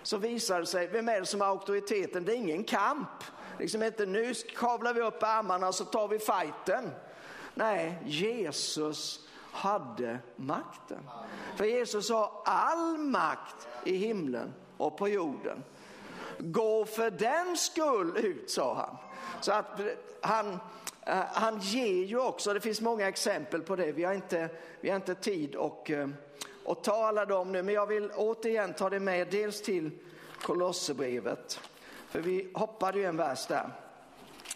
så 0.04 0.18
visar 0.18 0.60
det 0.60 0.66
sig, 0.66 0.88
vem 0.88 1.10
är 1.10 1.20
det 1.20 1.26
som 1.26 1.42
har 1.42 1.48
auktoriteten? 1.48 2.26
Det 2.26 2.34
är 2.34 2.38
ingen 2.38 2.64
kamp. 2.64 3.24
Liksom 3.60 3.84
inte 3.84 4.06
nu 4.06 4.34
kavlar 4.34 4.94
vi 4.94 5.02
upp 5.02 5.24
armarna 5.24 5.72
så 5.72 5.86
tar 5.86 6.08
vi 6.08 6.20
fighten. 6.20 6.92
Nej, 7.54 8.00
Jesus 8.06 9.28
hade 9.52 10.20
makten. 10.36 11.10
För 11.56 11.66
Jesus 11.66 12.10
har 12.10 12.32
all 12.46 12.98
makt 12.98 13.68
i 13.84 13.96
himlen 13.96 14.54
och 14.78 14.98
på 14.98 15.08
jorden. 15.08 15.64
Gå 16.38 16.86
för 16.86 17.12
den 17.12 17.58
skull 17.58 18.18
ut, 18.18 18.50
sa 18.50 18.74
han. 18.74 18.98
Så 19.42 19.52
att 19.52 19.80
eh, 19.80 19.86
han, 20.22 20.60
eh, 21.06 21.24
han 21.32 21.60
ger 21.60 22.06
ju 22.06 22.20
också, 22.20 22.54
det 22.54 22.62
finns 22.62 22.82
många 22.82 23.08
exempel 23.08 23.62
på 23.62 23.76
det, 23.76 23.92
vi 23.92 24.04
har 24.04 24.14
inte, 24.14 24.50
vi 24.82 24.90
har 24.90 24.96
inte 24.96 25.16
tid 25.16 25.56
och, 25.56 25.92
eh, 25.92 26.10
och 26.66 26.84
ta 26.84 27.06
alla 27.08 27.26
dem 27.26 27.52
nu, 27.52 27.64
men 27.64 27.74
jag 27.74 27.88
vill 27.88 28.12
återigen 28.16 28.74
ta 28.74 28.90
det 28.90 29.00
med 29.00 29.28
dels 29.32 29.62
till 29.62 29.92
Kolosserbrevet, 30.42 31.60
för 32.10 32.20
vi 32.20 32.52
hoppade 32.54 33.00
ju 33.00 33.06
en 33.06 33.18
vers 33.18 33.48
där. 33.48 33.70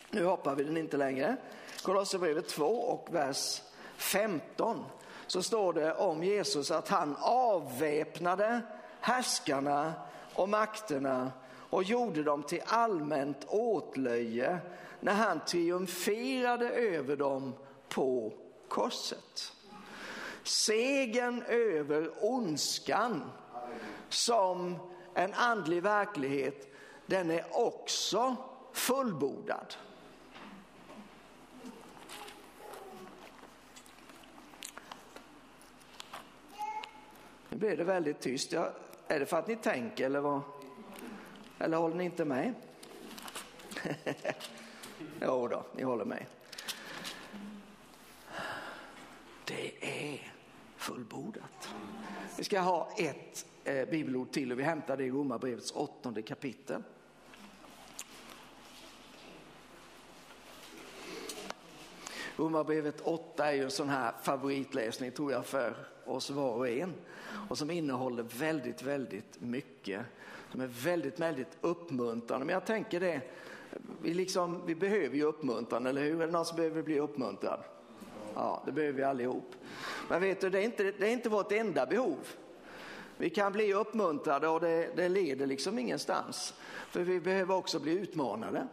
Nu 0.09 0.25
hoppar 0.25 0.55
vi 0.55 0.63
den 0.63 0.77
inte 0.77 0.97
längre. 0.97 1.37
Kolosserbrevet 1.83 2.47
2 2.47 2.65
och 2.65 3.07
vers 3.11 3.61
15 3.97 4.85
så 5.27 5.43
står 5.43 5.73
det 5.73 5.93
om 5.93 6.23
Jesus 6.23 6.71
att 6.71 6.87
han 6.87 7.15
avväpnade 7.19 8.61
härskarna 8.99 9.93
och 10.33 10.49
makterna 10.49 11.31
och 11.71 11.83
gjorde 11.83 12.23
dem 12.23 12.43
till 12.43 12.61
allmänt 12.65 13.45
åtlöje 13.47 14.59
när 14.99 15.13
han 15.13 15.39
triumferade 15.45 16.69
över 16.69 17.15
dem 17.15 17.53
på 17.89 18.33
korset. 18.67 19.53
Segen 20.43 21.43
över 21.43 22.11
ondskan 22.21 23.31
som 24.09 24.75
en 25.13 25.33
andlig 25.33 25.83
verklighet, 25.83 26.73
den 27.05 27.31
är 27.31 27.45
också 27.51 28.35
fullbordad. 28.73 29.75
Nu 37.49 37.57
blir 37.57 37.77
det 37.77 37.83
väldigt 37.83 38.19
tyst. 38.19 38.51
Ja, 38.51 38.71
är 39.07 39.19
det 39.19 39.25
för 39.25 39.37
att 39.37 39.47
ni 39.47 39.55
tänker 39.55 40.05
eller 40.05 40.19
vad? 40.19 40.41
Eller 41.63 41.77
håller 41.77 41.95
ni 41.95 42.03
inte 42.03 42.25
med? 42.25 42.53
jo 45.21 45.47
då, 45.47 45.65
ni 45.75 45.83
håller 45.83 46.05
med. 46.05 46.25
Det 49.45 49.71
är 49.81 50.33
fullbordat. 50.77 51.69
Vi 52.37 52.43
ska 52.43 52.59
ha 52.59 52.89
ett 52.97 53.45
eh, 53.63 53.89
bibelord 53.89 54.31
till 54.31 54.51
och 54.51 54.59
vi 54.59 54.63
hämtar 54.63 54.97
det 54.97 55.03
i 55.03 55.11
Romarbrevets 55.11 55.71
åttonde 55.71 56.21
kapitel. 56.21 56.83
Romarbrevet 62.41 63.01
8 63.01 63.45
är 63.45 63.53
ju 63.53 63.63
en 63.63 63.71
sån 63.71 63.89
här 63.89 64.13
favoritläsning 64.23 65.11
tror 65.11 65.31
jag 65.31 65.45
för 65.45 65.75
oss 66.05 66.29
var 66.29 66.53
och 66.53 66.67
en 66.67 66.93
och 67.49 67.57
som 67.57 67.71
innehåller 67.71 68.23
väldigt, 68.23 68.83
väldigt 68.83 69.41
mycket 69.41 70.01
som 70.51 70.61
är 70.61 70.67
väldigt, 70.67 71.19
väldigt 71.19 71.57
uppmuntrande. 71.61 72.45
Men 72.45 72.53
jag 72.53 72.65
tänker 72.65 72.99
det, 72.99 73.21
vi, 74.01 74.13
liksom, 74.13 74.61
vi 74.65 74.75
behöver 74.75 75.15
ju 75.15 75.23
uppmuntran, 75.23 75.85
eller 75.85 76.01
hur? 76.01 76.21
Är 76.21 76.25
det 76.25 76.31
någon 76.31 76.45
som 76.45 76.57
behöver 76.57 76.81
bli 76.81 76.99
uppmuntrad? 76.99 77.59
Ja, 78.35 78.63
det 78.65 78.71
behöver 78.71 78.97
vi 78.97 79.03
allihop. 79.03 79.55
Men 80.09 80.21
vet 80.21 80.41
du, 80.41 80.49
det 80.49 80.59
är 80.59 80.63
inte, 80.63 80.83
det 80.83 81.07
är 81.07 81.11
inte 81.11 81.29
vårt 81.29 81.51
enda 81.51 81.85
behov. 81.85 82.27
Vi 83.17 83.29
kan 83.29 83.51
bli 83.51 83.73
uppmuntrade 83.73 84.47
och 84.47 84.59
det, 84.59 84.95
det 84.95 85.09
leder 85.09 85.45
liksom 85.45 85.79
ingenstans. 85.79 86.53
För 86.89 87.03
vi 87.03 87.19
behöver 87.19 87.55
också 87.55 87.79
bli 87.79 87.91
utmanade. 87.91 88.67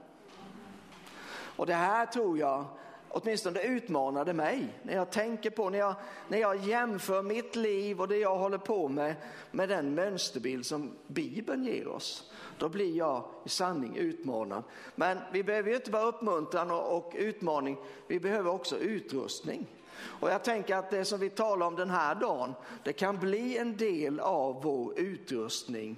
Och 1.57 1.67
det 1.67 1.75
här 1.75 2.07
tror 2.07 2.39
jag 2.39 2.65
åtminstone 3.09 3.63
utmanade 3.63 4.33
mig 4.33 4.67
när 4.83 4.95
jag 4.95 5.11
tänker 5.11 5.51
på, 5.51 5.71
när 5.71 5.79
jag, 5.79 5.95
när 6.29 6.39
jag 6.39 6.57
jämför 6.57 7.23
mitt 7.23 7.57
liv 7.57 8.01
och 8.01 8.09
det 8.09 8.17
jag 8.17 8.39
håller 8.39 8.59
på 8.59 8.89
med 8.89 9.15
med 9.51 9.69
den 9.69 9.95
mönsterbild 9.95 10.67
som 10.67 10.91
Bibeln 11.07 11.65
ger 11.65 11.89
oss. 11.89 12.31
Då 12.59 12.69
blir 12.69 12.97
jag 12.97 13.25
i 13.45 13.49
sanning 13.49 13.97
utmanad. 13.97 14.63
Men 14.95 15.19
vi 15.33 15.43
behöver 15.43 15.71
ju 15.71 15.77
inte 15.77 15.91
bara 15.91 16.03
uppmuntran 16.03 16.71
och, 16.71 16.97
och 16.97 17.13
utmaning, 17.17 17.77
vi 18.07 18.21
behöver 18.21 18.51
också 18.51 18.77
utrustning. 18.79 19.67
Och 20.01 20.31
jag 20.31 20.45
tänker 20.45 20.77
att 20.77 20.91
det 20.91 21.05
som 21.05 21.21
vi 21.21 21.31
talar 21.31 21.67
om 21.67 21.77
den 21.77 21.91
här 21.91 22.15
dagen, 22.15 22.55
det 22.85 22.93
kan 22.93 23.19
bli 23.19 23.59
en 23.59 23.77
del 23.77 24.21
av 24.21 24.63
vår 24.63 24.99
utrustning 24.99 25.97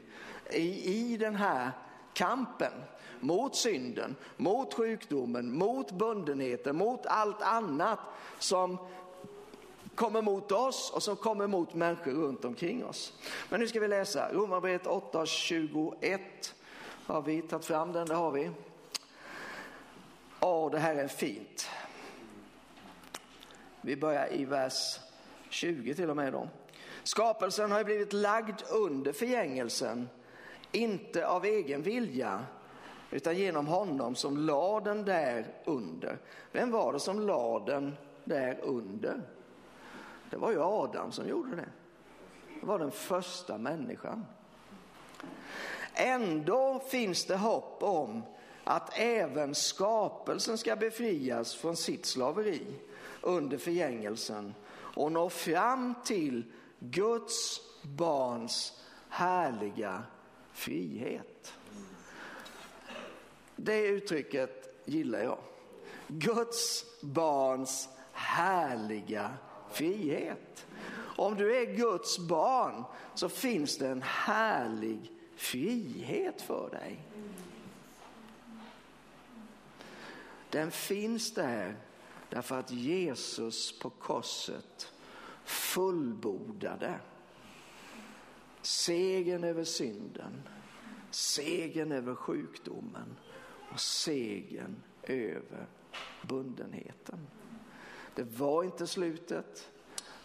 i, 0.50 1.12
i 1.12 1.16
den 1.16 1.34
här 1.34 1.70
kampen 2.12 2.72
mot 3.20 3.56
synden, 3.56 4.16
mot 4.36 4.74
sjukdomen, 4.74 5.58
mot 5.58 5.92
bundenheten, 5.92 6.76
mot 6.76 7.06
allt 7.06 7.42
annat 7.42 7.98
som 8.38 8.78
kommer 9.94 10.22
mot 10.22 10.52
oss 10.52 10.90
och 10.94 11.02
som 11.02 11.16
kommer 11.16 11.46
mot 11.46 11.74
människor 11.74 12.12
runt 12.12 12.44
omkring 12.44 12.84
oss. 12.84 13.12
Men 13.48 13.60
nu 13.60 13.68
ska 13.68 13.80
vi 13.80 13.88
läsa 13.88 14.32
Romarbrevet 14.32 14.84
8.21. 14.86 16.18
Har 17.06 17.22
vi 17.22 17.42
tagit 17.42 17.64
fram 17.64 17.92
den? 17.92 18.06
Det 18.06 18.14
har 18.14 18.30
vi. 18.30 18.50
Åh, 20.40 20.70
det 20.70 20.78
här 20.78 20.94
är 20.94 21.08
fint. 21.08 21.68
Vi 23.80 23.96
börjar 23.96 24.32
i 24.32 24.44
vers 24.44 24.98
20 25.48 25.94
till 25.94 26.10
och 26.10 26.16
med 26.16 26.32
då. 26.32 26.48
Skapelsen 27.02 27.72
har 27.72 27.84
blivit 27.84 28.12
lagd 28.12 28.62
under 28.70 29.12
förgängelsen, 29.12 30.08
inte 30.72 31.26
av 31.26 31.44
egen 31.44 31.82
vilja, 31.82 32.46
utan 33.10 33.36
genom 33.36 33.66
honom 33.66 34.14
som 34.14 34.36
la 34.36 34.80
den 34.80 35.04
där 35.04 35.46
under. 35.64 36.18
Vem 36.52 36.70
var 36.70 36.92
det 36.92 37.00
som 37.00 37.20
la 37.20 37.58
den 37.66 37.96
där 38.24 38.60
under? 38.62 39.22
Det 40.30 40.36
var 40.36 40.50
ju 40.50 40.62
Adam 40.62 41.12
som 41.12 41.28
gjorde 41.28 41.56
det. 41.56 41.68
Det 42.60 42.66
var 42.66 42.78
den 42.78 42.90
första 42.90 43.58
människan. 43.58 44.26
Ändå 45.94 46.82
finns 46.88 47.24
det 47.24 47.36
hopp 47.36 47.82
om 47.82 48.22
att 48.64 48.98
även 48.98 49.54
skapelsen 49.54 50.58
ska 50.58 50.76
befrias 50.76 51.54
från 51.54 51.76
sitt 51.76 52.06
slaveri 52.06 52.66
under 53.20 53.58
förgängelsen 53.58 54.54
och 54.72 55.12
nå 55.12 55.30
fram 55.30 55.94
till 56.04 56.52
Guds 56.78 57.60
barns 57.82 58.82
härliga 59.08 60.02
frihet. 60.52 61.29
Det 63.64 63.86
uttrycket 63.86 64.82
gillar 64.84 65.22
jag. 65.22 65.38
Guds 66.08 66.84
barns 67.00 67.88
härliga 68.12 69.30
frihet. 69.70 70.66
Om 71.16 71.34
du 71.34 71.56
är 71.56 71.76
Guds 71.76 72.18
barn 72.18 72.84
så 73.14 73.28
finns 73.28 73.78
det 73.78 73.88
en 73.88 74.02
härlig 74.02 75.12
frihet 75.36 76.42
för 76.42 76.70
dig. 76.70 77.00
Den 80.50 80.70
finns 80.70 81.34
där 81.34 81.76
därför 82.28 82.58
att 82.58 82.70
Jesus 82.70 83.78
på 83.78 83.90
korset 83.90 84.92
fullbordade 85.44 86.94
segern 88.62 89.44
över 89.44 89.64
synden, 89.64 90.42
segern 91.10 91.92
över 91.92 92.14
sjukdomen 92.14 93.16
och 93.72 93.80
segern 93.80 94.82
över 95.02 95.66
bundenheten. 96.22 97.26
Det 98.14 98.22
var 98.22 98.64
inte 98.64 98.86
slutet. 98.86 99.70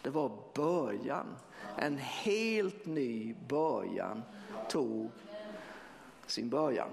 Det 0.01 0.09
var 0.09 0.31
början. 0.53 1.35
En 1.77 1.97
helt 1.97 2.85
ny 2.85 3.35
början 3.47 4.21
tog 4.69 5.11
sin 6.25 6.49
början. 6.49 6.89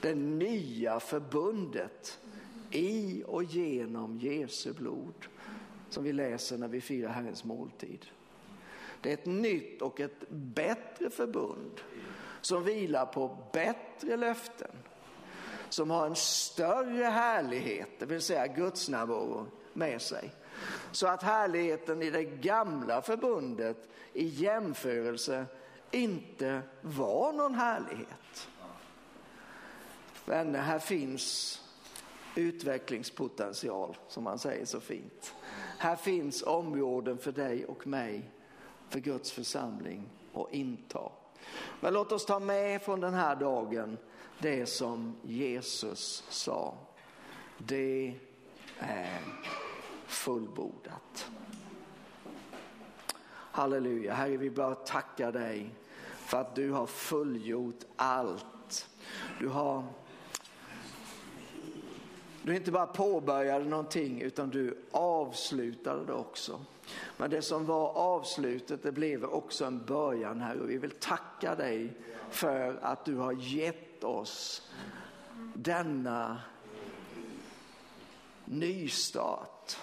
Det 0.00 0.14
nya 0.14 1.00
förbundet 1.00 2.18
i 2.70 3.22
och 3.26 3.44
genom 3.44 4.18
Jesu 4.18 4.72
blod 4.72 5.14
som 5.90 6.04
vi 6.04 6.12
läser 6.12 6.58
när 6.58 6.68
vi 6.68 6.80
firar 6.80 7.08
Herrens 7.08 7.44
måltid. 7.44 8.06
Det 9.00 9.10
är 9.10 9.14
ett 9.14 9.26
nytt 9.26 9.82
och 9.82 10.00
ett 10.00 10.30
bättre 10.30 11.10
förbund 11.10 11.80
som 12.40 12.64
vilar 12.64 13.06
på 13.06 13.36
bättre 13.52 14.16
löften, 14.16 14.70
som 15.68 15.90
har 15.90 16.06
en 16.06 16.16
större 16.16 17.04
härlighet, 17.04 17.88
det 17.98 18.06
vill 18.06 18.20
säga 18.20 18.46
Guds 18.46 18.88
närvaro 18.88 19.46
med 19.72 20.02
sig. 20.02 20.30
Så 20.92 21.06
att 21.06 21.22
härligheten 21.22 22.02
i 22.02 22.10
det 22.10 22.24
gamla 22.24 23.02
förbundet 23.02 23.88
i 24.12 24.26
jämförelse 24.26 25.46
inte 25.90 26.62
var 26.80 27.32
någon 27.32 27.54
härlighet. 27.54 28.48
Vänner, 30.24 30.60
här 30.60 30.78
finns 30.78 31.56
utvecklingspotential 32.36 33.96
som 34.08 34.24
man 34.24 34.38
säger 34.38 34.64
så 34.64 34.80
fint. 34.80 35.34
Här 35.78 35.96
finns 35.96 36.42
områden 36.42 37.18
för 37.18 37.32
dig 37.32 37.64
och 37.64 37.86
mig, 37.86 38.30
för 38.88 39.00
Guds 39.00 39.32
församling 39.32 40.08
att 40.34 40.52
inta. 40.52 41.12
Men 41.80 41.94
låt 41.94 42.12
oss 42.12 42.26
ta 42.26 42.40
med 42.40 42.82
från 42.82 43.00
den 43.00 43.14
här 43.14 43.36
dagen 43.36 43.98
det 44.38 44.66
som 44.66 45.16
Jesus 45.22 46.24
sa. 46.28 46.74
Det 47.58 48.14
är 48.78 49.20
fullbordat. 50.06 51.30
Halleluja, 53.52 54.14
Herre 54.14 54.36
vi 54.36 54.50
bara 54.50 54.74
tacka 54.74 55.30
dig 55.30 55.70
för 56.16 56.40
att 56.40 56.54
du 56.54 56.70
har 56.70 56.86
fullgjort 56.86 57.84
allt. 57.96 58.88
Du 59.38 59.48
har 59.48 59.84
du 62.42 62.56
inte 62.56 62.70
bara 62.70 62.86
påbörjade 62.86 63.64
någonting 63.64 64.20
utan 64.20 64.50
du 64.50 64.78
avslutade 64.90 66.04
det 66.04 66.12
också. 66.12 66.60
Men 67.20 67.30
det 67.30 67.42
som 67.42 67.66
var 67.66 67.88
avslutet 67.88 68.82
det 68.82 68.92
blev 68.92 69.24
också 69.24 69.64
en 69.64 69.84
början 69.84 70.40
här 70.40 70.60
och 70.60 70.70
vi 70.70 70.78
vill 70.78 70.90
tacka 70.90 71.54
dig 71.54 71.92
för 72.30 72.78
att 72.82 73.04
du 73.04 73.16
har 73.16 73.32
gett 73.32 74.04
oss 74.04 74.68
denna 75.54 76.40
nystart. 78.44 79.76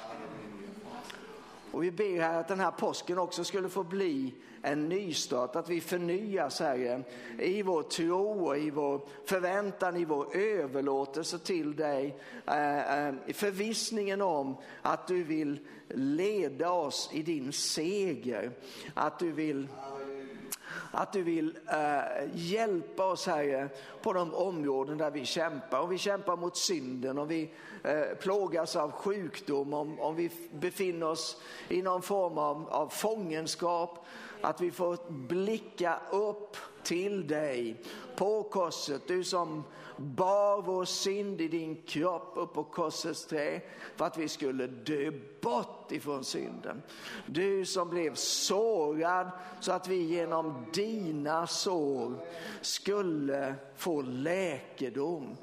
Och 1.72 1.84
vi 1.84 1.92
ber 1.92 2.22
här 2.22 2.40
att 2.40 2.48
den 2.48 2.60
här 2.60 2.72
påsken 2.72 3.18
också 3.18 3.44
skulle 3.44 3.70
få 3.70 3.84
bli 3.84 4.36
en 4.62 4.90
nystart, 4.90 5.56
att 5.56 5.70
vi 5.70 5.82
förnyas 5.82 6.60
Herre 6.60 7.04
i 7.40 7.62
vår 7.62 7.84
tro 7.84 8.48
och 8.48 8.58
i 8.58 8.70
vår 8.70 9.02
förväntan, 9.26 9.98
i 9.98 10.06
vår 10.06 10.36
överlåtelse 10.38 11.40
till 11.40 11.76
dig. 11.76 12.18
Eh, 12.46 13.08
eh, 13.08 13.14
I 13.26 13.34
förvissningen 13.34 14.22
om 14.22 14.58
att 14.82 15.08
du 15.08 15.24
vill 15.24 15.60
leda 15.90 16.72
oss 16.72 17.10
i 17.14 17.24
din 17.24 17.54
seger, 17.54 18.52
att 18.94 19.20
du 19.20 19.32
vill 19.32 19.68
att 20.92 21.14
du 21.14 21.24
vill 21.24 21.58
eh, 21.68 22.30
hjälpa 22.34 23.06
oss 23.06 23.28
Herre 23.28 23.70
på 24.02 24.14
de 24.14 24.34
områden 24.34 24.98
där 24.98 25.12
vi 25.12 25.26
kämpar. 25.26 25.80
Om 25.80 25.90
vi 25.90 25.98
kämpar 25.98 26.38
mot 26.38 26.58
synden, 26.58 27.18
om 27.18 27.28
vi 27.28 27.52
eh, 27.84 28.18
plågas 28.20 28.76
av 28.76 28.92
sjukdom, 28.92 29.74
om, 29.74 30.00
om 30.00 30.16
vi 30.16 30.32
befinner 30.52 31.08
oss 31.08 31.42
i 31.70 31.82
någon 31.82 32.02
form 32.02 32.38
av, 32.38 32.70
av 32.70 32.88
fångenskap, 32.88 34.06
att 34.42 34.62
vi 34.62 34.72
får 34.72 34.98
blicka 35.10 36.00
upp 36.12 36.58
till 36.84 37.28
dig 37.28 37.84
på 38.16 38.44
korset. 38.44 39.08
Du 39.08 39.24
som 39.24 39.64
bar 39.98 40.62
vår 40.62 40.86
synd 40.86 41.42
i 41.42 41.48
din 41.48 41.82
kropp 41.82 42.32
upp 42.36 42.54
på 42.54 42.64
korsets 42.64 43.26
trä 43.26 43.62
för 43.96 44.06
att 44.06 44.18
vi 44.18 44.28
skulle 44.28 44.68
dö 44.68 45.12
bort 45.42 45.92
ifrån 45.92 46.24
synden. 46.24 46.82
Du 47.26 47.66
som 47.66 47.90
blev 47.90 48.16
sårad 48.16 49.32
så 49.60 49.72
att 49.72 49.88
vi 49.88 49.96
genom 49.96 50.66
dina 50.74 51.48
sår 51.48 52.14
skulle 52.62 53.56
få 53.76 54.02
läkedom. 54.02 55.38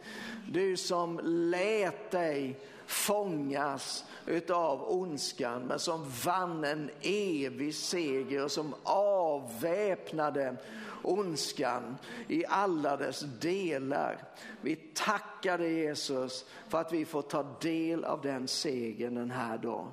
Du 0.52 0.76
som 0.76 1.20
lät 1.24 2.10
dig 2.10 2.60
fångas 2.86 4.04
utav 4.26 4.92
ondskan 4.92 5.62
men 5.62 5.78
som 5.78 6.10
vann 6.24 6.64
en 6.64 6.90
evig 7.02 7.74
seger 7.74 8.44
och 8.44 8.50
som 8.50 8.74
avväpnade 8.82 10.56
ondskan 11.02 11.96
i 12.28 12.46
alla 12.46 12.96
dess 12.96 13.20
delar. 13.40 14.22
Vi 14.60 14.76
tackar 14.76 15.58
dig 15.58 15.74
Jesus 15.74 16.44
för 16.68 16.80
att 16.80 16.92
vi 16.92 17.04
får 17.04 17.22
ta 17.22 17.46
del 17.60 18.04
av 18.04 18.20
den 18.20 18.48
segern 18.48 19.14
den 19.14 19.30
här 19.30 19.58
dagen. 19.58 19.90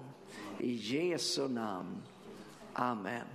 I 0.57 0.73
Jesu 0.73 1.47
namn. 1.47 2.01
Amen. 2.73 3.25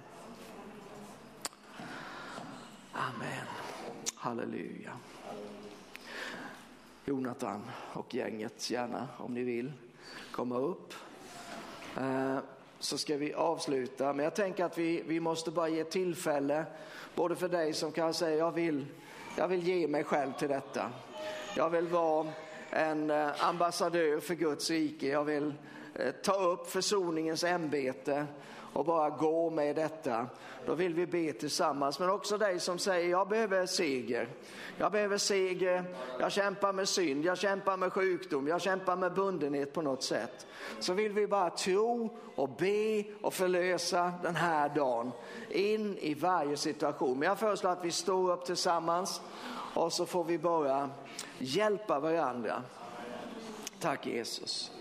Amen. 2.93 3.47
Halleluja. 4.15 4.93
Jonathan 7.09 7.63
och 7.93 8.15
gänget, 8.15 8.71
gärna 8.71 9.09
om 9.19 9.35
ni 9.35 9.43
vill 9.43 9.73
komma 10.33 10.59
upp. 10.59 10.95
Eh, 11.97 12.39
så 12.79 12.99
ska 12.99 13.17
vi 13.17 13.35
avsluta, 13.35 14.13
men 14.13 14.25
jag 14.25 14.35
tänker 14.35 14.65
att 14.65 14.79
vi, 14.79 15.03
vi 15.07 15.21
måste 15.21 15.51
bara 15.51 15.69
ge 15.69 15.85
tillfälle, 15.85 16.65
både 17.15 17.37
för 17.37 17.49
dig 17.49 17.73
som 17.73 17.93
kan 17.93 18.15
säga 18.15 18.37
jag 18.37 18.53
vill, 18.53 18.87
jag 19.37 19.49
vill 19.49 19.63
ge 19.63 19.89
mig 19.89 20.05
själv 20.05 20.33
till 20.33 20.49
detta. 20.49 20.91
Jag 21.57 21.71
vill 21.71 21.89
vara 21.89 22.27
en 22.71 23.11
eh, 23.11 23.45
ambassadör 23.45 24.21
för 24.21 24.35
Guds 24.35 24.71
rike, 24.71 25.09
jag 25.09 25.25
vill 25.25 25.55
eh, 25.95 26.13
ta 26.23 26.35
upp 26.35 26.71
försoningens 26.71 27.45
ämbete 27.45 28.27
och 28.77 28.85
bara 28.85 29.11
gå 29.11 29.51
med 29.51 29.77
detta. 29.77 30.27
Då 30.67 30.75
vill 30.75 30.95
vi 30.95 31.07
be 31.07 31.33
tillsammans. 31.33 31.99
Men 31.99 32.11
också 32.11 32.39
dig 32.39 32.61
som 32.61 32.79
säger, 32.79 33.11
jag 33.11 33.29
behöver 33.29 33.67
seger. 33.67 34.29
Jag 34.79 34.93
behöver 34.93 35.19
seger, 35.19 35.85
jag 36.21 36.33
kämpar 36.33 36.73
med 36.73 36.89
synd, 36.89 37.25
jag 37.25 37.39
kämpar 37.39 37.77
med 37.77 37.93
sjukdom, 37.93 38.49
jag 38.49 38.61
kämpar 38.61 38.97
med 38.97 39.15
bundenhet 39.15 39.73
på 39.73 39.83
något 39.83 40.03
sätt. 40.03 40.47
Så 40.81 40.93
vill 40.93 41.13
vi 41.13 41.27
bara 41.27 41.51
tro 41.51 42.17
och 42.35 42.49
be 42.49 43.05
och 43.23 43.35
förlösa 43.35 44.13
den 44.23 44.37
här 44.37 44.69
dagen 44.69 45.13
in 45.51 45.99
i 45.99 46.15
varje 46.15 46.57
situation. 46.57 47.19
Men 47.19 47.29
jag 47.29 47.39
föreslår 47.39 47.71
att 47.71 47.85
vi 47.85 47.91
står 47.91 48.33
upp 48.33 48.45
tillsammans 48.45 49.21
och 49.75 49.93
så 49.93 50.07
får 50.07 50.25
vi 50.25 50.39
bara 50.39 50.91
hjälpa 51.39 52.01
varandra. 52.01 52.63
Tack 53.81 54.07
Jesus. 54.07 54.76